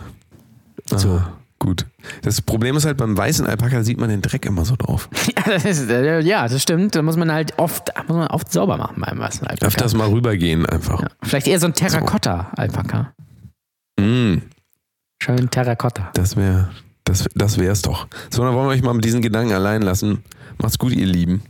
[0.85, 1.09] So.
[1.09, 1.85] Ah, gut.
[2.21, 5.09] Das Problem ist halt, beim weißen Alpaka sieht man den Dreck immer so drauf.
[5.37, 6.95] Ja, das, ist, äh, ja, das stimmt.
[6.95, 9.67] Da muss man halt oft, muss man oft sauber machen beim weißen Alpaka.
[9.67, 11.01] Öfters mal rübergehen einfach.
[11.01, 11.07] Ja.
[11.23, 13.13] Vielleicht eher so ein Terrakotta-Alpaka.
[13.99, 14.37] Mm,
[15.21, 16.11] Schön Terrakotta.
[16.13, 16.69] das wäre
[17.03, 18.07] das, das wär's doch.
[18.31, 20.23] So, dann wollen wir euch mal mit diesen Gedanken allein lassen.
[20.57, 21.43] Macht's gut, ihr Lieben.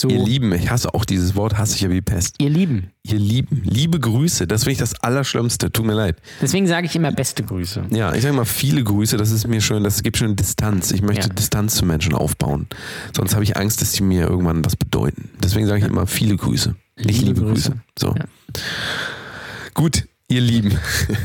[0.00, 2.34] So, Ihr Lieben, ich hasse auch dieses Wort, hasse ich ja wie Pest.
[2.40, 2.90] ihr Lieben.
[3.04, 6.16] Ihr Lieben, liebe Grüße, das finde ich das Allerschlimmste, tut mir leid.
[6.42, 7.84] Deswegen sage ich immer beste Grüße.
[7.90, 10.90] Ja, ich sage mal viele Grüße, das ist mir schön, das gibt schon Distanz.
[10.90, 11.34] Ich möchte Ja.
[11.34, 12.66] Distanz zu Menschen aufbauen.
[13.16, 15.30] Sonst habe ich Angst, dass sie mir irgendwann was bedeuten.
[15.42, 17.70] Deswegen sage ich immer viele Grüße, nicht Liebe liebe, Grüße.
[17.70, 17.82] Grüße.
[17.96, 18.14] So.
[18.16, 18.24] Ja.
[19.74, 20.76] Gut, ihr Lieben.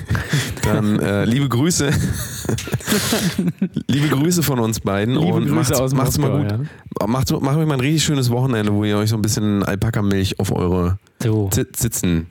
[0.63, 1.89] Dann äh, liebe Grüße.
[3.87, 6.67] liebe Grüße von uns beiden Liebe und Grüße macht's, macht's mal Moskau, gut.
[7.09, 10.39] Macht, macht euch mal ein richtig schönes Wochenende, wo ihr euch so ein bisschen Alpaka-Milch
[10.39, 12.27] auf eure So, Sitzen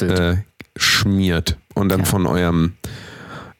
[0.00, 0.36] äh,
[0.76, 2.06] schmiert und dann Ja.
[2.06, 2.74] von eurem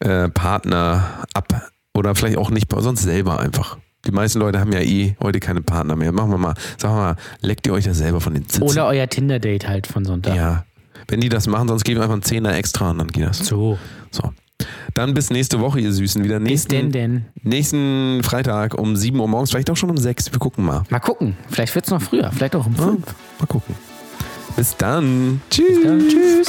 [0.00, 3.78] äh, Partner ab oder vielleicht auch nicht, sonst selber einfach.
[4.06, 6.10] Die meisten Leute haben ja eh heute keine Partner mehr.
[6.10, 8.62] Machen wir mal, sagen wir mal, leckt ihr euch ja selber von den Sitzen.
[8.62, 10.34] Oder euer Tinder-Date halt von Sonntag.
[10.34, 10.64] ja.
[11.12, 13.36] Wenn die das machen, sonst geben wir einfach einen Zehner extra und dann geht das.
[13.36, 13.78] So.
[14.10, 14.32] So.
[14.94, 16.24] Dann bis nächste Woche, ihr Süßen.
[16.24, 17.24] Wieder Bis nächsten, denn denn?
[17.42, 20.32] nächsten Freitag um 7 Uhr morgens, vielleicht auch schon um 6.
[20.32, 20.84] Wir gucken mal.
[20.88, 21.36] Mal gucken.
[21.50, 22.32] Vielleicht wird es noch früher.
[22.32, 23.14] Vielleicht auch um fünf.
[23.38, 23.74] Mal gucken.
[24.56, 25.42] Bis dann.
[25.50, 25.82] Tschüss.
[25.84, 26.46] Dann tschüss.